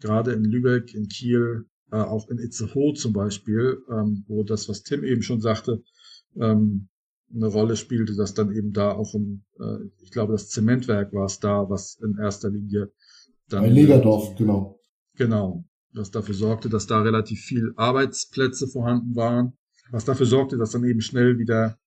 gerade 0.00 0.32
in 0.32 0.44
Lübeck, 0.44 0.94
in 0.94 1.08
Kiel, 1.08 1.66
äh, 1.92 1.96
auch 1.96 2.28
in 2.28 2.38
Itzehoe 2.38 2.94
zum 2.94 3.12
Beispiel, 3.12 3.82
ähm, 3.90 4.24
wo 4.26 4.42
das, 4.42 4.68
was 4.68 4.82
Tim 4.82 5.04
eben 5.04 5.22
schon 5.22 5.40
sagte, 5.40 5.82
ähm, 6.36 6.88
eine 7.34 7.46
Rolle 7.46 7.76
spielte, 7.76 8.14
dass 8.14 8.34
dann 8.34 8.52
eben 8.52 8.72
da 8.72 8.92
auch 8.92 9.14
ein, 9.14 9.44
äh, 9.58 9.88
ich 10.02 10.10
glaube, 10.10 10.32
das 10.32 10.48
Zementwerk 10.48 11.12
war 11.12 11.26
es 11.26 11.40
da, 11.40 11.68
was 11.68 11.98
in 12.02 12.16
erster 12.18 12.50
Linie 12.50 12.92
dann. 13.48 13.62
Bei 13.62 13.68
Legerdorf, 13.68 14.36
genau. 14.36 14.80
Genau. 15.16 15.64
Was 15.92 16.10
dafür 16.10 16.34
sorgte, 16.34 16.68
dass 16.68 16.86
da 16.86 17.02
relativ 17.02 17.40
viel 17.40 17.72
Arbeitsplätze 17.76 18.66
vorhanden 18.66 19.14
waren 19.14 19.54
was 19.90 20.04
dafür 20.04 20.26
sorgte, 20.26 20.56
dass 20.56 20.70
dann 20.70 20.84
eben 20.84 21.00
schnell 21.00 21.38
wieder 21.38 21.78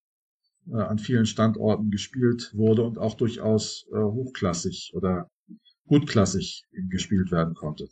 äh, 0.68 0.76
an 0.78 1.00
vielen 1.00 1.26
Standorten 1.26 1.90
gespielt 1.90 2.52
wurde 2.54 2.84
und 2.84 2.98
auch 2.98 3.16
durchaus 3.16 3.86
äh, 3.92 3.98
hochklassig 3.98 4.92
oder 4.94 5.30
gutklassig 5.86 6.66
gespielt 6.90 7.32
werden 7.32 7.54
konnte. 7.54 7.90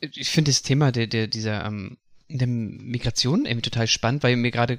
Ich 0.00 0.30
finde 0.30 0.50
das 0.50 0.62
Thema 0.62 0.90
der, 0.90 1.06
der, 1.06 1.28
dieser 1.28 1.64
ähm, 1.64 1.98
der 2.38 2.48
Migration 2.48 3.46
irgendwie 3.46 3.70
total 3.70 3.86
spannend, 3.86 4.22
weil 4.22 4.36
mir 4.36 4.50
gerade 4.50 4.78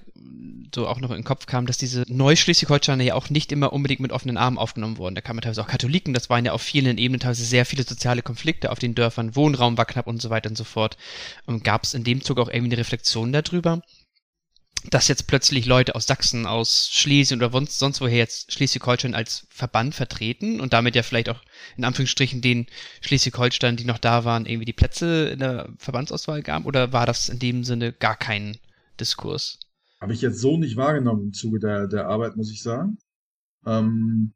so 0.73 0.87
auch 0.87 0.99
noch 0.99 1.11
in 1.11 1.17
den 1.17 1.23
Kopf 1.23 1.45
kam, 1.45 1.65
dass 1.65 1.77
diese 1.77 2.03
Neuschleswig-Holsteiner 2.07 3.03
ja 3.03 3.15
auch 3.15 3.29
nicht 3.29 3.51
immer 3.51 3.73
unbedingt 3.73 3.99
mit 3.99 4.11
offenen 4.11 4.37
Armen 4.37 4.57
aufgenommen 4.57 4.97
wurden. 4.97 5.15
Da 5.15 5.21
kamen 5.21 5.41
teilweise 5.41 5.61
auch 5.61 5.67
Katholiken, 5.67 6.13
das 6.13 6.29
waren 6.29 6.45
ja 6.45 6.51
auf 6.53 6.61
vielen 6.61 6.97
Ebenen 6.97 7.19
teilweise 7.19 7.45
sehr 7.45 7.65
viele 7.65 7.83
soziale 7.83 8.21
Konflikte 8.21 8.71
auf 8.71 8.79
den 8.79 8.95
Dörfern, 8.95 9.35
Wohnraum 9.35 9.77
war 9.77 9.85
knapp 9.85 10.07
und 10.07 10.21
so 10.21 10.29
weiter 10.29 10.49
und 10.49 10.57
so 10.57 10.63
fort. 10.63 10.97
Und 11.45 11.63
gab 11.63 11.83
es 11.83 11.93
in 11.93 12.03
dem 12.03 12.23
Zug 12.23 12.39
auch 12.39 12.49
irgendwie 12.49 12.73
eine 12.73 12.77
Reflexion 12.77 13.31
darüber, 13.31 13.81
dass 14.89 15.07
jetzt 15.07 15.27
plötzlich 15.27 15.65
Leute 15.65 15.95
aus 15.95 16.07
Sachsen, 16.07 16.45
aus 16.45 16.89
Schlesien 16.91 17.39
oder 17.39 17.51
sonst, 17.51 17.79
sonst 17.79 18.01
woher 18.01 18.17
jetzt 18.17 18.51
Schleswig-Holstein 18.51 19.15
als 19.15 19.47
Verband 19.49 19.95
vertreten 19.95 20.59
und 20.59 20.73
damit 20.73 20.95
ja 20.95 21.03
vielleicht 21.03 21.29
auch 21.29 21.41
in 21.77 21.85
Anführungsstrichen 21.85 22.41
den 22.41 22.67
Schleswig-Holstein, 23.01 23.77
die 23.77 23.85
noch 23.85 23.97
da 23.97 24.25
waren, 24.25 24.45
irgendwie 24.45 24.65
die 24.65 24.73
Plätze 24.73 25.29
in 25.29 25.39
der 25.39 25.69
Verbandsauswahl 25.77 26.43
gaben? 26.43 26.65
Oder 26.65 26.91
war 26.91 27.05
das 27.05 27.29
in 27.29 27.39
dem 27.39 27.63
Sinne 27.63 27.93
gar 27.93 28.17
kein 28.17 28.57
Diskurs? 28.99 29.59
Habe 30.01 30.13
ich 30.13 30.21
jetzt 30.21 30.39
so 30.39 30.57
nicht 30.57 30.75
wahrgenommen 30.75 31.27
im 31.27 31.33
Zuge 31.33 31.59
der, 31.59 31.87
der 31.87 32.07
Arbeit, 32.07 32.35
muss 32.35 32.51
ich 32.51 32.61
sagen. 32.61 32.97
Ähm, 33.65 34.33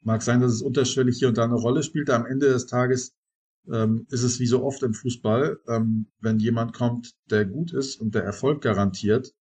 mag 0.00 0.22
sein, 0.22 0.40
dass 0.40 0.52
es 0.52 0.62
unterschwellig 0.62 1.18
hier 1.18 1.28
und 1.28 1.36
da 1.36 1.44
eine 1.44 1.54
Rolle 1.54 1.82
spielte. 1.82 2.14
Am 2.14 2.26
Ende 2.26 2.48
des 2.48 2.66
Tages 2.66 3.14
ähm, 3.70 4.06
ist 4.10 4.22
es 4.22 4.40
wie 4.40 4.46
so 4.46 4.64
oft 4.64 4.82
im 4.82 4.94
Fußball, 4.94 5.58
ähm, 5.68 6.06
wenn 6.20 6.38
jemand 6.38 6.72
kommt, 6.72 7.12
der 7.30 7.44
gut 7.44 7.72
ist 7.72 8.00
und 8.00 8.14
der 8.14 8.24
Erfolg 8.24 8.62
garantiert, 8.62 9.32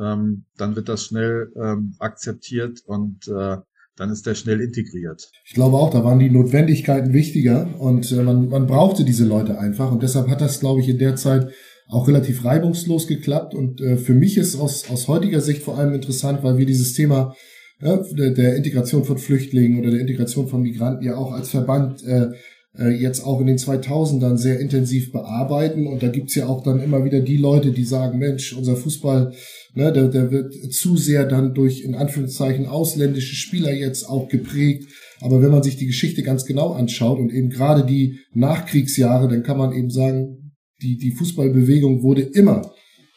ähm, 0.00 0.44
dann 0.56 0.76
wird 0.76 0.88
das 0.88 1.04
schnell 1.04 1.52
ähm, 1.56 1.94
akzeptiert 1.98 2.80
und 2.86 3.26
äh, 3.28 3.56
dann 3.96 4.10
ist 4.10 4.26
der 4.26 4.34
schnell 4.34 4.60
integriert. 4.60 5.30
Ich 5.46 5.54
glaube 5.54 5.76
auch, 5.76 5.90
da 5.90 6.04
waren 6.04 6.18
die 6.18 6.30
Notwendigkeiten 6.30 7.12
wichtiger 7.12 7.68
und 7.78 8.10
äh, 8.12 8.22
man, 8.22 8.48
man 8.48 8.66
brauchte 8.66 9.04
diese 9.04 9.24
Leute 9.24 9.58
einfach 9.58 9.90
und 9.90 10.02
deshalb 10.02 10.28
hat 10.28 10.40
das, 10.40 10.60
glaube 10.60 10.80
ich, 10.80 10.88
in 10.88 10.98
der 10.98 11.16
Zeit 11.16 11.50
auch 11.88 12.08
relativ 12.08 12.44
reibungslos 12.44 13.06
geklappt 13.06 13.54
und 13.54 13.80
äh, 13.80 13.96
für 13.96 14.14
mich 14.14 14.36
ist 14.36 14.56
aus, 14.56 14.90
aus 14.90 15.08
heutiger 15.08 15.40
Sicht 15.40 15.62
vor 15.62 15.78
allem 15.78 15.94
interessant, 15.94 16.42
weil 16.42 16.58
wir 16.58 16.66
dieses 16.66 16.92
Thema 16.92 17.34
ja, 17.80 17.96
der, 17.96 18.30
der 18.30 18.56
Integration 18.56 19.04
von 19.04 19.18
Flüchtlingen 19.18 19.80
oder 19.80 19.90
der 19.90 20.00
Integration 20.00 20.48
von 20.48 20.62
Migranten 20.62 21.04
ja 21.04 21.16
auch 21.16 21.32
als 21.32 21.50
Verband 21.50 22.02
äh, 22.04 22.30
äh, 22.78 22.90
jetzt 22.90 23.24
auch 23.24 23.40
in 23.40 23.46
den 23.46 23.58
2000ern 23.58 24.36
sehr 24.36 24.60
intensiv 24.60 25.12
bearbeiten. 25.12 25.86
Und 25.86 26.02
da 26.02 26.08
gibt's 26.08 26.34
ja 26.34 26.46
auch 26.46 26.62
dann 26.62 26.80
immer 26.80 27.04
wieder 27.04 27.20
die 27.20 27.36
Leute, 27.36 27.72
die 27.72 27.84
sagen, 27.84 28.18
Mensch, 28.18 28.54
unser 28.56 28.76
Fußball, 28.76 29.32
ne, 29.76 29.92
der, 29.92 30.08
der 30.08 30.30
wird 30.30 30.52
zu 30.72 30.96
sehr 30.96 31.26
dann 31.26 31.54
durch 31.54 31.82
in 31.82 31.94
Anführungszeichen 31.94 32.66
ausländische 32.66 33.36
Spieler 33.36 33.72
jetzt 33.72 34.04
auch 34.08 34.28
geprägt. 34.28 34.88
Aber 35.20 35.42
wenn 35.42 35.50
man 35.50 35.62
sich 35.62 35.76
die 35.76 35.86
Geschichte 35.86 36.22
ganz 36.22 36.44
genau 36.44 36.72
anschaut 36.72 37.18
und 37.18 37.32
eben 37.32 37.50
gerade 37.50 37.84
die 37.84 38.18
Nachkriegsjahre, 38.32 39.28
dann 39.28 39.42
kann 39.42 39.58
man 39.58 39.72
eben 39.72 39.90
sagen, 39.90 40.54
die, 40.82 40.96
die 40.96 41.12
Fußballbewegung 41.12 42.02
wurde 42.02 42.22
immer 42.22 42.72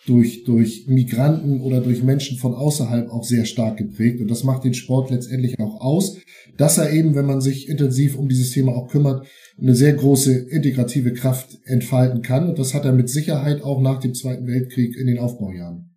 durch, 0.05 0.43
durch 0.43 0.87
Migranten 0.87 1.61
oder 1.61 1.81
durch 1.81 2.03
Menschen 2.03 2.37
von 2.37 2.53
außerhalb 2.53 3.09
auch 3.09 3.23
sehr 3.23 3.45
stark 3.45 3.77
geprägt. 3.77 4.21
Und 4.21 4.29
das 4.29 4.43
macht 4.43 4.63
den 4.63 4.73
Sport 4.73 5.11
letztendlich 5.11 5.59
auch 5.59 5.81
aus, 5.81 6.17
dass 6.57 6.77
er 6.77 6.91
eben, 6.91 7.15
wenn 7.15 7.25
man 7.25 7.41
sich 7.41 7.69
intensiv 7.69 8.17
um 8.17 8.27
dieses 8.27 8.51
Thema 8.51 8.75
auch 8.75 8.87
kümmert, 8.89 9.27
eine 9.57 9.75
sehr 9.75 9.93
große 9.93 10.33
integrative 10.33 11.13
Kraft 11.13 11.59
entfalten 11.65 12.21
kann. 12.21 12.49
Und 12.49 12.59
das 12.59 12.73
hat 12.73 12.85
er 12.85 12.93
mit 12.93 13.09
Sicherheit 13.09 13.61
auch 13.61 13.81
nach 13.81 13.99
dem 13.99 14.13
Zweiten 14.13 14.47
Weltkrieg 14.47 14.97
in 14.97 15.07
den 15.07 15.19
Aufbaujahren. 15.19 15.88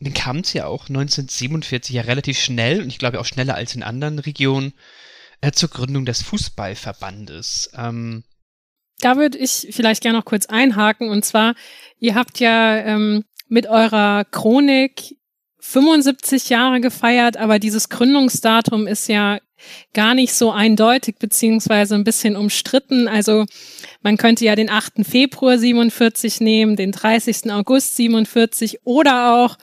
Dann 0.00 0.14
kam 0.14 0.38
es 0.38 0.52
ja 0.52 0.66
auch 0.66 0.88
1947 0.88 1.94
ja 1.94 2.02
relativ 2.02 2.38
schnell 2.38 2.82
und 2.82 2.88
ich 2.88 2.98
glaube 2.98 3.20
auch 3.20 3.26
schneller 3.26 3.54
als 3.54 3.74
in 3.74 3.82
anderen 3.82 4.18
Regionen 4.18 4.72
äh, 5.40 5.52
zur 5.52 5.68
Gründung 5.68 6.06
des 6.06 6.22
Fußballverbandes. 6.22 7.70
Ähm, 7.76 8.24
da 9.00 9.16
würde 9.16 9.38
ich 9.38 9.68
vielleicht 9.70 10.02
gerne 10.02 10.18
noch 10.18 10.24
kurz 10.24 10.46
einhaken. 10.46 11.08
Und 11.08 11.24
zwar, 11.24 11.54
ihr 11.98 12.14
habt 12.14 12.38
ja 12.40 12.76
ähm, 12.78 13.24
mit 13.48 13.66
eurer 13.66 14.24
Chronik 14.24 15.16
75 15.60 16.48
Jahre 16.48 16.80
gefeiert, 16.80 17.36
aber 17.36 17.58
dieses 17.58 17.88
Gründungsdatum 17.88 18.86
ist 18.86 19.08
ja 19.08 19.38
gar 19.92 20.14
nicht 20.14 20.32
so 20.32 20.50
eindeutig 20.50 21.16
beziehungsweise 21.18 21.94
ein 21.94 22.04
bisschen 22.04 22.36
umstritten. 22.36 23.08
Also 23.08 23.44
man 24.00 24.16
könnte 24.16 24.44
ja 24.44 24.56
den 24.56 24.70
8. 24.70 25.04
Februar 25.04 25.58
47 25.58 26.40
nehmen, 26.40 26.76
den 26.76 26.92
30. 26.92 27.52
August 27.52 27.96
47 27.96 28.80
oder 28.84 29.34
auch, 29.34 29.58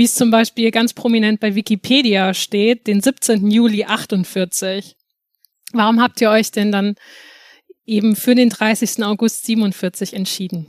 wie 0.00 0.04
es 0.04 0.14
zum 0.14 0.30
Beispiel 0.30 0.70
ganz 0.70 0.94
prominent 0.94 1.40
bei 1.40 1.54
Wikipedia 1.54 2.32
steht, 2.32 2.86
den 2.86 3.02
17. 3.02 3.50
Juli 3.50 3.84
48. 3.84 4.96
Warum 5.74 6.00
habt 6.00 6.22
ihr 6.22 6.30
euch 6.30 6.50
denn 6.50 6.72
dann 6.72 6.94
eben 7.84 8.16
für 8.16 8.34
den 8.34 8.48
30. 8.48 9.04
August 9.04 9.44
47 9.44 10.14
entschieden? 10.14 10.66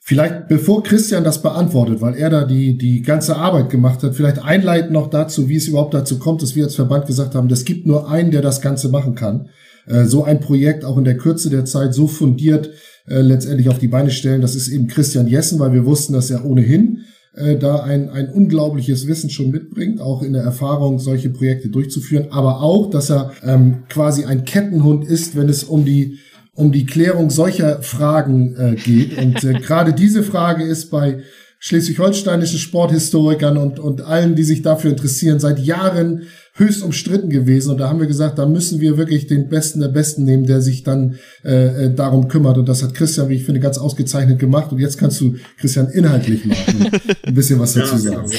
Vielleicht, 0.00 0.48
bevor 0.48 0.82
Christian 0.82 1.24
das 1.24 1.42
beantwortet, 1.42 2.00
weil 2.00 2.14
er 2.14 2.30
da 2.30 2.46
die, 2.46 2.78
die 2.78 3.02
ganze 3.02 3.36
Arbeit 3.36 3.68
gemacht 3.68 4.02
hat, 4.02 4.14
vielleicht 4.14 4.38
einleiten 4.38 4.94
noch 4.94 5.10
dazu, 5.10 5.50
wie 5.50 5.56
es 5.56 5.68
überhaupt 5.68 5.92
dazu 5.92 6.18
kommt, 6.18 6.40
dass 6.40 6.56
wir 6.56 6.64
als 6.64 6.74
Verband 6.74 7.06
gesagt 7.06 7.34
haben, 7.34 7.50
es 7.50 7.66
gibt 7.66 7.86
nur 7.86 8.08
einen, 8.10 8.30
der 8.30 8.40
das 8.40 8.62
Ganze 8.62 8.88
machen 8.88 9.14
kann. 9.14 9.50
Äh, 9.86 10.04
so 10.04 10.24
ein 10.24 10.40
Projekt 10.40 10.86
auch 10.86 10.96
in 10.96 11.04
der 11.04 11.18
Kürze 11.18 11.50
der 11.50 11.66
Zeit 11.66 11.92
so 11.92 12.06
fundiert 12.06 12.70
äh, 13.06 13.20
letztendlich 13.20 13.68
auf 13.68 13.78
die 13.78 13.88
Beine 13.88 14.10
stellen, 14.10 14.40
das 14.40 14.54
ist 14.54 14.68
eben 14.68 14.86
Christian 14.86 15.26
Jessen, 15.26 15.58
weil 15.58 15.74
wir 15.74 15.84
wussten, 15.84 16.14
dass 16.14 16.30
er 16.30 16.46
ohnehin 16.46 16.93
äh, 17.36 17.56
da 17.56 17.82
ein, 17.82 18.10
ein 18.10 18.28
unglaubliches 18.28 19.06
Wissen 19.06 19.30
schon 19.30 19.50
mitbringt, 19.50 20.00
auch 20.00 20.22
in 20.22 20.32
der 20.32 20.42
Erfahrung, 20.42 20.98
solche 20.98 21.30
Projekte 21.30 21.68
durchzuführen, 21.68 22.28
aber 22.30 22.62
auch, 22.62 22.90
dass 22.90 23.10
er 23.10 23.32
ähm, 23.42 23.84
quasi 23.88 24.24
ein 24.24 24.44
Kettenhund 24.44 25.04
ist, 25.06 25.36
wenn 25.36 25.48
es 25.48 25.64
um 25.64 25.84
die 25.84 26.18
um 26.56 26.70
die 26.70 26.86
Klärung 26.86 27.30
solcher 27.30 27.82
Fragen 27.82 28.54
äh, 28.56 28.76
geht. 28.76 29.18
Und 29.18 29.42
äh, 29.42 29.54
gerade 29.54 29.92
diese 29.92 30.22
Frage 30.22 30.64
ist 30.64 30.90
bei 30.90 31.22
schleswig-holsteinischen 31.58 32.58
Sporthistorikern 32.58 33.56
und, 33.56 33.78
und 33.80 34.02
allen, 34.02 34.34
die 34.34 34.44
sich 34.44 34.62
dafür 34.62 34.90
interessieren, 34.90 35.40
seit 35.40 35.58
Jahren 35.58 36.28
höchst 36.54 36.82
umstritten 36.82 37.30
gewesen. 37.30 37.70
Und 37.70 37.78
da 37.78 37.88
haben 37.88 38.00
wir 38.00 38.06
gesagt, 38.06 38.38
da 38.38 38.46
müssen 38.46 38.80
wir 38.80 38.96
wirklich 38.96 39.26
den 39.26 39.48
Besten 39.48 39.80
der 39.80 39.88
Besten 39.88 40.24
nehmen, 40.24 40.46
der 40.46 40.60
sich 40.60 40.82
dann 40.82 41.18
äh, 41.44 41.86
äh 41.86 41.94
darum 41.94 42.28
kümmert. 42.28 42.58
Und 42.58 42.68
das 42.68 42.82
hat 42.82 42.94
Christian, 42.94 43.28
wie 43.28 43.34
ich 43.34 43.44
finde, 43.44 43.60
ganz 43.60 43.78
ausgezeichnet 43.78 44.38
gemacht. 44.38 44.72
Und 44.72 44.78
jetzt 44.78 44.98
kannst 44.98 45.20
du, 45.20 45.36
Christian, 45.58 45.88
inhaltlich 45.88 46.44
mal 46.44 46.56
ein 47.22 47.34
bisschen 47.34 47.58
was 47.58 47.74
dazu 47.74 47.96
sagen. 47.96 48.28
Genau. 48.28 48.38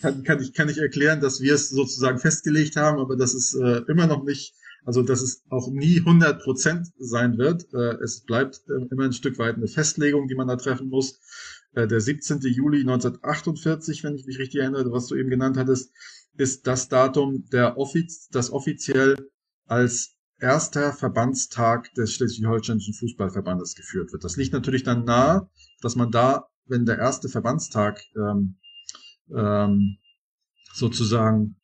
Kann, 0.00 0.22
kann, 0.24 0.42
ich, 0.42 0.52
kann 0.52 0.68
ich 0.68 0.78
erklären, 0.78 1.20
dass 1.20 1.40
wir 1.40 1.54
es 1.54 1.68
sozusagen 1.68 2.18
festgelegt 2.18 2.76
haben, 2.76 2.98
aber 2.98 3.16
das 3.16 3.34
ist 3.34 3.54
äh, 3.54 3.82
immer 3.88 4.06
noch 4.06 4.24
nicht 4.24 4.54
also, 4.84 5.02
dass 5.02 5.22
es 5.22 5.44
auch 5.48 5.70
nie 5.70 5.98
100 5.98 6.42
Prozent 6.42 6.88
sein 6.98 7.38
wird. 7.38 7.72
Äh, 7.72 8.02
es 8.02 8.24
bleibt 8.24 8.62
äh, 8.68 8.84
immer 8.90 9.04
ein 9.04 9.12
Stück 9.12 9.38
weit 9.38 9.56
eine 9.56 9.68
Festlegung, 9.68 10.26
die 10.26 10.34
man 10.34 10.48
da 10.48 10.56
treffen 10.56 10.88
muss. 10.88 11.20
Äh, 11.74 11.86
der 11.86 12.00
17. 12.00 12.40
Juli 12.40 12.80
1948, 12.80 14.02
wenn 14.02 14.16
ich 14.16 14.26
mich 14.26 14.38
richtig 14.38 14.60
erinnere, 14.60 14.90
was 14.90 15.06
du 15.06 15.14
eben 15.14 15.30
genannt 15.30 15.56
hattest, 15.56 15.92
ist 16.36 16.66
das 16.66 16.88
Datum, 16.88 17.44
der 17.52 17.76
offiz 17.76 18.28
das 18.28 18.50
offiziell 18.50 19.16
als 19.66 20.16
erster 20.38 20.92
Verbandstag 20.92 21.92
des 21.94 22.14
Schleswig-Holsteinischen 22.14 22.94
Fußballverbandes 22.94 23.74
geführt 23.74 24.12
wird. 24.12 24.24
Das 24.24 24.36
liegt 24.36 24.52
natürlich 24.52 24.82
dann 24.82 25.04
nahe, 25.04 25.48
dass 25.80 25.94
man 25.94 26.10
da, 26.10 26.48
wenn 26.66 26.84
der 26.84 26.98
erste 26.98 27.28
Verbandstag 27.28 28.02
ähm, 28.16 28.56
ähm, 29.30 29.98
sozusagen 30.74 31.56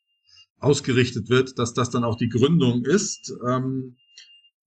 ausgerichtet 0.58 1.28
wird, 1.28 1.58
dass 1.58 1.74
das 1.74 1.90
dann 1.90 2.04
auch 2.04 2.16
die 2.16 2.28
Gründung 2.28 2.84
ist. 2.84 3.32
Ähm, 3.46 3.96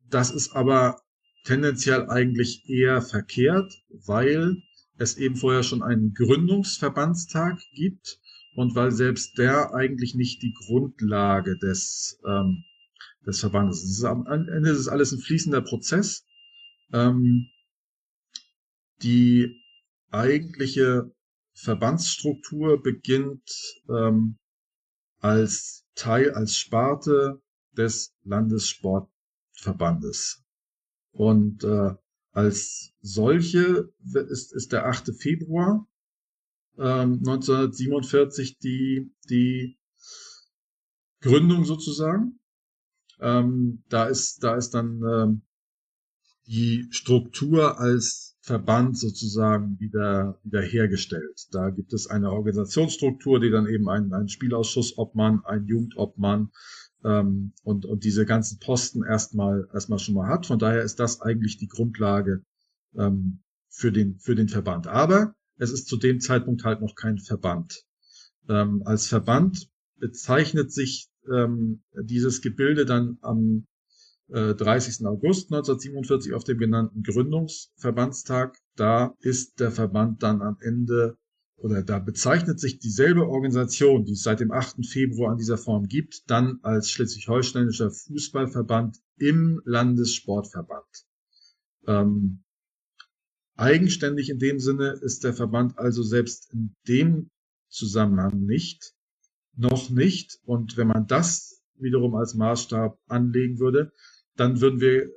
das 0.09 0.31
ist 0.31 0.53
aber 0.53 1.01
tendenziell 1.45 2.09
eigentlich 2.09 2.67
eher 2.67 3.01
verkehrt, 3.01 3.73
weil 4.05 4.61
es 4.97 5.17
eben 5.17 5.35
vorher 5.35 5.63
schon 5.63 5.83
einen 5.83 6.13
Gründungsverbandstag 6.13 7.59
gibt 7.73 8.19
und 8.55 8.75
weil 8.75 8.91
selbst 8.91 9.37
der 9.37 9.73
eigentlich 9.73 10.15
nicht 10.15 10.41
die 10.41 10.53
Grundlage 10.53 11.57
des, 11.57 12.19
ähm, 12.27 12.63
des 13.25 13.39
Verbandes 13.39 13.83
ist. 13.83 14.03
Am 14.03 14.25
Ende 14.27 14.69
ist 14.69 14.79
es 14.79 14.87
alles 14.87 15.11
ein 15.11 15.19
fließender 15.19 15.61
Prozess. 15.61 16.25
Ähm, 16.91 17.47
die 19.01 19.61
eigentliche 20.09 21.11
Verbandsstruktur 21.53 22.81
beginnt 22.81 23.49
ähm, 23.89 24.37
als 25.19 25.85
Teil, 25.95 26.31
als 26.31 26.57
Sparte 26.57 27.41
des 27.71 28.13
Landessportverbandes. 28.23 30.43
Und 31.11 31.63
äh, 31.63 31.93
als 32.31 32.93
solche 33.01 33.91
ist, 34.29 34.53
ist 34.53 34.71
der 34.71 34.85
8. 34.85 35.13
Februar 35.17 35.87
ähm, 36.77 37.19
1947 37.25 38.57
die, 38.59 39.13
die 39.29 39.77
Gründung 41.21 41.65
sozusagen. 41.65 42.39
Ähm, 43.19 43.83
da 43.89 44.05
ist, 44.05 44.43
da 44.43 44.55
ist 44.55 44.71
dann 44.71 45.01
ähm, 45.07 45.41
die 46.47 46.87
Struktur 46.89 47.79
als 47.79 48.35
Verband 48.41 48.97
sozusagen 48.97 49.79
wieder, 49.79 50.39
wieder 50.43 50.61
hergestellt. 50.61 51.47
Da 51.51 51.69
gibt 51.69 51.93
es 51.93 52.07
eine 52.07 52.31
Organisationsstruktur, 52.31 53.39
die 53.39 53.51
dann 53.51 53.67
eben 53.67 53.87
einen, 53.87 54.13
einen 54.13 54.29
Spielausschuss-Obmann, 54.29 55.45
einen 55.45 55.67
Jugendobmann 55.67 56.51
ähm, 57.03 57.53
und, 57.63 57.85
und 57.85 58.03
diese 58.03 58.25
ganzen 58.25 58.59
Posten 58.59 59.03
erstmal, 59.03 59.67
erstmal 59.73 59.99
schon 59.99 60.15
mal 60.15 60.27
hat. 60.27 60.47
Von 60.47 60.57
daher 60.57 60.81
ist 60.81 60.99
das 60.99 61.21
eigentlich 61.21 61.57
die 61.57 61.67
Grundlage 61.67 62.43
ähm, 62.95 63.43
für, 63.69 63.91
den, 63.91 64.17
für 64.19 64.35
den 64.35 64.49
Verband. 64.49 64.87
Aber 64.87 65.35
es 65.61 65.71
ist 65.71 65.87
zu 65.87 65.95
dem 65.95 66.19
Zeitpunkt 66.19 66.63
halt 66.63 66.81
noch 66.81 66.95
kein 66.95 67.19
Verband. 67.19 67.83
Ähm, 68.49 68.81
als 68.83 69.07
Verband 69.07 69.69
bezeichnet 69.97 70.73
sich 70.73 71.07
ähm, 71.31 71.83
dieses 71.93 72.41
Gebilde 72.41 72.85
dann 72.85 73.19
am 73.21 73.67
30. 74.29 75.01
Äh, 75.01 75.05
August 75.05 75.51
1947 75.51 76.33
auf 76.33 76.45
dem 76.45 76.57
genannten 76.57 77.03
Gründungsverbandstag. 77.03 78.57
Da 78.75 79.13
ist 79.19 79.59
der 79.59 79.71
Verband 79.71 80.23
dann 80.23 80.41
am 80.41 80.57
Ende 80.61 81.17
oder 81.57 81.83
da 81.83 81.99
bezeichnet 81.99 82.59
sich 82.59 82.79
dieselbe 82.79 83.27
Organisation, 83.27 84.03
die 84.03 84.13
es 84.13 84.23
seit 84.23 84.39
dem 84.39 84.51
8. 84.51 84.83
Februar 84.83 85.33
an 85.33 85.37
dieser 85.37 85.59
Form 85.59 85.85
gibt, 85.85 86.23
dann 86.27 86.57
als 86.63 86.89
Schleswig-Holsteinischer 86.89 87.91
Fußballverband 87.91 88.97
im 89.17 89.61
Landessportverband. 89.65 91.05
Ähm, 91.85 92.43
eigenständig 93.55 94.29
in 94.29 94.39
dem 94.39 94.59
Sinne 94.59 94.99
ist 95.01 95.23
der 95.23 95.33
Verband 95.33 95.77
also 95.77 96.03
selbst 96.03 96.51
in 96.51 96.75
dem 96.87 97.29
Zusammenhang 97.69 98.45
nicht, 98.45 98.93
noch 99.55 99.89
nicht. 99.89 100.39
Und 100.45 100.77
wenn 100.77 100.87
man 100.87 101.07
das 101.07 101.61
wiederum 101.75 102.15
als 102.15 102.33
Maßstab 102.33 102.97
anlegen 103.07 103.59
würde, 103.59 103.91
dann 104.35 104.61
würden 104.61 104.79
wir, 104.79 105.09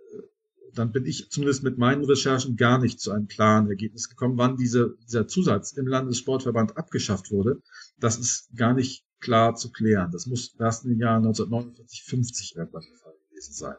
dann 0.73 0.93
bin 0.93 1.07
ich 1.07 1.31
zumindest 1.31 1.63
mit 1.63 1.79
meinen 1.79 2.05
Recherchen 2.05 2.57
gar 2.57 2.79
nicht 2.79 3.01
zu 3.01 3.13
einem 3.13 3.29
klaren 3.29 3.69
Ergebnis 3.69 4.09
gekommen, 4.09 4.39
wann 4.39 4.57
diese, 4.57 4.97
dieser 5.05 5.27
Zusatz 5.27 5.73
im 5.73 5.87
Landessportverband 5.87 6.77
abgeschafft 6.77 7.31
wurde. 7.31 7.63
Das 7.99 8.19
ist 8.19 8.55
gar 8.57 8.75
nicht 8.75 9.05
klar 9.21 9.55
zu 9.55 9.71
klären. 9.71 10.11
Das 10.13 10.27
muss 10.27 10.55
erst 10.59 10.85
in 10.85 10.91
den 10.91 10.99
Jahren 11.01 11.25
1949, 11.25 12.05
50 12.05 12.57
irgendwann 12.57 12.85
der 12.89 12.99
Fall 12.99 13.15
gewesen 13.29 13.55
sein. 13.55 13.77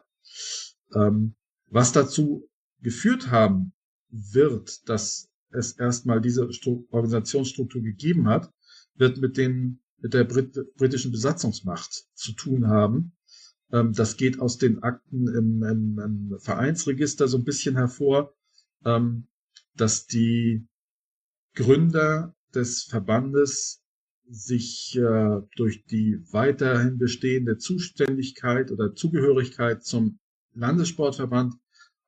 Ähm, 0.94 1.34
was 1.68 1.92
dazu 1.92 2.48
geführt 2.80 3.30
haben 3.30 3.72
wird, 4.10 4.88
dass 4.88 5.28
es 5.50 5.72
erstmal 5.72 6.20
diese 6.20 6.52
Stru 6.52 6.86
Organisationsstruktur 6.90 7.82
gegeben 7.82 8.28
hat, 8.28 8.50
wird 8.94 9.18
mit 9.18 9.36
den 9.36 9.80
mit 9.98 10.14
der 10.14 10.24
Brit 10.24 10.54
britischen 10.76 11.10
Besatzungsmacht 11.10 12.06
zu 12.14 12.32
tun 12.32 12.68
haben. 12.68 13.16
Ähm, 13.72 13.92
das 13.92 14.16
geht 14.16 14.40
aus 14.40 14.58
den 14.58 14.82
Akten 14.82 15.28
im, 15.28 15.62
im, 15.62 15.98
im 15.98 16.38
Vereinsregister 16.38 17.28
so 17.28 17.38
ein 17.38 17.44
bisschen 17.44 17.76
hervor, 17.76 18.34
ähm, 18.84 19.28
dass 19.74 20.06
die 20.06 20.66
Gründer 21.54 22.34
des 22.54 22.84
Verbandes 22.84 23.82
sich 24.28 24.96
äh, 24.96 25.40
durch 25.56 25.84
die 25.86 26.18
weiterhin 26.30 26.98
bestehende 26.98 27.58
Zuständigkeit 27.58 28.70
oder 28.70 28.94
Zugehörigkeit 28.94 29.84
zum 29.84 30.18
Landessportverband 30.54 31.54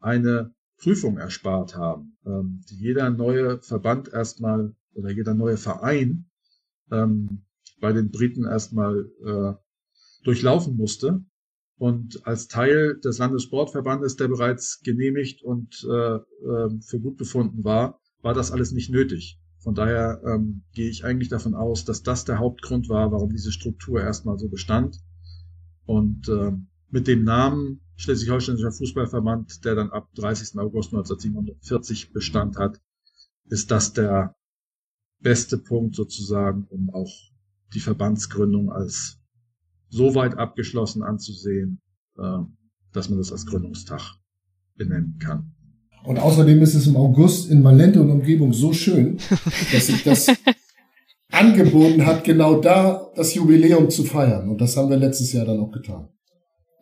eine 0.00 0.54
Prüfung 0.78 1.18
erspart 1.18 1.76
haben, 1.76 2.16
ähm, 2.24 2.62
die 2.70 2.76
jeder 2.76 3.10
neue 3.10 3.60
Verband 3.62 4.12
erstmal 4.12 4.74
oder 4.94 5.10
jeder 5.10 5.34
neue 5.34 5.56
Verein 5.56 6.30
ähm, 6.90 7.44
bei 7.80 7.92
den 7.92 8.10
Briten 8.10 8.44
erstmal 8.44 9.10
äh, 9.24 9.52
durchlaufen 10.24 10.76
musste. 10.76 11.24
Und 11.76 12.26
als 12.26 12.48
Teil 12.48 12.98
des 12.98 13.18
Landessportverbandes, 13.18 14.16
der 14.16 14.28
bereits 14.28 14.80
genehmigt 14.82 15.42
und 15.42 15.86
äh, 15.88 16.16
äh, 16.16 16.80
für 16.80 16.98
gut 17.00 17.16
befunden 17.16 17.62
war, 17.62 18.00
war 18.20 18.34
das 18.34 18.50
alles 18.50 18.72
nicht 18.72 18.90
nötig. 18.90 19.38
Von 19.60 19.74
daher 19.74 20.20
ähm, 20.24 20.64
gehe 20.72 20.88
ich 20.88 21.04
eigentlich 21.04 21.28
davon 21.28 21.54
aus, 21.54 21.84
dass 21.84 22.02
das 22.02 22.24
der 22.24 22.38
Hauptgrund 22.38 22.88
war, 22.88 23.12
warum 23.12 23.30
diese 23.30 23.52
Struktur 23.52 24.00
erstmal 24.00 24.38
so 24.38 24.48
bestand. 24.48 24.98
Und 25.84 26.28
äh, 26.28 26.52
mit 26.90 27.06
dem 27.06 27.24
Namen 27.24 27.80
Schleswig-Holsteinischer 27.96 28.72
Fußballverband, 28.72 29.64
der 29.64 29.74
dann 29.74 29.90
ab 29.90 30.08
30. 30.14 30.58
August 30.58 30.92
1947 30.92 32.12
Bestand 32.12 32.56
hat, 32.56 32.80
ist 33.46 33.70
das 33.70 33.92
der 33.92 34.36
beste 35.20 35.58
Punkt 35.58 35.96
sozusagen, 35.96 36.64
um 36.68 36.90
auch 36.90 37.10
die 37.74 37.80
Verbandsgründung 37.80 38.70
als 38.70 39.18
so 39.88 40.14
weit 40.14 40.36
abgeschlossen 40.36 41.02
anzusehen, 41.02 41.80
äh, 42.18 42.38
dass 42.92 43.08
man 43.08 43.18
das 43.18 43.32
als 43.32 43.46
Gründungstag 43.46 44.16
benennen 44.76 45.18
kann. 45.18 45.52
Und 46.04 46.18
außerdem 46.18 46.62
ist 46.62 46.74
es 46.74 46.86
im 46.86 46.96
August 46.96 47.50
in 47.50 47.62
Malente 47.62 48.00
und 48.00 48.10
Umgebung 48.10 48.52
so 48.52 48.72
schön, 48.72 49.18
dass 49.72 49.86
sich 49.86 50.04
das 50.04 50.28
angeboten 51.30 52.06
hat, 52.06 52.24
genau 52.24 52.60
da 52.60 53.10
das 53.16 53.34
Jubiläum 53.34 53.90
zu 53.90 54.04
feiern. 54.04 54.48
Und 54.48 54.60
das 54.60 54.76
haben 54.76 54.88
wir 54.88 54.96
letztes 54.96 55.32
Jahr 55.32 55.44
dann 55.44 55.58
auch 55.58 55.72
getan. 55.72 56.08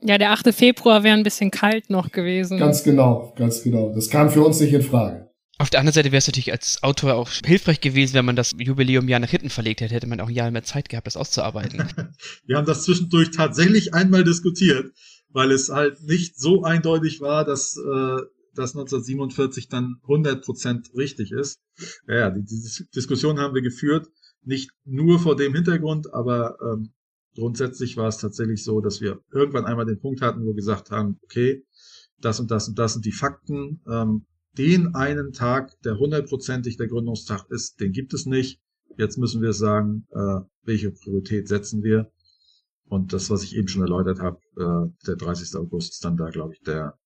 Ja, 0.03 0.19
der 0.19 0.33
8. 0.33 0.55
Februar 0.55 1.03
wäre 1.03 1.17
ein 1.17 1.23
bisschen 1.23 1.51
kalt 1.51 1.91
noch 1.91 2.13
gewesen. 2.13 2.59
Ganz 2.59 2.83
genau, 2.83 3.33
ganz 3.37 3.63
genau. 3.63 3.95
Das 3.95 4.11
kam 4.11 4.31
für 4.31 4.43
uns 4.43 4.61
nicht 4.61 4.73
in 4.73 4.83
Frage. 4.83 5.31
Auf 5.59 5.71
der 5.71 5.81
anderen 5.81 5.95
Seite 5.95 6.13
wäre 6.13 6.19
es 6.19 6.27
natürlich 6.27 6.53
als 6.53 6.83
Autor 6.83 7.15
auch 7.15 7.31
hilfreich 7.31 7.81
gewesen, 7.81 8.15
wenn 8.15 8.27
man 8.27 8.37
das 8.37 8.55
Jubiläum 8.59 9.09
ja 9.09 9.19
nach 9.19 9.31
hinten 9.31 9.49
verlegt 9.49 9.81
hätte, 9.81 9.95
hätte 9.95 10.07
man 10.07 10.21
auch 10.21 10.29
ein 10.29 10.35
Jahr 10.35 10.51
mehr 10.51 10.65
Zeit 10.65 10.91
gehabt, 10.91 11.07
das 11.07 11.17
auszuarbeiten. 11.17 11.83
Wir 12.47 12.59
haben 12.59 12.67
das 12.67 12.85
zwischendurch 12.85 13.31
tatsächlich 13.31 13.95
einmal 13.95 14.23
diskutiert, 14.23 14.93
weil 15.31 15.51
es 15.51 15.71
halt 15.71 16.03
nicht 16.03 16.39
so 16.39 16.63
eindeutig 16.63 17.23
war, 17.23 17.47
dass 17.47 17.75
äh, 17.77 18.23
das 18.55 18.75
1947 18.75 19.69
dann 19.69 19.97
100% 20.07 20.95
richtig 20.95 21.33
ist. 21.33 21.59
Ja, 22.07 22.31
die, 22.31 22.45
die 22.45 22.85
Diskussion 22.95 23.39
haben 23.39 23.55
wir 23.55 23.63
geführt, 23.63 24.09
nicht 24.43 24.71
nur 24.85 25.19
vor 25.19 25.37
dem 25.37 25.55
Hintergrund, 25.55 26.13
aber 26.13 26.57
ähm, 26.63 26.93
grundsätzlich 27.37 27.97
war 27.97 28.09
es 28.09 28.19
tatsächlich 28.19 28.65
so, 28.65 28.81
dass 28.81 29.01
wir 29.01 29.21
irgendwann 29.33 29.67
einmal 29.67 29.87
den 29.87 30.01
Punkt 30.01 30.23
hatten, 30.23 30.43
wo 30.43 30.49
wir 30.49 30.55
gesagt 30.55 30.91
haben, 30.91 31.19
okay, 31.23 31.65
das 32.21 32.41
und 32.41 32.51
das 32.51 32.69
und 32.69 32.79
das 32.79 32.95
sind 32.95 33.05
die 33.05 33.13
Fakten. 33.13 33.81
Ähm, 33.89 34.27
den 34.59 34.95
einen 34.95 35.33
Tag, 35.33 35.81
der 35.83 35.99
hundertprozentig 35.99 36.79
der 36.79 36.89
Gründungstag 36.89 37.45
ist, 37.51 37.79
den 37.81 37.93
gibt 37.93 38.15
es 38.15 38.25
nicht. 38.25 38.61
Jetzt 38.97 39.19
müssen 39.19 39.43
wir 39.43 39.53
sagen, 39.53 40.07
äh, 40.11 40.41
welche 40.63 40.91
Priorität 40.91 41.47
setzen 41.47 41.83
wir. 41.83 42.11
Und 42.89 43.13
das, 43.13 43.29
was 43.31 43.43
ich 43.43 43.55
eben 43.55 43.69
schon 43.69 43.83
erläutert 43.83 44.21
habe, 44.21 44.39
äh, 44.57 45.07
der 45.07 45.17
30. 45.17 45.57
August 45.57 45.93
ist 45.93 46.05
dann 46.05 46.17
da, 46.17 46.31
glaube 46.31 46.55
ich, 46.55 46.63
der, 46.63 46.99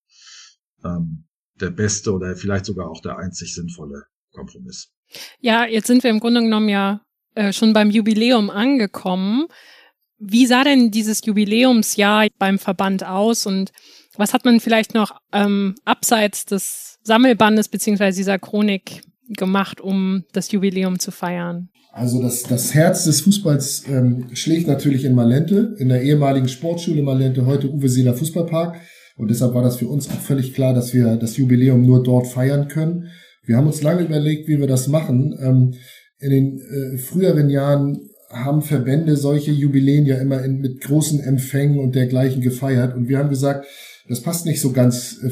ähm, 0.84 1.24
der 1.60 1.70
beste 1.70 2.12
oder 2.12 2.36
vielleicht 2.36 2.66
sogar 2.66 2.88
auch 2.88 3.00
der 3.00 3.18
einzig 3.18 3.54
sinnvolle 3.54 4.04
Kompromiss. 4.32 4.92
Ja, 5.40 5.66
jetzt 5.66 5.88
sind 5.88 6.04
wir 6.04 6.10
im 6.10 6.20
Grunde 6.20 6.42
genommen 6.42 6.68
ja 6.68 7.00
äh, 7.34 7.52
schon 7.52 7.72
beim 7.72 7.90
Jubiläum 7.90 8.50
angekommen. 8.50 9.48
Wie 10.20 10.46
sah 10.46 10.64
denn 10.64 10.90
dieses 10.90 11.24
Jubiläumsjahr 11.24 12.28
beim 12.38 12.58
Verband 12.58 13.04
aus 13.04 13.46
und 13.46 13.72
was 14.16 14.34
hat 14.34 14.44
man 14.44 14.60
vielleicht 14.60 14.94
noch 14.94 15.18
ähm, 15.32 15.74
abseits 15.86 16.44
des 16.44 16.98
Sammelbandes 17.02 17.68
beziehungsweise 17.68 18.18
dieser 18.18 18.38
Chronik 18.38 19.00
gemacht, 19.28 19.80
um 19.80 20.24
das 20.32 20.52
Jubiläum 20.52 20.98
zu 20.98 21.10
feiern? 21.10 21.70
Also 21.92 22.20
das, 22.20 22.42
das 22.42 22.74
Herz 22.74 23.04
des 23.04 23.22
Fußballs 23.22 23.84
ähm, 23.88 24.26
schlägt 24.34 24.68
natürlich 24.68 25.04
in 25.04 25.14
Malente, 25.14 25.74
in 25.78 25.88
der 25.88 26.02
ehemaligen 26.02 26.48
Sportschule 26.48 27.02
Malente, 27.02 27.46
heute 27.46 27.72
Uwe 27.72 27.88
Seeler 27.88 28.14
Fußballpark. 28.14 28.76
Und 29.16 29.28
deshalb 29.28 29.54
war 29.54 29.62
das 29.62 29.76
für 29.76 29.88
uns 29.88 30.08
auch 30.08 30.20
völlig 30.20 30.54
klar, 30.54 30.74
dass 30.74 30.92
wir 30.92 31.16
das 31.16 31.36
Jubiläum 31.36 31.84
nur 31.84 32.02
dort 32.02 32.26
feiern 32.26 32.68
können. 32.68 33.08
Wir 33.44 33.56
haben 33.56 33.66
uns 33.66 33.82
lange 33.82 34.02
überlegt, 34.02 34.48
wie 34.48 34.60
wir 34.60 34.66
das 34.66 34.86
machen. 34.86 35.36
Ähm, 35.40 35.74
in 36.18 36.30
den 36.30 36.60
äh, 36.60 36.98
früheren 36.98 37.48
Jahren 37.48 38.09
haben 38.30 38.62
Verbände 38.62 39.16
solche 39.16 39.50
Jubiläen 39.50 40.06
ja 40.06 40.16
immer 40.16 40.42
in, 40.44 40.60
mit 40.60 40.80
großen 40.80 41.20
Empfängen 41.20 41.78
und 41.78 41.94
dergleichen 41.94 42.40
gefeiert. 42.40 42.94
Und 42.94 43.08
wir 43.08 43.18
haben 43.18 43.28
gesagt, 43.28 43.66
das 44.08 44.22
passt 44.22 44.46
nicht 44.46 44.60
so 44.60 44.72
ganz 44.72 45.20
äh, 45.22 45.30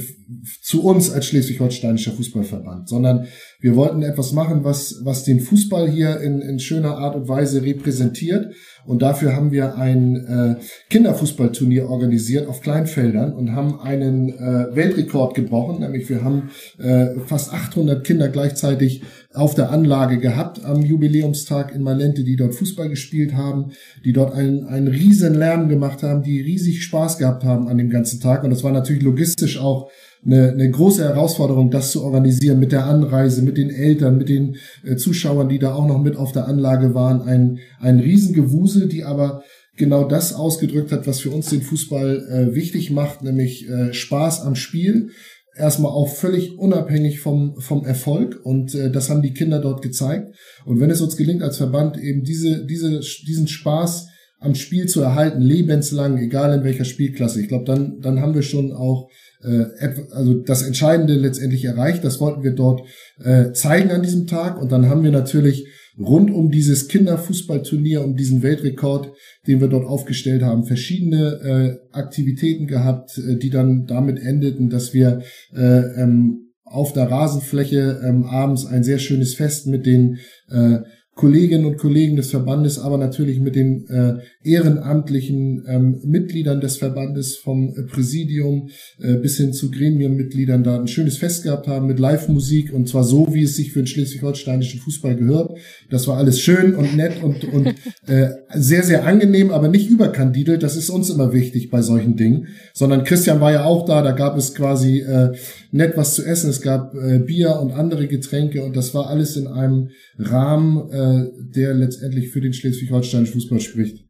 zu 0.62 0.84
uns 0.84 1.10
als 1.10 1.26
schleswig-holsteinischer 1.26 2.12
Fußballverband, 2.12 2.88
sondern 2.88 3.26
wir 3.60 3.74
wollten 3.74 4.02
etwas 4.02 4.32
machen, 4.32 4.62
was, 4.62 5.00
was 5.02 5.24
den 5.24 5.40
Fußball 5.40 5.90
hier 5.90 6.20
in, 6.20 6.40
in 6.40 6.60
schöner 6.60 6.96
Art 6.96 7.16
und 7.16 7.28
Weise 7.28 7.62
repräsentiert. 7.62 8.54
Und 8.88 9.02
dafür 9.02 9.36
haben 9.36 9.52
wir 9.52 9.76
ein 9.76 10.16
äh, 10.16 10.56
Kinderfußballturnier 10.88 11.90
organisiert 11.90 12.48
auf 12.48 12.62
Kleinfeldern 12.62 13.34
und 13.34 13.54
haben 13.54 13.78
einen 13.80 14.30
äh, 14.30 14.74
Weltrekord 14.74 15.34
gebrochen. 15.34 15.80
Nämlich 15.80 16.08
wir 16.08 16.24
haben 16.24 16.50
äh, 16.78 17.20
fast 17.26 17.52
800 17.52 18.02
Kinder 18.02 18.30
gleichzeitig 18.30 19.02
auf 19.34 19.54
der 19.54 19.70
Anlage 19.72 20.18
gehabt 20.18 20.64
am 20.64 20.80
Jubiläumstag 20.80 21.74
in 21.74 21.82
Malente, 21.82 22.24
die 22.24 22.36
dort 22.36 22.54
Fußball 22.54 22.88
gespielt 22.88 23.34
haben, 23.34 23.72
die 24.06 24.14
dort 24.14 24.32
einen, 24.32 24.64
einen 24.64 24.88
riesen 24.88 25.34
Lärm 25.34 25.68
gemacht 25.68 26.02
haben, 26.02 26.22
die 26.22 26.40
riesig 26.40 26.82
Spaß 26.82 27.18
gehabt 27.18 27.44
haben 27.44 27.68
an 27.68 27.76
dem 27.76 27.90
ganzen 27.90 28.20
Tag. 28.20 28.42
Und 28.42 28.48
das 28.48 28.64
war 28.64 28.72
natürlich 28.72 29.02
logistisch 29.02 29.60
auch 29.60 29.90
eine, 30.24 30.50
eine 30.50 30.70
große 30.70 31.04
Herausforderung, 31.04 31.70
das 31.70 31.92
zu 31.92 32.02
organisieren 32.02 32.58
mit 32.58 32.72
der 32.72 32.86
Anreise, 32.86 33.42
mit 33.42 33.56
den 33.56 33.70
Eltern, 33.70 34.18
mit 34.18 34.28
den 34.28 34.56
äh, 34.84 34.96
Zuschauern, 34.96 35.48
die 35.48 35.58
da 35.58 35.74
auch 35.74 35.86
noch 35.86 36.02
mit 36.02 36.16
auf 36.16 36.32
der 36.32 36.48
Anlage 36.48 36.94
waren. 36.94 37.22
Ein, 37.22 37.58
ein 37.80 38.00
Riesengewusel, 38.00 38.88
die 38.88 39.04
aber 39.04 39.42
genau 39.76 40.04
das 40.04 40.34
ausgedrückt 40.34 40.92
hat, 40.92 41.06
was 41.06 41.20
für 41.20 41.30
uns 41.30 41.50
den 41.50 41.62
Fußball 41.62 42.26
äh, 42.28 42.54
wichtig 42.54 42.90
macht, 42.90 43.22
nämlich 43.22 43.68
äh, 43.68 43.92
Spaß 43.92 44.42
am 44.42 44.54
Spiel. 44.54 45.10
Erstmal 45.56 45.90
auch 45.90 46.08
völlig 46.08 46.58
unabhängig 46.58 47.20
vom, 47.20 47.60
vom 47.60 47.84
Erfolg 47.84 48.40
und 48.44 48.74
äh, 48.74 48.90
das 48.90 49.10
haben 49.10 49.22
die 49.22 49.34
Kinder 49.34 49.60
dort 49.60 49.82
gezeigt. 49.82 50.34
Und 50.64 50.80
wenn 50.80 50.90
es 50.90 51.00
uns 51.00 51.16
gelingt 51.16 51.42
als 51.42 51.56
Verband 51.56 51.96
eben 51.98 52.22
diese, 52.22 52.66
diese, 52.66 53.00
diesen 53.26 53.48
Spaß 53.48 54.08
am 54.40 54.54
Spiel 54.54 54.86
zu 54.86 55.00
erhalten, 55.00 55.40
lebenslang, 55.40 56.18
egal 56.18 56.56
in 56.56 56.64
welcher 56.64 56.84
Spielklasse, 56.84 57.40
ich 57.40 57.48
glaube, 57.48 57.64
dann, 57.64 58.00
dann 58.00 58.20
haben 58.20 58.34
wir 58.34 58.42
schon 58.42 58.72
auch 58.72 59.08
also 59.40 60.34
das 60.34 60.62
Entscheidende 60.62 61.14
letztendlich 61.14 61.64
erreicht. 61.64 62.04
Das 62.04 62.20
wollten 62.20 62.42
wir 62.42 62.52
dort 62.52 62.82
äh, 63.22 63.52
zeigen 63.52 63.90
an 63.90 64.02
diesem 64.02 64.26
Tag. 64.26 64.60
Und 64.60 64.72
dann 64.72 64.88
haben 64.88 65.04
wir 65.04 65.12
natürlich 65.12 65.66
rund 65.98 66.30
um 66.30 66.50
dieses 66.50 66.88
Kinderfußballturnier, 66.88 68.04
um 68.04 68.16
diesen 68.16 68.42
Weltrekord, 68.42 69.12
den 69.46 69.60
wir 69.60 69.68
dort 69.68 69.86
aufgestellt 69.86 70.42
haben, 70.42 70.64
verschiedene 70.64 71.80
äh, 71.92 71.96
Aktivitäten 71.96 72.66
gehabt, 72.66 73.18
äh, 73.18 73.36
die 73.36 73.50
dann 73.50 73.86
damit 73.86 74.20
endeten, 74.20 74.70
dass 74.70 74.94
wir 74.94 75.22
äh, 75.54 76.02
ähm, 76.02 76.52
auf 76.64 76.92
der 76.92 77.10
Rasenfläche 77.10 78.00
ähm, 78.04 78.24
abends 78.24 78.66
ein 78.66 78.84
sehr 78.84 78.98
schönes 78.98 79.34
Fest 79.34 79.66
mit 79.66 79.86
den 79.86 80.18
äh, 80.50 80.78
Kolleginnen 81.18 81.64
und 81.64 81.78
Kollegen 81.78 82.14
des 82.14 82.30
Verbandes, 82.30 82.78
aber 82.78 82.96
natürlich 82.96 83.40
mit 83.40 83.56
den 83.56 83.88
äh, 83.88 84.18
ehrenamtlichen 84.44 85.64
ähm, 85.66 86.00
Mitgliedern 86.04 86.60
des 86.60 86.76
Verbandes 86.76 87.34
vom 87.34 87.74
äh, 87.76 87.82
Präsidium 87.82 88.68
äh, 89.00 89.14
bis 89.14 89.36
hin 89.36 89.52
zu 89.52 89.72
Gremienmitgliedern 89.72 90.62
da 90.62 90.78
ein 90.78 90.86
schönes 90.86 91.16
Fest 91.16 91.42
gehabt 91.42 91.66
haben 91.66 91.88
mit 91.88 91.98
Live-Musik 91.98 92.72
und 92.72 92.88
zwar 92.88 93.02
so, 93.02 93.34
wie 93.34 93.42
es 93.42 93.56
sich 93.56 93.72
für 93.72 93.80
den 93.80 93.88
schleswig-holsteinischen 93.88 94.78
Fußball 94.78 95.16
gehört. 95.16 95.58
Das 95.90 96.06
war 96.06 96.18
alles 96.18 96.40
schön 96.40 96.76
und 96.76 96.96
nett 96.96 97.20
und, 97.20 97.44
und 97.46 97.66
äh, 98.06 98.28
sehr, 98.54 98.84
sehr 98.84 99.04
angenehm, 99.04 99.50
aber 99.50 99.66
nicht 99.66 99.90
überkandidelt. 99.90 100.62
Das 100.62 100.76
ist 100.76 100.88
uns 100.88 101.10
immer 101.10 101.32
wichtig 101.32 101.68
bei 101.68 101.82
solchen 101.82 102.14
Dingen. 102.14 102.46
Sondern 102.74 103.02
Christian 103.02 103.40
war 103.40 103.50
ja 103.50 103.64
auch 103.64 103.86
da, 103.86 104.02
da 104.02 104.12
gab 104.12 104.38
es 104.38 104.54
quasi 104.54 105.00
äh, 105.00 105.32
nett 105.72 105.96
was 105.96 106.14
zu 106.14 106.24
essen, 106.24 106.48
es 106.48 106.60
gab 106.60 106.94
äh, 106.94 107.18
Bier 107.18 107.58
und 107.60 107.72
andere 107.72 108.06
Getränke 108.06 108.62
und 108.62 108.76
das 108.76 108.94
war 108.94 109.08
alles 109.08 109.36
in 109.36 109.48
einem 109.48 109.88
Rahmen, 110.16 110.92
äh, 110.92 111.07
der 111.38 111.74
letztendlich 111.74 112.30
für 112.30 112.40
den 112.40 112.52
schleswig-holsteinischen 112.52 113.34
Fußball 113.34 113.60
spricht. 113.60 114.04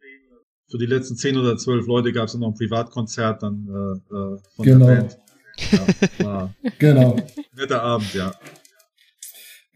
Für 0.70 0.78
die 0.78 0.86
letzten 0.86 1.16
zehn 1.16 1.36
oder 1.36 1.56
zwölf 1.56 1.86
Leute 1.86 2.12
gab 2.12 2.28
es 2.28 2.34
noch 2.34 2.48
ein 2.48 2.54
Privatkonzert 2.54 3.42
dann 3.42 3.66
äh, 3.68 4.14
äh 4.14 4.38
von 4.54 4.64
genau. 4.64 4.86
der 4.86 4.94
Band. 4.94 5.18
Ja, 6.18 6.24
war 6.24 6.54
genau. 6.78 7.16
Netter 7.56 7.82
Abend, 7.82 8.14
ja. 8.14 8.32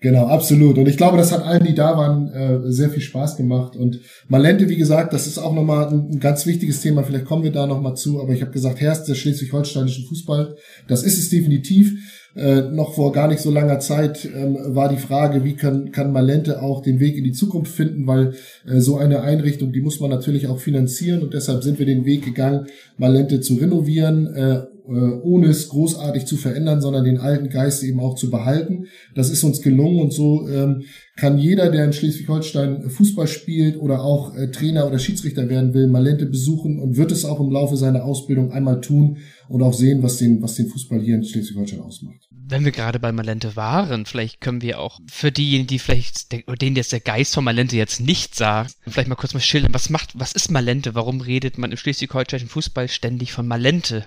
Genau, 0.02 0.26
absolut. 0.26 0.78
Und 0.78 0.88
ich 0.88 0.96
glaube, 0.96 1.16
das 1.16 1.30
hat 1.30 1.44
allen, 1.44 1.64
die 1.64 1.76
da 1.76 1.96
waren, 1.96 2.28
äh, 2.28 2.72
sehr 2.72 2.90
viel 2.90 3.00
Spaß 3.00 3.36
gemacht. 3.36 3.76
Und 3.76 4.00
Malente, 4.26 4.68
wie 4.68 4.76
gesagt, 4.76 5.12
das 5.12 5.28
ist 5.28 5.38
auch 5.38 5.54
nochmal 5.54 5.88
ein, 5.88 6.10
ein 6.10 6.18
ganz 6.18 6.44
wichtiges 6.44 6.80
Thema. 6.80 7.04
Vielleicht 7.04 7.24
kommen 7.24 7.44
wir 7.44 7.52
da 7.52 7.68
nochmal 7.68 7.94
zu. 7.94 8.20
Aber 8.20 8.32
ich 8.32 8.42
habe 8.42 8.50
gesagt, 8.50 8.80
Herz 8.80 9.04
des 9.04 9.18
schleswig-holsteinischen 9.18 10.06
Fußball. 10.06 10.56
Das 10.88 11.04
ist 11.04 11.18
es 11.18 11.30
definitiv. 11.30 11.94
Äh, 12.34 12.62
noch 12.62 12.94
vor 12.94 13.12
gar 13.12 13.28
nicht 13.28 13.40
so 13.40 13.50
langer 13.50 13.78
Zeit 13.78 14.24
ähm, 14.24 14.56
war 14.74 14.88
die 14.88 14.96
Frage, 14.96 15.44
wie 15.44 15.54
kann, 15.54 15.92
kann 15.92 16.12
Malente 16.12 16.62
auch 16.62 16.80
den 16.80 16.98
Weg 16.98 17.18
in 17.18 17.24
die 17.24 17.32
Zukunft 17.32 17.74
finden, 17.74 18.06
weil 18.06 18.34
äh, 18.66 18.80
so 18.80 18.96
eine 18.96 19.20
Einrichtung, 19.20 19.70
die 19.70 19.82
muss 19.82 20.00
man 20.00 20.08
natürlich 20.08 20.46
auch 20.46 20.58
finanzieren 20.58 21.22
und 21.22 21.34
deshalb 21.34 21.62
sind 21.62 21.78
wir 21.78 21.84
den 21.84 22.06
Weg 22.06 22.24
gegangen, 22.24 22.68
Malente 22.96 23.42
zu 23.42 23.56
renovieren, 23.56 24.34
äh, 24.34 24.62
ohne 24.84 25.46
es 25.46 25.68
großartig 25.68 26.26
zu 26.26 26.36
verändern, 26.36 26.80
sondern 26.80 27.04
den 27.04 27.18
alten 27.18 27.48
Geist 27.48 27.82
eben 27.82 28.00
auch 28.00 28.14
zu 28.16 28.30
behalten. 28.30 28.86
Das 29.14 29.30
ist 29.30 29.44
uns 29.44 29.62
gelungen 29.62 30.00
und 30.00 30.12
so 30.12 30.48
ähm, 30.48 30.82
kann 31.16 31.38
jeder, 31.38 31.70
der 31.70 31.84
in 31.84 31.92
Schleswig-Holstein 31.92 32.88
Fußball 32.88 33.28
spielt 33.28 33.76
oder 33.76 34.02
auch 34.02 34.34
äh, 34.34 34.50
Trainer 34.50 34.86
oder 34.86 34.98
Schiedsrichter 34.98 35.48
werden 35.48 35.74
will, 35.74 35.86
Malente 35.86 36.26
besuchen 36.26 36.78
und 36.78 36.96
wird 36.96 37.12
es 37.12 37.24
auch 37.24 37.38
im 37.38 37.50
Laufe 37.50 37.76
seiner 37.76 38.04
Ausbildung 38.04 38.50
einmal 38.50 38.80
tun 38.80 39.18
und 39.48 39.62
auch 39.62 39.74
sehen, 39.74 40.02
was 40.02 40.16
den, 40.16 40.42
was 40.42 40.54
den 40.54 40.68
Fußball 40.68 41.00
hier 41.00 41.16
in 41.16 41.24
Schleswig-Holstein 41.24 41.80
ausmacht. 41.80 42.28
Wenn 42.30 42.64
wir 42.64 42.72
gerade 42.72 42.98
bei 42.98 43.12
Malente 43.12 43.56
waren, 43.56 44.06
vielleicht 44.06 44.40
können 44.40 44.62
wir 44.62 44.80
auch 44.80 45.00
für 45.06 45.30
diejenigen, 45.30 45.68
die 45.68 45.78
vielleicht, 45.78 46.32
denen 46.32 46.76
jetzt 46.76 46.92
der 46.92 47.00
Geist 47.00 47.34
von 47.34 47.44
Malente 47.44 47.76
jetzt 47.76 48.00
nicht 48.00 48.34
sagt, 48.34 48.74
vielleicht 48.86 49.08
mal 49.08 49.14
kurz 49.14 49.34
mal 49.34 49.40
schildern, 49.40 49.74
was 49.74 49.90
macht, 49.90 50.10
was 50.14 50.32
ist 50.32 50.50
Malente? 50.50 50.94
Warum 50.94 51.20
redet 51.20 51.58
man 51.58 51.70
im 51.70 51.76
schleswig-holsteinischen 51.76 52.48
Fußball 52.48 52.88
ständig 52.88 53.32
von 53.32 53.46
Malente? 53.46 54.06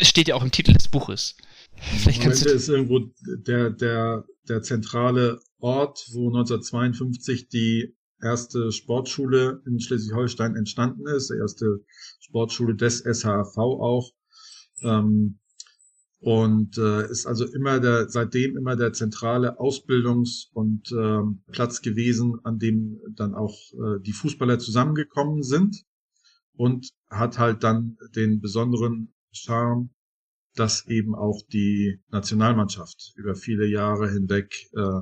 Steht 0.00 0.28
ja 0.28 0.34
auch 0.34 0.42
im 0.42 0.50
Titel 0.50 0.72
des 0.72 0.88
Buches. 0.88 1.36
Vielleicht 1.76 2.22
kannst 2.22 2.44
du 2.44 2.50
ist 2.50 2.68
irgendwo 2.68 3.00
der, 3.24 3.70
der, 3.70 4.24
der 4.48 4.62
zentrale 4.62 5.40
Ort, 5.58 6.06
wo 6.12 6.28
1952 6.28 7.48
die 7.48 7.94
erste 8.22 8.72
Sportschule 8.72 9.62
in 9.66 9.80
Schleswig-Holstein 9.80 10.56
entstanden 10.56 11.06
ist, 11.06 11.30
die 11.30 11.38
erste 11.38 11.84
Sportschule 12.20 12.74
des 12.74 13.00
SHV 13.00 13.56
auch. 13.56 14.10
Ähm, 14.82 15.38
und 16.20 16.78
äh, 16.78 17.10
ist 17.10 17.26
also 17.26 17.44
immer 17.44 17.80
der, 17.80 18.08
seitdem 18.08 18.56
immer 18.56 18.76
der 18.76 18.94
zentrale 18.94 19.60
Ausbildungs- 19.60 20.48
und 20.54 20.90
ähm, 20.90 21.42
Platz 21.52 21.82
gewesen, 21.82 22.40
an 22.44 22.58
dem 22.58 22.98
dann 23.10 23.34
auch 23.34 23.54
äh, 23.72 24.00
die 24.00 24.14
Fußballer 24.14 24.58
zusammengekommen 24.58 25.42
sind 25.42 25.84
und 26.56 26.88
hat 27.10 27.38
halt 27.38 27.62
dann 27.62 27.98
den 28.16 28.40
besonderen 28.40 29.13
Charme, 29.34 29.90
dass 30.54 30.86
eben 30.86 31.14
auch 31.14 31.40
die 31.52 32.00
Nationalmannschaft 32.10 33.12
über 33.16 33.34
viele 33.34 33.66
Jahre 33.66 34.10
hinweg 34.10 34.54
äh, 34.74 35.00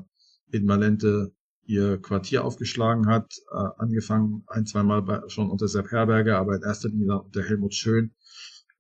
in 0.50 0.64
Malente 0.64 1.32
ihr 1.64 1.98
Quartier 2.00 2.44
aufgeschlagen 2.44 3.06
hat, 3.06 3.32
äh, 3.52 3.68
angefangen 3.78 4.44
ein, 4.46 4.66
zweimal 4.66 5.02
bei, 5.02 5.20
schon 5.28 5.50
unter 5.50 5.68
Sepp 5.68 5.90
Herberger, 5.90 6.38
aber 6.38 6.56
in 6.56 6.62
erster 6.62 6.88
Linie 6.88 7.20
unter 7.20 7.42
Helmut 7.42 7.74
Schön, 7.74 8.14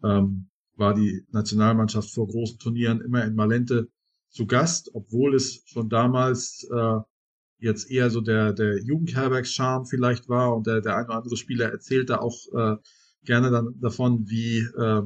ähm, 0.02 0.48
war 0.76 0.94
die 0.94 1.24
Nationalmannschaft 1.30 2.12
vor 2.12 2.26
großen 2.26 2.58
Turnieren 2.58 3.00
immer 3.00 3.24
in 3.24 3.34
Malente 3.34 3.88
zu 4.30 4.46
Gast, 4.46 4.90
obwohl 4.94 5.34
es 5.34 5.62
schon 5.66 5.88
damals 5.88 6.66
äh, 6.74 6.98
jetzt 7.58 7.90
eher 7.90 8.10
so 8.10 8.20
der, 8.20 8.52
der 8.52 8.82
Jugendherbergscharme 8.82 9.86
vielleicht 9.86 10.28
war 10.28 10.56
und 10.56 10.66
der, 10.66 10.80
der 10.80 10.96
ein 10.96 11.04
oder 11.04 11.16
andere 11.16 11.36
Spieler 11.36 11.70
erzählte 11.70 12.20
auch 12.20 12.36
äh, 12.54 12.76
gerne 13.24 13.50
dann 13.50 13.78
davon, 13.80 14.28
wie 14.28 14.58
äh, 14.58 15.02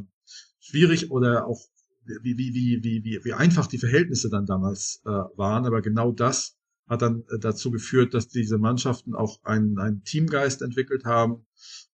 schwierig 0.67 1.11
oder 1.11 1.47
auch 1.47 1.61
wie, 2.05 2.39
wie, 2.39 2.55
wie, 2.55 2.85
wie, 2.85 3.05
wie, 3.05 3.25
wie 3.25 3.33
einfach 3.33 3.67
die 3.67 3.79
Verhältnisse 3.79 4.31
dann 4.31 4.47
damals 4.47 5.01
äh, 5.05 5.11
waren. 5.11 5.67
Aber 5.67 5.83
genau 5.83 6.12
das 6.12 6.57
hat 6.87 7.03
dann 7.03 7.25
äh, 7.31 7.39
dazu 7.39 7.71
geführt, 7.71 8.14
dass 8.14 8.29
diese 8.29 8.59
Mannschaften 8.59 9.14
auch 9.14 9.43
einen, 9.43 9.79
einen 9.79 10.03
Teamgeist 10.05 10.62
entwickelt 10.62 11.05
haben. 11.05 11.47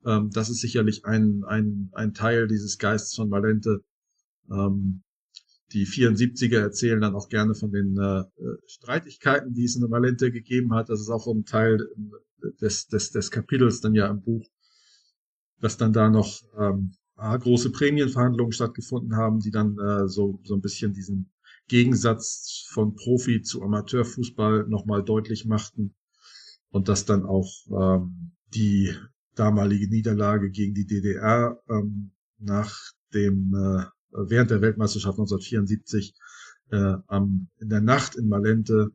Ähm, 0.05 0.31
das 0.31 0.51
ist 0.51 0.61
sicherlich 0.61 1.05
ein, 1.05 1.45
ein, 1.45 1.91
ein 1.93 2.15
Teil 2.15 2.47
dieses 2.47 2.79
Geistes 2.79 3.15
von 3.15 3.31
Valente. 3.31 3.83
Ähm, 4.51 5.03
die 5.73 5.87
74er 5.87 6.59
erzählen 6.59 7.01
dann 7.01 7.15
auch 7.15 7.31
gerne 7.31 7.55
von 7.55 7.73
den 7.73 7.97
äh, 7.97 8.25
Streitigkeiten, 8.67 9.55
die 9.55 9.65
es 9.65 9.77
in 9.77 9.91
Valente 9.91 10.31
gegeben 10.31 10.75
hat. 10.75 10.91
Das 10.91 11.01
ist 11.01 11.09
auch 11.09 11.27
ein 11.27 11.47
Teil 11.47 11.79
des, 12.61 12.89
des, 12.89 13.11
des 13.11 13.31
Kapitels 13.31 13.81
dann 13.81 13.95
ja 13.95 14.09
im 14.09 14.21
Buch, 14.21 14.47
dass 15.61 15.79
dann 15.79 15.95
da 15.95 16.11
noch 16.11 16.43
ähm, 16.59 16.93
große 17.17 17.71
Prämienverhandlungen 17.71 18.53
stattgefunden 18.53 19.17
haben, 19.17 19.41
die 19.41 19.51
dann 19.51 19.79
äh, 19.79 20.09
so, 20.09 20.41
so 20.45 20.55
ein 20.55 20.61
bisschen 20.61 20.93
diesen 20.93 21.31
Gegensatz 21.69 22.67
von 22.71 22.95
Profi 22.95 23.43
zu 23.43 23.63
Amateurfußball 23.63 24.67
nochmal 24.69 25.05
deutlich 25.05 25.47
machten 25.47 25.95
und 26.71 26.89
dass 26.89 27.05
dann 27.05 27.25
auch 27.25 27.51
ähm, 27.71 28.33
die 28.55 28.93
damalige 29.35 29.89
Niederlage 29.89 30.51
gegen 30.51 30.75
die 30.75 30.87
DDR 30.87 31.59
ähm, 31.69 32.13
nach 32.39 32.77
dem 33.15 33.55
äh, 33.55 33.85
während 34.11 34.51
der 34.51 34.61
Weltmeisterschaft 34.61 35.19
1974 35.19 36.15
äh, 36.71 36.95
am, 37.07 37.49
in 37.59 37.69
der 37.69 37.81
Nacht 37.81 38.17
in 38.17 38.29
Malente 38.29 38.91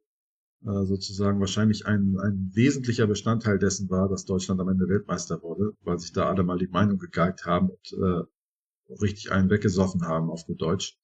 äh, 0.66 0.86
sozusagen 0.86 1.40
wahrscheinlich 1.40 1.86
ein, 1.86 2.16
ein 2.22 2.52
wesentlicher 2.54 3.08
Bestandteil 3.08 3.60
dessen 3.60 3.90
war, 3.90 4.10
dass 4.10 4.26
Deutschland 4.26 4.60
am 4.60 4.70
Ende 4.70 4.88
Weltmeister 4.88 5.42
wurde, 5.42 5.74
weil 5.84 6.00
sich 6.00 6.14
da 6.14 6.28
alle 6.28 6.44
mal 6.44 6.58
die 6.58 6.68
Meinung 6.68 6.98
gegeigt 6.98 7.46
haben 7.46 7.70
und 7.70 7.94
äh, 7.94 8.94
richtig 9.02 9.32
einen 9.32 9.50
weggesoffen 9.50 10.08
haben, 10.08 10.30
auf 10.30 10.46
gut 10.46 10.62
Deutsch. 10.62 10.98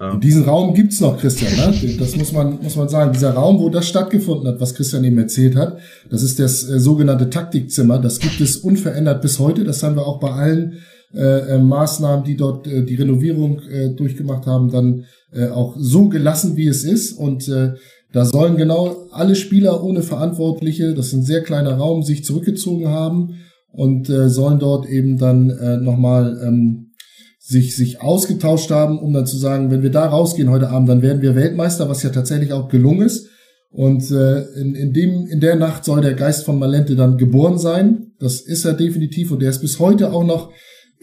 Ähm, 0.00 0.20
diesen 0.20 0.44
Raum 0.44 0.74
gibt's 0.74 1.00
noch, 1.00 1.18
Christian. 1.18 1.54
Ne? 1.54 1.96
Das 1.98 2.16
muss 2.16 2.32
man, 2.32 2.60
muss 2.62 2.74
man 2.76 2.88
sagen. 2.88 3.12
Dieser 3.12 3.32
Raum, 3.34 3.60
wo 3.60 3.68
das 3.68 3.86
stattgefunden 3.86 4.48
hat, 4.48 4.60
was 4.60 4.74
Christian 4.74 5.04
eben 5.04 5.18
erzählt 5.18 5.54
hat, 5.54 5.78
das 6.10 6.22
ist 6.22 6.38
das 6.40 6.68
äh, 6.68 6.80
sogenannte 6.80 7.30
Taktikzimmer. 7.30 7.98
Das 7.98 8.18
gibt 8.18 8.40
es 8.40 8.56
unverändert 8.56 9.22
bis 9.22 9.38
heute. 9.38 9.62
Das 9.64 9.82
haben 9.82 9.96
wir 9.96 10.06
auch 10.06 10.18
bei 10.18 10.30
allen 10.30 10.80
äh, 11.14 11.54
äh, 11.54 11.58
Maßnahmen, 11.58 12.24
die 12.24 12.36
dort 12.36 12.66
äh, 12.66 12.84
die 12.84 12.96
Renovierung 12.96 13.60
äh, 13.60 13.94
durchgemacht 13.94 14.46
haben, 14.46 14.70
dann 14.70 15.04
äh, 15.32 15.48
auch 15.48 15.76
so 15.78 16.08
gelassen, 16.08 16.56
wie 16.56 16.66
es 16.66 16.82
ist. 16.82 17.12
Und 17.12 17.48
äh, 17.48 17.74
da 18.14 18.24
sollen 18.24 18.56
genau 18.56 19.08
alle 19.10 19.34
Spieler 19.34 19.82
ohne 19.82 20.02
Verantwortliche, 20.02 20.94
das 20.94 21.08
ist 21.08 21.14
ein 21.14 21.22
sehr 21.24 21.42
kleiner 21.42 21.74
Raum, 21.74 22.04
sich 22.04 22.24
zurückgezogen 22.24 22.86
haben 22.86 23.40
und 23.72 24.08
äh, 24.08 24.28
sollen 24.28 24.60
dort 24.60 24.86
eben 24.86 25.18
dann 25.18 25.50
äh, 25.50 25.78
nochmal 25.78 26.40
ähm, 26.46 26.92
sich, 27.40 27.74
sich 27.74 28.00
ausgetauscht 28.00 28.70
haben, 28.70 29.00
um 29.00 29.12
dann 29.12 29.26
zu 29.26 29.36
sagen, 29.36 29.72
wenn 29.72 29.82
wir 29.82 29.90
da 29.90 30.06
rausgehen 30.06 30.48
heute 30.48 30.70
Abend, 30.70 30.88
dann 30.88 31.02
werden 31.02 31.22
wir 31.22 31.34
Weltmeister, 31.34 31.88
was 31.88 32.04
ja 32.04 32.10
tatsächlich 32.10 32.52
auch 32.52 32.68
gelungen 32.68 33.02
ist. 33.02 33.30
Und 33.70 34.08
äh, 34.12 34.42
in, 34.60 34.76
in, 34.76 34.92
dem, 34.92 35.26
in 35.26 35.40
der 35.40 35.56
Nacht 35.56 35.84
soll 35.84 36.00
der 36.00 36.14
Geist 36.14 36.44
von 36.44 36.56
Malente 36.56 36.94
dann 36.94 37.18
geboren 37.18 37.58
sein. 37.58 38.12
Das 38.20 38.40
ist 38.40 38.64
er 38.64 38.74
definitiv 38.74 39.32
und 39.32 39.42
der 39.42 39.50
ist 39.50 39.60
bis 39.60 39.80
heute 39.80 40.12
auch 40.12 40.24
noch 40.24 40.52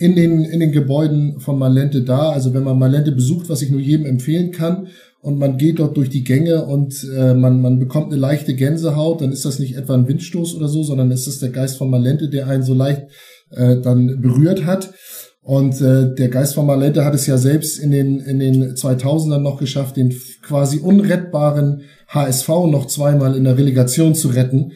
in 0.02 0.16
den, 0.16 0.44
in 0.44 0.60
den 0.60 0.72
Gebäuden 0.72 1.40
von 1.40 1.60
Malente 1.60 2.02
da. 2.02 2.32
Also 2.32 2.56
wenn 2.56 2.64
man 2.64 2.80
Malente 2.80 3.12
besucht, 3.12 3.50
was 3.50 3.62
ich 3.62 3.70
nur 3.70 3.80
jedem 3.80 4.08
empfehlen 4.08 4.52
kann, 4.52 4.88
und 5.22 5.38
man 5.38 5.60
geht 5.60 5.78
dort 5.78 5.96
durch 5.98 6.10
die 6.10 6.24
Gänge 6.24 6.66
und 6.66 7.08
äh, 7.16 7.36
man, 7.36 7.62
man 7.62 7.78
bekommt 7.78 8.12
eine 8.12 8.20
leichte 8.20 8.56
Gänsehaut, 8.56 9.22
dann 9.22 9.32
ist 9.32 9.46
das 9.46 9.60
nicht 9.60 9.78
etwa 9.78 9.94
ein 9.94 10.08
Windstoß 10.08 10.56
oder 10.56 10.68
so, 10.68 10.82
sondern 10.82 11.12
es 11.12 11.28
ist 11.28 11.44
der 11.44 11.52
Geist 11.52 11.78
von 11.78 11.92
Malente, 11.92 12.28
der 12.28 12.48
einen 12.48 12.64
so 12.64 12.74
leicht 12.74 13.04
äh, 13.52 13.78
dann 13.78 14.20
berührt 14.20 14.66
hat. 14.66 14.92
Und 15.44 15.80
äh, 15.80 16.16
der 16.16 16.30
Geist 16.30 16.56
von 16.56 16.66
Malente 16.66 17.06
hat 17.06 17.14
es 17.14 17.28
ja 17.28 17.38
selbst 17.38 17.78
in 17.78 17.92
den, 17.92 18.20
in 18.20 18.40
den 18.40 18.74
2000ern 18.74 19.38
noch 19.38 19.60
geschafft, 19.60 19.98
den 19.98 20.12
quasi 20.42 20.80
unrettbaren 20.80 21.84
HSV 22.08 22.48
noch 22.48 22.88
zweimal 22.88 23.36
in 23.36 23.44
der 23.44 23.58
Relegation 23.58 24.16
zu 24.16 24.30
retten. 24.30 24.72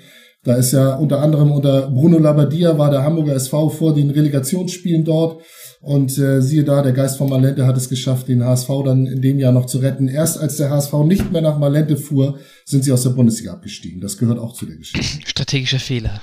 Da 0.46 0.56
ist 0.56 0.74
ja 0.74 0.94
unter 0.96 1.22
anderem 1.22 1.52
unter 1.52 1.90
Bruno 1.90 2.20
Labbadia 2.20 2.78
war 2.78 2.92
der 2.92 3.04
Hamburger 3.04 3.34
SV 3.34 3.70
vor 3.70 3.96
den 3.96 4.12
Relegationsspielen 4.12 5.04
dort 5.04 5.42
und 5.82 6.16
äh, 6.20 6.40
siehe 6.40 6.64
da, 6.64 6.84
der 6.84 6.94
Geist 6.94 7.18
von 7.18 7.30
Malente 7.30 7.66
hat 7.66 7.76
es 7.78 7.90
geschafft, 7.90 8.28
den 8.28 8.46
HSV 8.46 8.70
dann 8.86 9.08
in 9.08 9.24
dem 9.24 9.40
Jahr 9.40 9.52
noch 9.52 9.66
zu 9.66 9.80
retten. 9.80 10.08
Erst 10.08 10.40
als 10.40 10.58
der 10.58 10.70
HSV 10.70 10.94
nicht 11.06 11.32
mehr 11.32 11.42
nach 11.42 11.58
Malente 11.58 11.98
fuhr, 11.98 12.38
sind 12.64 12.84
sie 12.84 12.92
aus 12.92 13.02
der 13.02 13.10
Bundesliga 13.10 13.54
abgestiegen. 13.54 14.02
Das 14.02 14.20
gehört 14.20 14.38
auch 14.38 14.54
zu 14.54 14.68
der 14.68 14.78
Geschichte. 14.78 15.02
Strategischer 15.28 15.80
Fehler. 15.80 16.22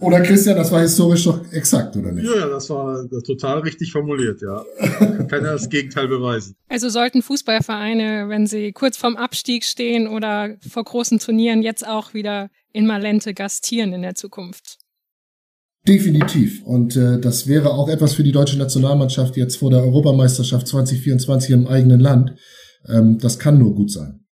Oder 0.00 0.22
Christian, 0.22 0.56
das 0.56 0.72
war 0.72 0.80
historisch 0.80 1.24
doch 1.24 1.40
exakt, 1.52 1.94
oder 1.94 2.10
nicht? 2.10 2.24
Ja, 2.24 2.36
ja 2.36 2.46
das 2.48 2.70
war 2.70 3.06
total 3.24 3.60
richtig 3.60 3.92
formuliert, 3.92 4.40
ja. 4.40 4.64
Kann 5.28 5.44
ja 5.44 5.52
das 5.52 5.68
Gegenteil 5.68 6.08
beweisen. 6.08 6.56
Also 6.68 6.88
sollten 6.88 7.22
Fußballvereine, 7.22 8.28
wenn 8.28 8.46
sie 8.46 8.72
kurz 8.72 8.96
vorm 8.96 9.16
Abstieg 9.16 9.64
stehen 9.64 10.08
oder 10.08 10.56
vor 10.66 10.82
großen 10.82 11.18
Turnieren, 11.18 11.62
jetzt 11.62 11.86
auch 11.86 12.14
wieder 12.14 12.48
in 12.72 12.86
Malente 12.86 13.34
gastieren 13.34 13.92
in 13.92 14.02
der 14.02 14.14
Zukunft. 14.14 14.78
Definitiv. 15.86 16.62
Und 16.62 16.96
äh, 16.96 17.18
das 17.18 17.48
wäre 17.48 17.70
auch 17.72 17.88
etwas 17.88 18.14
für 18.14 18.22
die 18.22 18.32
deutsche 18.32 18.56
Nationalmannschaft 18.56 19.36
jetzt 19.36 19.56
vor 19.56 19.70
der 19.70 19.80
Europameisterschaft 19.80 20.68
2024 20.68 21.50
im 21.50 21.66
eigenen 21.66 21.98
Land. 21.98 22.34
Ähm, 22.88 23.18
das 23.18 23.38
kann 23.38 23.58
nur 23.58 23.74
gut 23.74 23.90
sein. 23.90 24.24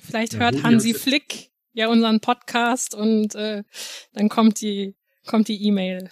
Vielleicht 0.00 0.38
hört 0.38 0.62
Hansi 0.62 0.94
Flick 0.94 1.50
ja 1.74 1.88
unseren 1.88 2.20
Podcast 2.20 2.94
und 2.94 3.34
äh, 3.34 3.62
dann 4.14 4.28
kommt 4.28 4.60
die 4.60 4.94
kommt 5.26 5.48
die 5.48 5.62
E-Mail. 5.66 6.10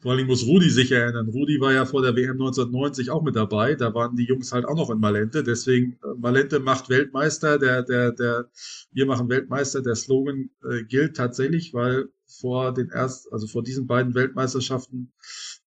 Vor 0.00 0.12
allem 0.12 0.28
muss 0.28 0.46
Rudi 0.46 0.70
sich 0.70 0.92
erinnern. 0.92 1.28
Rudi 1.28 1.60
war 1.60 1.72
ja 1.72 1.84
vor 1.84 2.02
der 2.02 2.14
WM 2.14 2.32
1990 2.32 3.10
auch 3.10 3.22
mit 3.22 3.34
dabei. 3.34 3.74
Da 3.74 3.94
waren 3.94 4.14
die 4.14 4.26
Jungs 4.26 4.52
halt 4.52 4.64
auch 4.64 4.76
noch 4.76 4.90
in 4.90 5.00
Malente. 5.00 5.42
Deswegen, 5.42 5.98
äh, 6.04 6.14
Malente 6.16 6.60
macht 6.60 6.88
Weltmeister. 6.88 7.58
Der, 7.58 7.82
der, 7.82 8.12
der, 8.12 8.48
wir 8.92 9.06
machen 9.06 9.28
Weltmeister. 9.28 9.82
Der 9.82 9.96
Slogan 9.96 10.50
äh, 10.62 10.84
gilt 10.84 11.16
tatsächlich, 11.16 11.74
weil 11.74 12.10
vor 12.26 12.72
den 12.72 12.90
erst, 12.90 13.32
also 13.32 13.48
vor 13.48 13.64
diesen 13.64 13.88
beiden 13.88 14.14
Weltmeisterschaften 14.14 15.12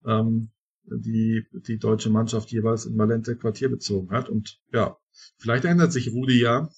ähm, 0.05 0.49
die, 0.85 1.45
die 1.51 1.77
deutsche 1.77 2.09
Mannschaft 2.09 2.51
jeweils 2.51 2.85
in 2.85 2.95
Malente 2.95 3.35
Quartier 3.35 3.69
bezogen 3.69 4.11
hat. 4.11 4.29
Und 4.29 4.61
ja, 4.71 4.97
vielleicht 5.37 5.65
ändert 5.65 5.91
sich 5.91 6.09
Rudi 6.13 6.39
ja. 6.39 6.69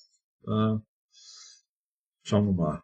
Äh, 0.48 0.78
schauen 2.24 2.48
wir 2.48 2.54
mal. 2.54 2.84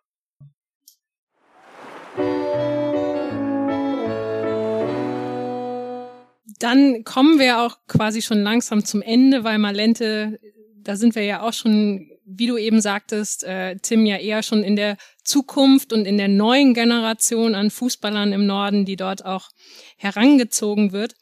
Dann 6.60 7.04
kommen 7.06 7.40
wir 7.40 7.62
auch 7.62 7.78
quasi 7.88 8.22
schon 8.22 8.44
langsam 8.44 8.86
zum 8.86 9.02
Ende, 9.02 9.44
weil 9.44 9.58
Malente, 9.58 10.40
da 10.76 10.96
sind 10.96 11.16
wir 11.16 11.24
ja 11.24 11.42
auch 11.42 11.54
schon, 11.54 12.12
wie 12.26 12.48
du 12.48 12.58
eben 12.58 12.82
sagtest, 12.82 13.46
äh, 13.46 13.78
Tim, 13.82 14.06
ja 14.06 14.18
eher 14.18 14.44
schon 14.44 14.64
in 14.64 14.76
der 14.76 14.98
Zukunft 15.24 15.94
und 15.94 16.06
in 16.06 16.18
der 16.18 16.28
neuen 16.28 16.74
Generation 16.74 17.56
an 17.56 17.72
Fußballern 17.72 18.34
im 18.34 18.46
Norden, 18.46 18.86
die 18.86 18.98
dort 18.98 19.26
auch 19.26 19.50
herangezogen 19.98 20.92
wird. 20.92 21.16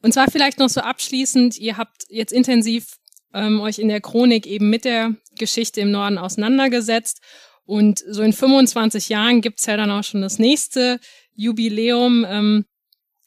Und 0.00 0.14
zwar 0.14 0.30
vielleicht 0.30 0.58
noch 0.58 0.70
so 0.70 0.80
abschließend, 0.80 1.58
ihr 1.58 1.76
habt 1.76 2.04
jetzt 2.08 2.32
intensiv 2.32 2.96
ähm, 3.34 3.60
euch 3.60 3.78
in 3.78 3.88
der 3.88 4.00
Chronik 4.00 4.46
eben 4.46 4.70
mit 4.70 4.84
der 4.84 5.14
Geschichte 5.38 5.80
im 5.80 5.90
Norden 5.90 6.18
auseinandergesetzt. 6.18 7.20
Und 7.64 8.02
so 8.08 8.22
in 8.22 8.32
25 8.32 9.08
Jahren 9.08 9.40
gibt's 9.40 9.66
ja 9.66 9.76
dann 9.76 9.90
auch 9.90 10.02
schon 10.02 10.22
das 10.22 10.38
nächste 10.38 10.98
Jubiläum. 11.34 12.26
Ähm, 12.28 12.64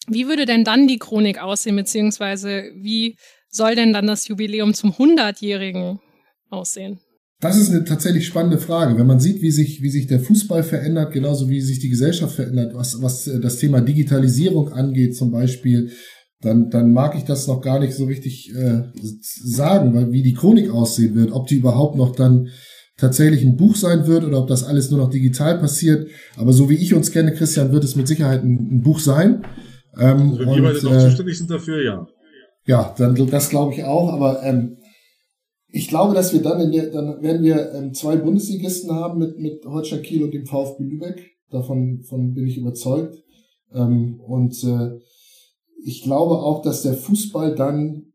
wie 0.08 0.28
würde 0.28 0.45
denn 0.45 0.64
dann 0.64 0.88
die 0.88 0.99
Chronik 0.99 1.41
aussehen, 1.41 1.76
beziehungsweise 1.76 2.72
wie 2.76 3.18
soll 3.49 3.76
denn 3.76 3.93
dann 3.93 4.08
das 4.08 4.28
Jubiläum 4.28 4.74
zum 4.74 4.91
100-Jährigen 4.91 5.99
aussehen? 6.49 6.99
Das 7.41 7.58
ist 7.58 7.70
eine 7.70 7.84
tatsächlich 7.84 8.26
spannende 8.26 8.58
Frage. 8.58 8.97
Wenn 8.97 9.08
man 9.08 9.20
sieht, 9.20 9.41
wie 9.41 9.51
sich, 9.51 9.82
wie 9.82 9.89
sich 9.89 10.08
der 10.08 10.20
Fußball 10.20 10.64
verändert, 10.64 11.12
genauso 11.12 11.49
wie 11.49 11.62
sich 11.62 11.80
die 11.80 11.89
Gesellschaft 11.89 12.36
verändert, 12.36 12.74
was, 12.74 13.01
was 13.01 13.28
äh, 13.28 13.39
das 13.39 13.58
Thema 13.58 13.82
Digitalisierung 13.82 14.72
angeht 14.72 15.16
zum 15.16 15.32
Beispiel, 15.32 15.91
dann, 16.41 16.70
dann 16.70 16.91
mag 16.91 17.16
ich 17.16 17.24
das 17.24 17.47
noch 17.47 17.62
gar 17.62 17.80
nicht 17.80 17.93
so 17.93 18.06
richtig 18.06 18.53
äh, 18.56 18.84
sagen, 19.22 19.93
weil 19.93 20.12
wie 20.12 20.24
die 20.24 20.34
Chronik 20.34 20.70
aussehen 20.70 21.16
wird, 21.16 21.32
ob 21.32 21.47
die 21.47 21.56
überhaupt 21.56 21.97
noch 21.97 22.16
dann 22.16 22.49
tatsächlich 22.97 23.43
ein 23.43 23.58
Buch 23.58 23.76
sein 23.76 24.08
wird 24.08 24.24
oder 24.24 24.39
ob 24.39 24.47
das 24.47 24.64
alles 24.64 24.89
nur 24.89 24.99
noch 24.99 25.10
digital 25.10 25.60
passiert. 25.60 26.10
Aber 26.38 26.53
so 26.53 26.70
wie 26.70 26.76
ich 26.76 26.93
uns 26.93 27.12
kenne, 27.12 27.34
Christian, 27.34 27.72
wird 27.72 27.84
es 27.84 27.95
mit 27.95 28.08
Sicherheit 28.08 28.43
ein, 28.43 28.70
ein 28.72 28.82
Buch 28.82 28.99
sein. 28.99 29.43
Ähm, 29.99 30.31
also 30.31 30.39
wir 30.39 30.63
beide 30.63 30.83
noch 30.83 30.99
zuständig 30.99 31.37
sind 31.37 31.49
dafür, 31.51 31.83
ja. 31.83 32.07
Ja, 32.65 32.95
dann 32.97 33.15
das 33.27 33.49
glaube 33.49 33.73
ich 33.73 33.83
auch. 33.83 34.11
Aber 34.11 34.43
ähm, 34.43 34.77
ich 35.67 35.87
glaube, 35.87 36.15
dass 36.15 36.33
wir 36.33 36.41
dann 36.41 36.61
in 36.61 36.71
der, 36.71 36.89
dann 36.89 37.21
werden 37.21 37.43
wir 37.43 37.73
ähm, 37.73 37.93
zwei 37.93 38.15
Bundesligisten 38.15 38.91
haben 38.91 39.19
mit 39.19 39.37
mit 39.39 39.65
Holstein 39.65 40.01
Kiel 40.01 40.23
und 40.23 40.33
dem 40.33 40.45
VfB 40.45 40.83
Lübeck. 40.83 41.31
Davon 41.51 42.03
von 42.03 42.33
bin 42.33 42.47
ich 42.47 42.57
überzeugt. 42.57 43.15
Ähm, 43.73 44.19
und 44.19 44.63
äh, 44.63 44.99
ich 45.83 46.01
glaube 46.03 46.35
auch, 46.35 46.61
dass 46.61 46.81
der 46.81 46.93
Fußball 46.93 47.55
dann 47.55 48.13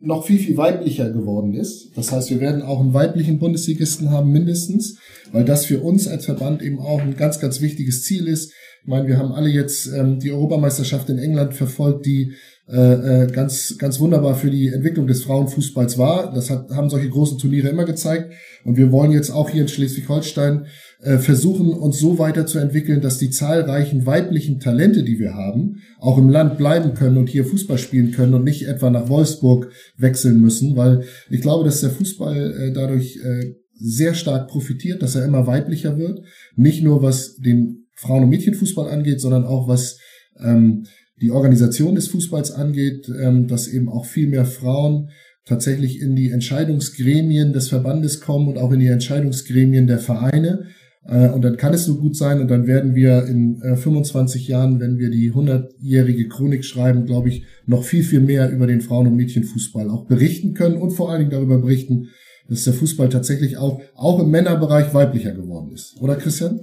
noch 0.00 0.26
viel, 0.26 0.38
viel 0.38 0.56
weiblicher 0.56 1.10
geworden 1.10 1.54
ist. 1.54 1.96
Das 1.96 2.12
heißt, 2.12 2.30
wir 2.30 2.40
werden 2.40 2.62
auch 2.62 2.80
einen 2.80 2.94
weiblichen 2.94 3.38
Bundesligisten 3.38 4.10
haben, 4.10 4.32
mindestens, 4.32 4.98
weil 5.32 5.44
das 5.44 5.66
für 5.66 5.80
uns 5.80 6.08
als 6.08 6.26
Verband 6.26 6.62
eben 6.62 6.78
auch 6.80 7.00
ein 7.00 7.16
ganz, 7.16 7.40
ganz 7.40 7.60
wichtiges 7.60 8.02
Ziel 8.02 8.26
ist. 8.28 8.52
Ich 8.84 8.88
meine, 8.88 9.08
wir 9.08 9.16
haben 9.16 9.32
alle 9.32 9.48
jetzt 9.48 9.86
ähm, 9.86 10.18
die 10.18 10.30
Europameisterschaft 10.30 11.08
in 11.08 11.18
England 11.18 11.54
verfolgt, 11.54 12.04
die 12.04 12.34
äh, 12.68 13.22
äh, 13.22 13.26
ganz, 13.32 13.78
ganz 13.78 13.98
wunderbar 13.98 14.34
für 14.34 14.50
die 14.50 14.68
Entwicklung 14.68 15.06
des 15.06 15.24
Frauenfußballs 15.24 15.96
war. 15.96 16.34
Das 16.34 16.50
hat, 16.50 16.70
haben 16.70 16.90
solche 16.90 17.08
großen 17.08 17.38
Turniere 17.38 17.68
immer 17.68 17.86
gezeigt. 17.86 18.34
Und 18.62 18.76
wir 18.76 18.92
wollen 18.92 19.10
jetzt 19.10 19.30
auch 19.30 19.48
hier 19.48 19.62
in 19.62 19.68
Schleswig-Holstein 19.68 20.66
äh, 21.00 21.16
versuchen, 21.16 21.72
uns 21.72 21.98
so 21.98 22.18
weiterzuentwickeln, 22.18 23.00
dass 23.00 23.16
die 23.16 23.30
zahlreichen 23.30 24.04
weiblichen 24.04 24.60
Talente, 24.60 25.02
die 25.02 25.18
wir 25.18 25.32
haben, 25.32 25.76
auch 25.98 26.18
im 26.18 26.28
Land 26.28 26.58
bleiben 26.58 26.92
können 26.92 27.16
und 27.16 27.30
hier 27.30 27.46
Fußball 27.46 27.78
spielen 27.78 28.10
können 28.10 28.34
und 28.34 28.44
nicht 28.44 28.68
etwa 28.68 28.90
nach 28.90 29.08
Wolfsburg 29.08 29.70
wechseln 29.96 30.42
müssen, 30.42 30.76
weil 30.76 31.04
ich 31.30 31.40
glaube, 31.40 31.64
dass 31.64 31.80
der 31.80 31.90
Fußball 31.90 32.52
äh, 32.52 32.72
dadurch 32.74 33.18
äh, 33.24 33.54
sehr 33.72 34.12
stark 34.12 34.48
profitiert, 34.48 35.02
dass 35.02 35.14
er 35.14 35.24
immer 35.24 35.46
weiblicher 35.46 35.96
wird. 35.96 36.20
Nicht 36.54 36.84
nur 36.84 37.02
was 37.02 37.36
den 37.36 37.83
Frauen- 37.94 38.24
und 38.24 38.30
Mädchenfußball 38.30 38.88
angeht, 38.88 39.20
sondern 39.20 39.44
auch 39.44 39.68
was 39.68 39.98
ähm, 40.38 40.86
die 41.20 41.30
Organisation 41.30 41.94
des 41.94 42.08
Fußballs 42.08 42.50
angeht, 42.50 43.08
ähm, 43.20 43.46
dass 43.46 43.68
eben 43.68 43.88
auch 43.88 44.04
viel 44.04 44.28
mehr 44.28 44.44
Frauen 44.44 45.10
tatsächlich 45.44 46.00
in 46.00 46.16
die 46.16 46.30
Entscheidungsgremien 46.30 47.52
des 47.52 47.68
Verbandes 47.68 48.20
kommen 48.20 48.48
und 48.48 48.58
auch 48.58 48.72
in 48.72 48.80
die 48.80 48.86
Entscheidungsgremien 48.86 49.86
der 49.86 49.98
Vereine. 49.98 50.66
Äh, 51.06 51.28
und 51.28 51.42
dann 51.42 51.56
kann 51.56 51.74
es 51.74 51.84
so 51.84 51.98
gut 51.98 52.16
sein 52.16 52.40
und 52.40 52.50
dann 52.50 52.66
werden 52.66 52.94
wir 52.94 53.26
in 53.26 53.60
25 53.76 54.48
äh, 54.48 54.52
Jahren, 54.52 54.80
wenn 54.80 54.98
wir 54.98 55.10
die 55.10 55.32
100-jährige 55.32 56.28
Chronik 56.28 56.64
schreiben, 56.64 57.04
glaube 57.04 57.28
ich, 57.28 57.44
noch 57.66 57.84
viel, 57.84 58.02
viel 58.02 58.20
mehr 58.20 58.50
über 58.50 58.66
den 58.66 58.80
Frauen- 58.80 59.06
und 59.06 59.16
Mädchenfußball 59.16 59.90
auch 59.90 60.06
berichten 60.06 60.54
können 60.54 60.76
und 60.76 60.90
vor 60.90 61.10
allen 61.10 61.20
Dingen 61.20 61.30
darüber 61.30 61.58
berichten, 61.58 62.08
dass 62.48 62.64
der 62.64 62.74
Fußball 62.74 63.08
tatsächlich 63.08 63.56
auch, 63.56 63.80
auch 63.94 64.20
im 64.20 64.30
Männerbereich 64.30 64.92
weiblicher 64.92 65.32
geworden 65.32 65.72
ist. 65.72 65.96
Oder 66.00 66.16
Christian? 66.16 66.60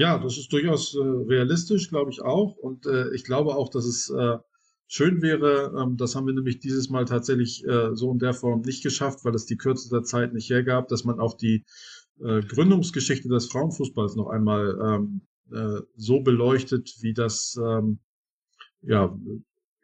Ja, 0.00 0.16
das 0.16 0.38
ist 0.38 0.50
durchaus 0.50 0.94
äh, 0.94 0.98
realistisch, 0.98 1.90
glaube 1.90 2.10
ich 2.10 2.22
auch. 2.22 2.56
Und 2.56 2.86
äh, 2.86 3.12
ich 3.14 3.22
glaube 3.22 3.54
auch, 3.54 3.68
dass 3.68 3.84
es 3.84 4.08
äh, 4.08 4.38
schön 4.86 5.20
wäre, 5.20 5.74
ähm, 5.78 5.98
das 5.98 6.14
haben 6.14 6.26
wir 6.26 6.32
nämlich 6.32 6.58
dieses 6.58 6.88
Mal 6.88 7.04
tatsächlich 7.04 7.66
äh, 7.66 7.94
so 7.94 8.10
in 8.10 8.18
der 8.18 8.32
Form 8.32 8.62
nicht 8.62 8.82
geschafft, 8.82 9.26
weil 9.26 9.34
es 9.34 9.44
die 9.44 9.58
Kürze 9.58 9.90
der 9.90 10.02
Zeit 10.02 10.32
nicht 10.32 10.48
hergab, 10.48 10.88
dass 10.88 11.04
man 11.04 11.20
auch 11.20 11.36
die 11.36 11.66
äh, 12.18 12.40
Gründungsgeschichte 12.40 13.28
des 13.28 13.48
Frauenfußballs 13.48 14.16
noch 14.16 14.28
einmal 14.30 14.78
ähm, 14.82 15.20
äh, 15.52 15.82
so 15.96 16.20
beleuchtet, 16.20 16.94
wie 17.02 17.12
das, 17.12 17.58
ähm, 17.62 17.98
ja, 18.80 19.14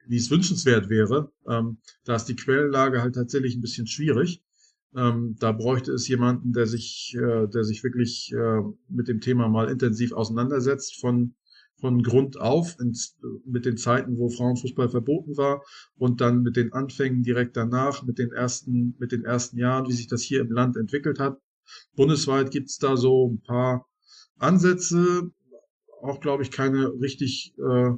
wie 0.07 0.17
es 0.17 0.31
wünschenswert 0.31 0.89
wäre. 0.89 1.31
Ähm, 1.47 1.77
da 2.05 2.17
ist 2.17 2.25
die 2.25 2.37
Quellenlage 2.37 3.03
halt 3.03 3.17
tatsächlich 3.17 3.55
ein 3.55 3.61
bisschen 3.61 3.87
schwierig. 3.87 4.43
Ähm, 4.97 5.37
da 5.39 5.53
bräuchte 5.53 5.93
es 5.93 6.09
jemanden, 6.09 6.53
der 6.53 6.67
sich, 6.67 7.15
äh, 7.17 7.47
der 7.49 7.65
sich 7.65 7.85
wirklich 7.85 8.33
äh, 8.33 8.63
mit 8.89 9.09
dem 9.09 9.21
Thema 9.21 9.47
mal 9.49 9.69
intensiv 9.69 10.13
auseinandersetzt, 10.13 10.99
von, 10.99 11.35
von 11.79 12.03
Grund 12.03 12.41
auf, 12.41 12.81
ins, 12.81 13.19
mit 13.45 13.67
den 13.67 13.77
Zeiten, 13.77 14.17
wo 14.17 14.31
Frauenfußball 14.31 14.89
verboten 14.89 15.37
war 15.37 15.63
und 15.97 16.23
dann 16.23 16.41
mit 16.41 16.57
den 16.57 16.73
Anfängen 16.73 17.23
direkt 17.23 17.59
danach, 17.59 18.05
mit 18.05 18.19
den 18.19 18.33
ersten, 18.33 18.97
mit 18.99 19.13
den 19.13 19.25
ersten 19.25 19.59
Jahren, 19.59 19.87
wie 19.87 19.93
sich 19.93 20.09
das 20.09 20.23
hier 20.23 20.41
im 20.41 20.51
Land 20.51 20.79
entwickelt 20.79 21.19
hat. 21.19 21.39
Bundesweit 21.95 22.51
gibt's 22.51 22.79
da 22.79 22.97
so 22.97 23.29
ein 23.29 23.43
paar 23.43 23.87
Ansätze, 24.39 25.31
auch 26.01 26.21
glaube 26.21 26.43
ich 26.43 26.51
keine 26.51 26.93
richtig 27.01 27.55
äh, 27.59 27.91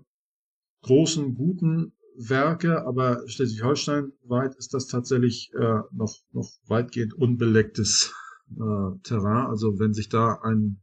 großen, 0.82 1.34
guten 1.36 1.92
Werke, 2.18 2.84
aber 2.84 3.22
Schleswig-Holstein 3.28 4.12
weit 4.24 4.56
ist 4.56 4.74
das 4.74 4.88
tatsächlich 4.88 5.52
äh, 5.54 5.80
noch, 5.92 6.16
noch 6.32 6.50
weitgehend 6.66 7.14
unbelecktes 7.14 8.12
äh, 8.50 8.98
Terrain. 9.04 9.46
Also 9.46 9.78
wenn 9.78 9.94
sich 9.94 10.08
da 10.08 10.40
ein, 10.42 10.82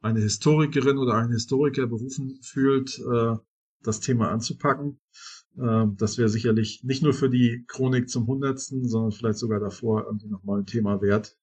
eine 0.00 0.20
Historikerin 0.20 0.98
oder 0.98 1.14
ein 1.14 1.30
Historiker 1.30 1.86
berufen 1.86 2.40
fühlt, 2.42 2.98
äh, 2.98 3.36
das 3.82 4.00
Thema 4.00 4.30
anzupacken, 4.30 4.98
äh, 5.56 5.84
das 5.96 6.18
wäre 6.18 6.28
sicherlich 6.28 6.82
nicht 6.82 7.02
nur 7.02 7.14
für 7.14 7.30
die 7.30 7.64
Chronik 7.68 8.10
zum 8.10 8.26
Hundertsten, 8.26 8.88
sondern 8.88 9.12
vielleicht 9.12 9.38
sogar 9.38 9.60
davor 9.60 10.04
irgendwie 10.06 10.28
nochmal 10.28 10.60
ein 10.60 10.66
Thema 10.66 11.00
wert, 11.00 11.36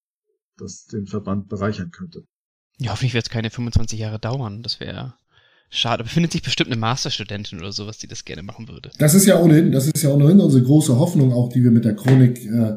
das 0.58 0.86
den 0.86 1.08
Verband 1.08 1.48
bereichern 1.48 1.92
könnte. 1.92 2.26
Ja, 2.78 2.92
hoffentlich 2.92 3.14
wird 3.14 3.26
es 3.26 3.32
keine 3.32 3.50
25 3.50 4.00
Jahre 4.00 4.20
dauern. 4.20 4.64
Das 4.64 4.82
wäre 4.82 5.16
Schade, 5.76 6.04
befindet 6.04 6.32
sich 6.32 6.44
bestimmt 6.44 6.72
eine 6.72 6.80
Masterstudentin 6.80 7.60
oder 7.60 7.72
sowas, 7.72 7.98
die 7.98 8.08
das 8.08 8.26
gerne 8.26 8.44
machen 8.44 8.68
würde. 8.68 8.92
Das 9.00 9.16
ist 9.16 9.26
ja 9.26 9.40
ohnehin, 9.40 9.72
das 9.72 9.88
ist 9.88 10.04
ja 10.04 10.12
ohnehin 10.12 10.40
unsere 10.40 10.64
große 10.64 11.00
Hoffnung 11.00 11.34
auch, 11.34 11.50
die 11.50 11.64
wir 11.64 11.72
mit 11.72 11.84
der 11.84 11.96
Chronik 11.96 12.46
äh, 12.46 12.76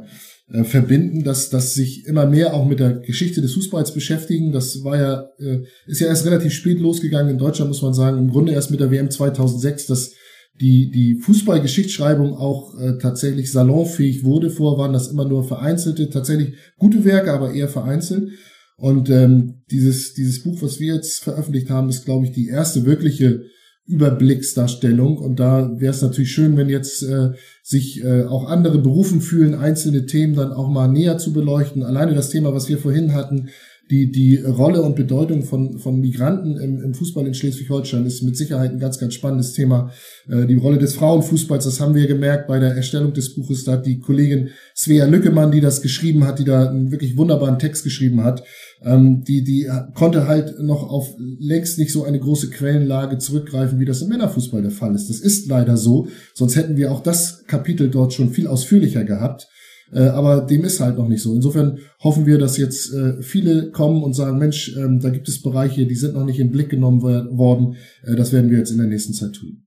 äh, 0.50 0.64
verbinden, 0.64 1.22
dass, 1.22 1.50
dass 1.50 1.74
sich 1.74 2.06
immer 2.06 2.24
mehr 2.24 2.54
auch 2.54 2.64
mit 2.64 2.80
der 2.80 2.94
Geschichte 2.94 3.42
des 3.42 3.52
Fußballs 3.52 3.92
beschäftigen. 3.92 4.50
Das 4.50 4.82
war 4.82 4.96
ja, 4.96 5.28
äh, 5.38 5.64
ist 5.86 6.00
ja 6.00 6.06
erst 6.06 6.24
relativ 6.24 6.54
spät 6.54 6.80
losgegangen 6.80 7.32
in 7.32 7.38
Deutschland, 7.38 7.68
muss 7.68 7.82
man 7.82 7.92
sagen. 7.92 8.16
Im 8.16 8.30
Grunde 8.30 8.52
erst 8.52 8.70
mit 8.70 8.80
der 8.80 8.90
WM 8.90 9.10
2006, 9.10 9.86
dass 9.86 10.12
die, 10.58 10.90
die 10.90 11.16
Fußballgeschichtsschreibung 11.16 12.34
auch 12.38 12.78
äh, 12.78 12.96
tatsächlich 12.96 13.52
salonfähig 13.52 14.24
wurde. 14.24 14.48
Vorher 14.48 14.78
waren 14.78 14.94
das 14.94 15.08
immer 15.08 15.26
nur 15.26 15.44
vereinzelte, 15.44 16.08
tatsächlich 16.08 16.54
gute 16.78 17.04
Werke, 17.04 17.32
aber 17.32 17.52
eher 17.52 17.68
vereinzelt. 17.68 18.30
Und 18.76 19.08
ähm, 19.08 19.62
dieses, 19.70 20.14
dieses 20.14 20.42
Buch, 20.42 20.60
was 20.60 20.80
wir 20.80 20.94
jetzt 20.94 21.22
veröffentlicht 21.22 21.70
haben, 21.70 21.88
ist, 21.88 22.04
glaube 22.04 22.26
ich, 22.26 22.32
die 22.32 22.48
erste 22.48 22.84
wirkliche 22.84 23.42
Überblicksdarstellung. 23.86 25.16
Und 25.16 25.40
da 25.40 25.80
wäre 25.80 25.94
es 25.94 26.02
natürlich 26.02 26.32
schön, 26.32 26.56
wenn 26.56 26.68
jetzt 26.68 27.02
äh, 27.02 27.30
sich 27.62 28.04
äh, 28.04 28.24
auch 28.24 28.48
andere 28.48 28.78
berufen 28.78 29.20
fühlen, 29.20 29.54
einzelne 29.54 30.06
Themen 30.06 30.34
dann 30.34 30.52
auch 30.52 30.68
mal 30.68 30.88
näher 30.88 31.18
zu 31.18 31.32
beleuchten. 31.32 31.82
Alleine 31.82 32.14
das 32.14 32.30
Thema, 32.30 32.52
was 32.52 32.68
wir 32.68 32.78
vorhin 32.78 33.14
hatten, 33.14 33.48
die, 33.90 34.10
die 34.10 34.36
Rolle 34.38 34.82
und 34.82 34.96
Bedeutung 34.96 35.42
von, 35.42 35.78
von 35.78 36.00
Migranten 36.00 36.56
im, 36.56 36.82
im 36.82 36.94
Fußball 36.94 37.26
in 37.26 37.34
Schleswig-Holstein 37.34 38.04
ist 38.04 38.22
mit 38.22 38.36
Sicherheit 38.36 38.72
ein 38.72 38.80
ganz, 38.80 38.98
ganz 38.98 39.14
spannendes 39.14 39.52
Thema. 39.52 39.92
Äh, 40.28 40.46
die 40.46 40.56
Rolle 40.56 40.78
des 40.78 40.96
Frauenfußballs, 40.96 41.64
das 41.64 41.80
haben 41.80 41.94
wir 41.94 42.06
gemerkt 42.08 42.48
bei 42.48 42.58
der 42.58 42.74
Erstellung 42.74 43.12
des 43.12 43.34
Buches. 43.34 43.64
Da 43.64 43.72
hat 43.72 43.86
die 43.86 44.00
Kollegin 44.00 44.50
Svea 44.74 45.04
Lückemann, 45.06 45.52
die 45.52 45.60
das 45.60 45.82
geschrieben 45.82 46.24
hat, 46.24 46.40
die 46.40 46.44
da 46.44 46.68
einen 46.68 46.90
wirklich 46.90 47.16
wunderbaren 47.16 47.60
Text 47.60 47.84
geschrieben 47.84 48.24
hat, 48.24 48.42
ähm, 48.82 49.22
die, 49.22 49.44
die 49.44 49.70
konnte 49.94 50.26
halt 50.26 50.58
noch 50.60 50.90
auf 50.90 51.14
längst 51.38 51.78
nicht 51.78 51.92
so 51.92 52.04
eine 52.04 52.18
große 52.18 52.50
Quellenlage 52.50 53.18
zurückgreifen, 53.18 53.78
wie 53.78 53.84
das 53.84 54.02
im 54.02 54.08
Männerfußball 54.08 54.62
der 54.62 54.70
Fall 54.72 54.94
ist. 54.94 55.08
Das 55.08 55.20
ist 55.20 55.48
leider 55.48 55.76
so, 55.76 56.08
sonst 56.34 56.56
hätten 56.56 56.76
wir 56.76 56.90
auch 56.90 57.02
das 57.02 57.44
Kapitel 57.46 57.88
dort 57.88 58.12
schon 58.12 58.30
viel 58.30 58.48
ausführlicher 58.48 59.04
gehabt. 59.04 59.48
Äh, 59.92 60.00
aber 60.00 60.40
dem 60.40 60.64
ist 60.64 60.80
halt 60.80 60.98
noch 60.98 61.08
nicht 61.08 61.22
so. 61.22 61.34
Insofern 61.34 61.78
hoffen 62.00 62.26
wir, 62.26 62.38
dass 62.38 62.56
jetzt 62.56 62.92
äh, 62.92 63.22
viele 63.22 63.70
kommen 63.70 64.02
und 64.02 64.14
sagen, 64.14 64.38
Mensch, 64.38 64.76
ähm, 64.76 65.00
da 65.00 65.10
gibt 65.10 65.28
es 65.28 65.42
Bereiche, 65.42 65.86
die 65.86 65.94
sind 65.94 66.14
noch 66.14 66.24
nicht 66.24 66.38
in 66.38 66.48
den 66.48 66.52
Blick 66.52 66.70
genommen 66.70 67.02
worden. 67.02 67.76
Äh, 68.02 68.16
das 68.16 68.32
werden 68.32 68.50
wir 68.50 68.58
jetzt 68.58 68.70
in 68.70 68.78
der 68.78 68.88
nächsten 68.88 69.14
Zeit 69.14 69.34
tun. 69.34 69.66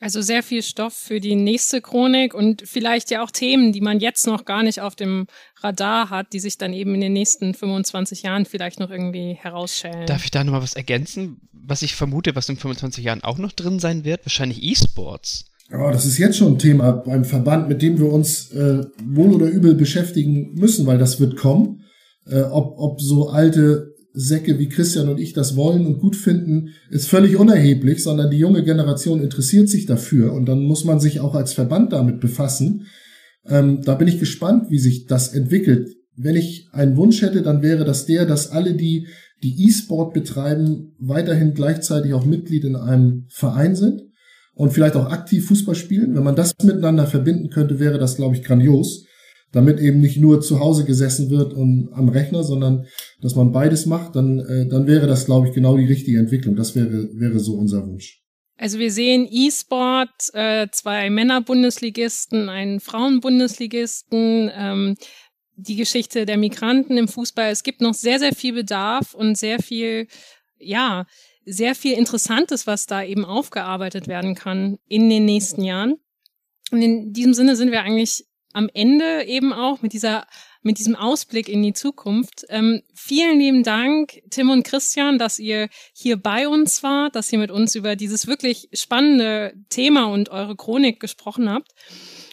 Also 0.00 0.22
sehr 0.22 0.44
viel 0.44 0.62
Stoff 0.62 0.94
für 0.94 1.18
die 1.18 1.34
nächste 1.34 1.80
Chronik 1.80 2.32
und 2.32 2.62
vielleicht 2.64 3.10
ja 3.10 3.24
auch 3.24 3.32
Themen, 3.32 3.72
die 3.72 3.80
man 3.80 3.98
jetzt 3.98 4.28
noch 4.28 4.44
gar 4.44 4.62
nicht 4.62 4.80
auf 4.80 4.94
dem 4.94 5.26
Radar 5.60 6.08
hat, 6.08 6.32
die 6.32 6.38
sich 6.38 6.56
dann 6.56 6.72
eben 6.72 6.94
in 6.94 7.00
den 7.00 7.12
nächsten 7.12 7.52
25 7.52 8.22
Jahren 8.22 8.44
vielleicht 8.44 8.78
noch 8.78 8.90
irgendwie 8.90 9.34
herausstellen. 9.34 10.06
Darf 10.06 10.24
ich 10.24 10.30
da 10.30 10.44
nochmal 10.44 10.62
was 10.62 10.76
ergänzen? 10.76 11.40
Was 11.52 11.82
ich 11.82 11.96
vermute, 11.96 12.36
was 12.36 12.48
in 12.48 12.56
25 12.56 13.02
Jahren 13.02 13.24
auch 13.24 13.38
noch 13.38 13.50
drin 13.50 13.80
sein 13.80 14.04
wird? 14.04 14.24
Wahrscheinlich 14.24 14.62
E-Sports. 14.62 15.46
Ja, 15.70 15.92
das 15.92 16.06
ist 16.06 16.16
jetzt 16.16 16.38
schon 16.38 16.54
ein 16.54 16.58
Thema 16.58 16.92
beim 16.92 17.24
Verband, 17.24 17.68
mit 17.68 17.82
dem 17.82 17.98
wir 17.98 18.10
uns 18.10 18.50
äh, 18.52 18.84
wohl 19.04 19.34
oder 19.34 19.46
übel 19.46 19.74
beschäftigen 19.74 20.54
müssen, 20.54 20.86
weil 20.86 20.96
das 20.96 21.20
wird 21.20 21.36
kommen. 21.36 21.82
Äh, 22.26 22.40
ob, 22.40 22.78
ob 22.78 23.00
so 23.02 23.28
alte 23.28 23.94
Säcke 24.14 24.58
wie 24.58 24.70
Christian 24.70 25.10
und 25.10 25.20
ich 25.20 25.34
das 25.34 25.56
wollen 25.56 25.84
und 25.84 25.98
gut 25.98 26.16
finden, 26.16 26.70
ist 26.90 27.08
völlig 27.08 27.36
unerheblich, 27.36 28.02
sondern 28.02 28.30
die 28.30 28.38
junge 28.38 28.64
Generation 28.64 29.20
interessiert 29.20 29.68
sich 29.68 29.84
dafür 29.84 30.32
und 30.32 30.46
dann 30.46 30.62
muss 30.62 30.84
man 30.84 31.00
sich 31.00 31.20
auch 31.20 31.34
als 31.34 31.52
Verband 31.52 31.92
damit 31.92 32.18
befassen. 32.18 32.86
Ähm, 33.46 33.82
da 33.84 33.94
bin 33.94 34.08
ich 34.08 34.18
gespannt, 34.18 34.70
wie 34.70 34.78
sich 34.78 35.04
das 35.04 35.34
entwickelt. 35.34 35.90
Wenn 36.16 36.36
ich 36.36 36.68
einen 36.72 36.96
Wunsch 36.96 37.20
hätte, 37.20 37.42
dann 37.42 37.60
wäre 37.62 37.84
das 37.84 38.06
der, 38.06 38.24
dass 38.24 38.50
alle, 38.50 38.74
die 38.74 39.06
die 39.42 39.68
E-Sport 39.68 40.14
betreiben, 40.14 40.96
weiterhin 40.98 41.52
gleichzeitig 41.52 42.14
auch 42.14 42.24
Mitglied 42.24 42.64
in 42.64 42.74
einem 42.74 43.26
Verein 43.28 43.76
sind 43.76 44.07
und 44.58 44.72
vielleicht 44.72 44.96
auch 44.96 45.06
aktiv 45.06 45.46
Fußball 45.46 45.76
spielen. 45.76 46.16
Wenn 46.16 46.24
man 46.24 46.34
das 46.34 46.52
miteinander 46.62 47.06
verbinden 47.06 47.48
könnte, 47.48 47.78
wäre 47.78 47.98
das, 47.98 48.16
glaube 48.16 48.36
ich, 48.36 48.42
grandios. 48.42 49.06
Damit 49.52 49.78
eben 49.78 50.00
nicht 50.00 50.18
nur 50.18 50.40
zu 50.40 50.58
Hause 50.58 50.84
gesessen 50.84 51.30
wird 51.30 51.54
und 51.54 51.90
am 51.92 52.08
Rechner, 52.08 52.42
sondern 52.42 52.84
dass 53.22 53.36
man 53.36 53.52
beides 53.52 53.86
macht, 53.86 54.16
dann, 54.16 54.40
äh, 54.40 54.68
dann 54.68 54.86
wäre 54.86 55.06
das, 55.06 55.26
glaube 55.26 55.46
ich, 55.48 55.54
genau 55.54 55.76
die 55.76 55.86
richtige 55.86 56.18
Entwicklung. 56.18 56.56
Das 56.56 56.74
wäre, 56.74 57.08
wäre 57.14 57.38
so 57.38 57.54
unser 57.54 57.86
Wunsch. 57.86 58.20
Also 58.56 58.80
wir 58.80 58.90
sehen 58.90 59.28
E-Sport, 59.30 60.34
äh, 60.34 60.66
zwei 60.72 61.08
Männer-Bundesligisten, 61.08 62.48
einen 62.48 62.80
Frauen-Bundesligisten, 62.80 64.50
ähm, 64.52 64.96
die 65.54 65.76
Geschichte 65.76 66.26
der 66.26 66.36
Migranten 66.36 66.98
im 66.98 67.06
Fußball. 67.06 67.50
Es 67.50 67.62
gibt 67.62 67.80
noch 67.80 67.94
sehr, 67.94 68.18
sehr 68.18 68.34
viel 68.34 68.54
Bedarf 68.54 69.14
und 69.14 69.38
sehr 69.38 69.60
viel, 69.60 70.08
ja, 70.58 71.06
sehr 71.48 71.74
viel 71.74 71.94
Interessantes, 71.94 72.66
was 72.66 72.86
da 72.86 73.02
eben 73.02 73.24
aufgearbeitet 73.24 74.08
werden 74.08 74.34
kann 74.34 74.78
in 74.86 75.08
den 75.08 75.24
nächsten 75.24 75.62
Jahren. 75.62 75.96
Und 76.70 76.82
in 76.82 77.12
diesem 77.12 77.34
Sinne 77.34 77.56
sind 77.56 77.70
wir 77.70 77.82
eigentlich 77.82 78.26
am 78.52 78.68
Ende 78.72 79.24
eben 79.24 79.52
auch 79.52 79.82
mit 79.82 79.92
dieser 79.92 80.26
mit 80.62 80.78
diesem 80.78 80.96
Ausblick 80.96 81.48
in 81.48 81.62
die 81.62 81.72
Zukunft. 81.72 82.44
Ähm, 82.48 82.82
vielen 82.94 83.38
lieben 83.38 83.62
Dank, 83.62 84.20
Tim 84.30 84.50
und 84.50 84.64
Christian, 84.64 85.18
dass 85.18 85.38
ihr 85.38 85.68
hier 85.94 86.16
bei 86.16 86.48
uns 86.48 86.82
wart, 86.82 87.14
dass 87.14 87.32
ihr 87.32 87.38
mit 87.38 87.50
uns 87.50 87.74
über 87.74 87.96
dieses 87.96 88.26
wirklich 88.26 88.68
spannende 88.72 89.54
Thema 89.68 90.06
und 90.06 90.30
eure 90.30 90.56
Chronik 90.56 91.00
gesprochen 91.00 91.48
habt. 91.48 91.72